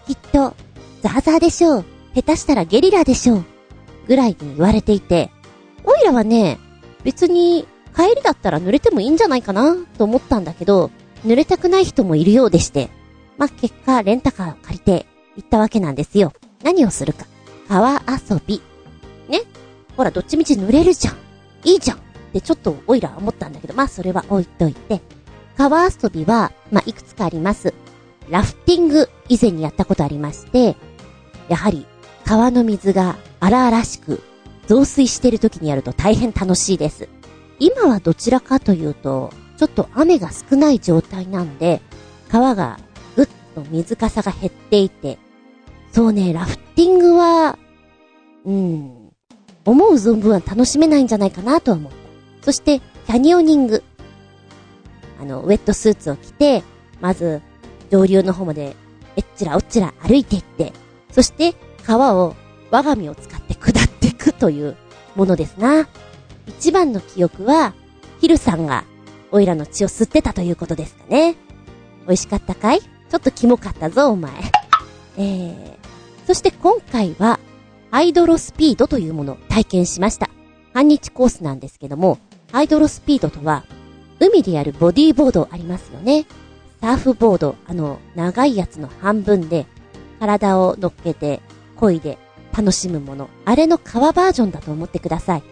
[0.07, 0.55] きっと、
[1.01, 1.85] ザーザーでしょう。
[2.13, 3.45] 下手したらゲリラでしょう。
[4.07, 5.31] ぐらいに言われていて、
[5.83, 6.59] おいらはね、
[7.03, 10.91] 別に帰りだったら濡れてもいいんじゃないかなと思ったんだけど、
[11.25, 12.89] 濡れたくない人もいるようでして、
[13.37, 15.05] まあ、結果レンタカーを借りて
[15.35, 16.33] 行ったわけなんですよ。
[16.63, 17.25] 何をするか。
[17.67, 18.61] 川遊び。
[19.97, 21.15] ほら、どっちみち濡れるじゃん。
[21.63, 22.01] いいじゃんっ
[22.33, 25.01] てちょっとおいらは思ったんだけど、まあそれは置いといて。
[25.57, 27.73] 川遊びは、まあいくつかあります。
[28.29, 30.75] ラフティング以前にやったことありまして、
[31.47, 31.85] やはり
[32.25, 34.21] 川の水が荒々しく
[34.67, 37.07] 増水してる時にやると大変楽しいです。
[37.59, 41.81] 今はどちらかというと、ちょっと雨が少ない状態なんで、
[42.29, 42.79] 川が
[43.15, 45.19] ぐっと水かさが減っていて、
[45.91, 47.57] そうね、ラフティングは、
[48.45, 48.94] うん、
[49.65, 51.97] 思う存分は楽しめないんじゃないかなとは思った。
[52.45, 53.83] そして、キャニオニング。
[55.19, 56.63] あの、ウェットスーツを着て、
[57.01, 57.41] まず、
[57.89, 58.75] 上流の方まで、
[59.15, 60.73] えっちらおっちら歩いていって、
[61.11, 61.55] そして、
[61.85, 62.35] 川を
[62.71, 64.75] 我が身を使って下っていくという
[65.15, 65.87] ものですな。
[66.47, 67.73] 一番の記憶は、
[68.19, 68.83] ヒルさんが、
[69.31, 71.35] オイラの血を吸ってたということですかね。
[72.05, 72.81] 美味しかったかい？
[72.81, 74.31] ちょっとキモかったぞ、お前。
[75.17, 75.77] えー、
[76.27, 77.39] そして今回は、
[77.95, 80.29] ハイドロスピードというものを体験しました。
[80.73, 82.17] 半日コースなんですけども、
[82.51, 83.63] ハイドロスピードとは、
[84.19, 86.25] 海でやるボディーボードありますよね。
[86.81, 89.65] サーフボード、あの、長いやつの半分で、
[90.19, 91.39] 体を乗っけて、
[91.77, 92.17] 漕いで
[92.51, 93.29] 楽しむもの。
[93.45, 95.43] あれの川バージョンだと思ってください。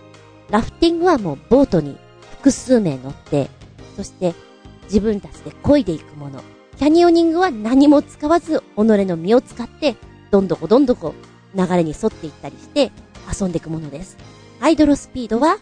[0.49, 1.97] ラフティングはもうボートに
[2.39, 3.49] 複数名乗って、
[3.95, 4.35] そして
[4.83, 6.41] 自分たちで漕いでいくもの。
[6.77, 9.95] キャニオニングは何も使わず、己の身を使って、
[10.29, 11.13] どんどこどんどこ
[11.55, 12.91] 流れに沿っていったりして
[13.39, 14.17] 遊んでいくものです。
[14.59, 15.57] ハイドロスピードは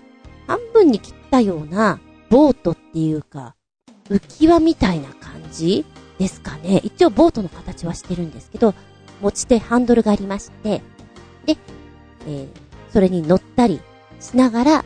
[0.48, 2.00] 半分に切ったような
[2.30, 3.56] ボートっていうか、
[4.10, 5.86] 浮き輪みたいな感じ
[6.20, 6.82] ですかね。
[6.84, 8.74] 一応ボートの形はしてるんですけど、
[9.22, 10.82] 持ち手ハンドルがありまして、
[11.46, 11.58] で、
[12.28, 12.48] えー、
[12.92, 13.82] それに乗ったり
[14.20, 14.86] しながら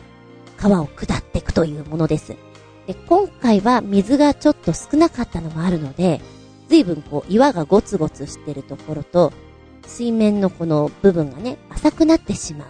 [0.56, 2.36] 川を下っていくというものです。
[2.86, 6.20] で、今回は水がちょっと少なかったのもあるので、
[6.68, 9.32] 随分こう岩がゴツゴツしてるところと、
[9.86, 12.68] 水面のこの部分がね、浅くなってしまう。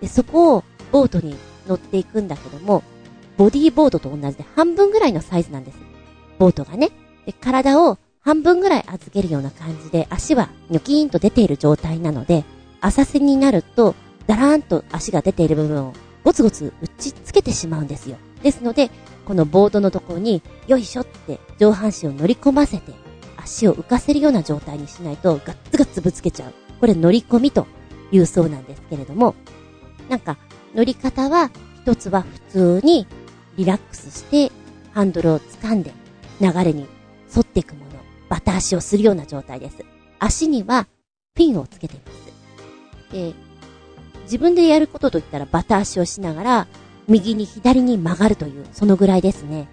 [0.00, 1.36] で、そこをボートに
[1.66, 2.82] 乗っていくんだけども、
[3.36, 5.78] ボディーボードと同じで半分ぐらいのサイズなんです。
[6.38, 6.90] ボートがね。
[7.26, 12.44] で、体を半分ぐらい預けるような感じで、足はニョキーンと出ている状態なので、
[12.80, 13.94] 浅瀬になると、
[14.26, 15.92] だらーんと足が出ている部分を
[16.24, 18.16] ゴツゴツ打ちつけてしまうんですよ。
[18.42, 18.90] ですので、
[19.26, 22.92] このボードのところに、よいしょって上半身を乗り込ませて、
[23.46, 26.52] 足を浮かせるような状態にしないと、ガッツガッツぶつけちゃう。
[26.80, 27.66] これ乗り込みと
[28.10, 29.34] いうそうなんですけれども、
[30.08, 30.36] なんか、
[30.74, 31.50] 乗り方は、
[31.82, 32.40] 一つは普
[32.80, 33.06] 通に
[33.56, 34.52] リラックスして、
[34.92, 35.92] ハンドルを掴んで、
[36.40, 36.86] 流れに
[37.34, 37.92] 沿っていくもの、
[38.28, 39.78] バタ足をするような状態です。
[40.18, 40.88] 足には、
[41.34, 43.12] ピンをつけています。
[43.12, 43.34] で、
[44.24, 46.66] 自分でやることといったらバタ足をしながら、
[47.06, 49.68] 右に左に曲がるという、そのぐらいですね。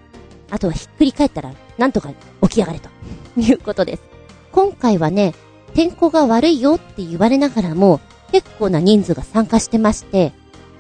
[0.52, 2.14] あとはひっくり返ったら、なんとか
[2.44, 2.93] 起き上がれと
[3.38, 4.04] いうことです。
[4.52, 5.34] 今回はね、
[5.74, 8.00] 天候が悪いよって言われながらも、
[8.32, 10.34] 結構な人数が参加してまして、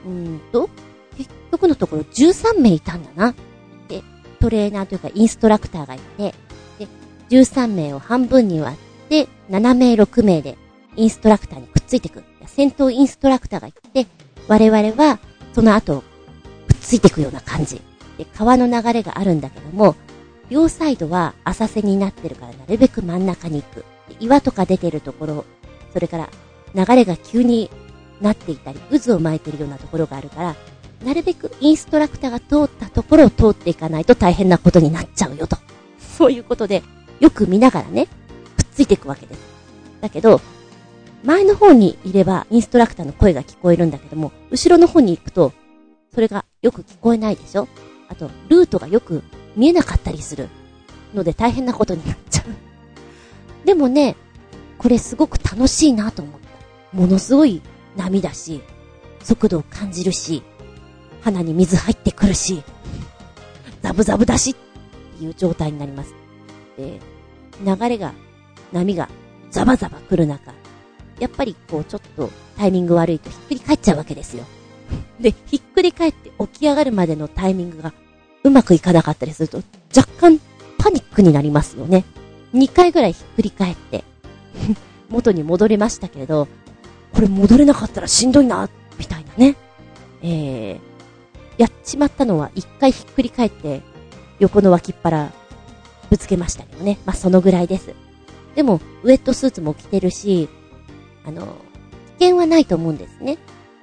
[0.05, 0.69] うーんと、
[1.17, 3.33] 結局のところ13名いたんだな。
[3.87, 4.03] で、
[4.39, 6.35] トレーナーというかインストラクターがいて、
[6.79, 6.87] で、
[7.29, 8.75] 13名を半分に割
[9.05, 10.57] って、7名6名で
[10.95, 12.23] インストラクターにくっついていく。
[12.45, 14.07] 先頭インストラクターがいて、
[14.47, 15.19] 我々は
[15.53, 16.03] その後、
[16.67, 17.81] くっついていくような感じ。
[18.17, 19.95] で、川の流れがあるんだけども、
[20.53, 23.83] 両サイドは浅瀬になってるからなるべく真ん中に行く。
[24.19, 25.45] 岩とか出てるところ、
[25.93, 26.29] それから
[26.75, 27.71] 流れが急に
[28.21, 30.55] なっていたり、渦を巻いてるようなところがあるから、
[31.03, 35.57] なるべくインストラクターが通ったところを通っていかないと大変なことになっちゃうよと。
[35.97, 36.83] そういうことで、
[37.19, 38.13] よく見ながらね、くっ
[38.71, 39.39] ついていくわけです。
[40.01, 40.39] だけど、
[41.23, 45.51] 前の方にいればインストラクターの声が聞こえるんだけども、後ろの方に行くと、
[46.13, 47.67] それがよく聞こえないでしょ？
[48.07, 49.23] あと、ルートがよく
[49.55, 50.49] 見えなかったりする
[51.13, 52.45] ので大変なことになっちゃう。
[53.65, 54.15] でもね、
[54.77, 56.97] これすごく楽しいなと思った。
[56.97, 57.61] ものすごい
[57.95, 58.61] 波だし、
[59.23, 60.43] 速度を感じるし、
[61.21, 62.63] 鼻に水入ってくるし、
[63.81, 64.55] ザブザブだしっ
[65.17, 66.13] ていう状態になります。
[66.77, 66.99] で、
[67.65, 68.13] 流れが、
[68.71, 69.09] 波が
[69.51, 70.53] ザバザバ来る中、
[71.19, 74.45] やっぱりこうちょっとタイミング悪いとひっくり返っちゃうわけですよ。
[75.19, 77.93] で、ひっくり返って起き上がるまでのタイミングが
[78.43, 79.61] うまくいかなかったりすると
[79.95, 80.39] 若干
[80.77, 82.03] パニックになりますよね。
[82.53, 84.03] 2回ぐらいひっくり返って
[85.09, 86.47] 元に戻れましたけれど、
[87.13, 89.55] これ戻れなかったらしんどいな、みたいなね。
[90.21, 93.81] えー、やっちまったのは一回ひっくり返って、
[94.39, 95.31] 横の脇っ腹、
[96.09, 96.99] ぶつけましたけどね。
[97.05, 97.93] まあ、そのぐらいです。
[98.55, 100.49] でも、ウェットスーツも着てるし、
[101.25, 101.57] あの、
[102.19, 103.37] 危険はないと思うんですね。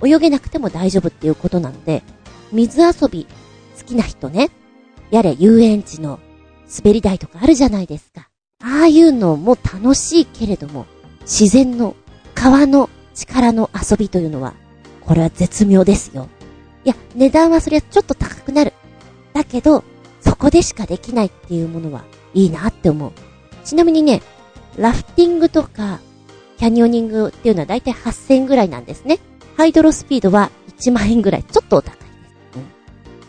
[0.05, 2.03] 泳げなくても大丈夫っていうことなので、
[2.53, 3.27] 水遊び
[3.91, 4.51] きな人ね、
[5.11, 6.21] やれ遊園地の
[6.73, 8.29] 滑り台とかあるじゃないですか。
[8.63, 10.87] ああいうのも楽しいけれども、
[11.23, 11.97] 自然の
[12.35, 14.55] 川の力の遊びというのは、
[15.01, 16.29] これは絶妙ですよ。
[16.85, 18.73] いや、値段はそりゃちょっと高くなる。
[19.33, 19.83] だけど、
[20.21, 23.13] そこでしかできないっていうものはいいなって思う。
[23.65, 24.23] ちなみにね、
[24.77, 25.99] ラフティングとか、
[26.59, 29.19] キャニオニングっていうのはだいたい8000円ぐらいなんですね。
[29.57, 32.10] ハイドロスピードは1万円ぐらい、ちょっとお高い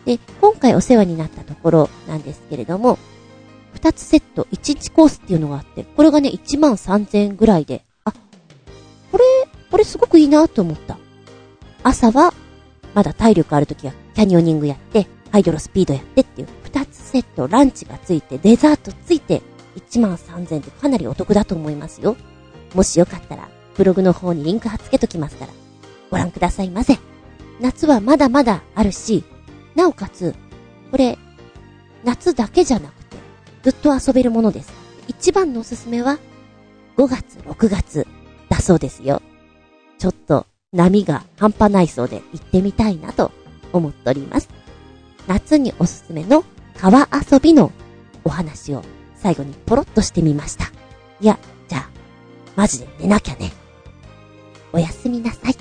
[0.06, 0.20] で。
[0.40, 2.98] 今回お世話になったところなんですけれども、
[3.76, 8.12] 2つセット、1日コースっていうのがあって、これがね、1万3000円ぐらいで、あ、
[9.12, 9.24] これ、
[9.70, 10.98] これすごくいいなと思った。
[11.84, 12.34] 朝は、
[12.94, 19.42] まだ体力ある時はキャニオニングやって、ハイドロスピードやってっていう2つセット、ランチがついて、デザートついて、
[19.78, 22.18] 1万3000円ってかなりお得だと思いますよ。
[22.74, 25.54] もしよかったら、ブログの方にリンク貼っ付けときますから、
[26.10, 27.00] ご覧くださいませ。
[27.62, 29.24] 夏はまだまだあるし、
[29.76, 30.36] なおかつ、
[30.92, 31.18] これ、
[32.04, 33.18] 夏だけじゃなくて、
[33.64, 34.72] ずっと遊べるものです。
[35.08, 36.20] 一番のおすすめは、
[36.98, 38.08] 5月、6月、
[38.50, 39.22] だそうですよ。
[39.98, 43.32] ちょっと、波が半端ないそうで行ってみたいなと
[43.74, 44.50] 思っております。
[45.28, 46.44] 夏におすすめの
[46.78, 47.72] 川遊びの
[48.24, 48.84] お話を
[49.16, 50.66] 最後にポロッとしてみました。
[51.20, 51.38] いや、
[51.68, 51.90] じゃあ、
[52.56, 53.52] マジで寝なきゃね。
[54.74, 55.56] おやすみなさい。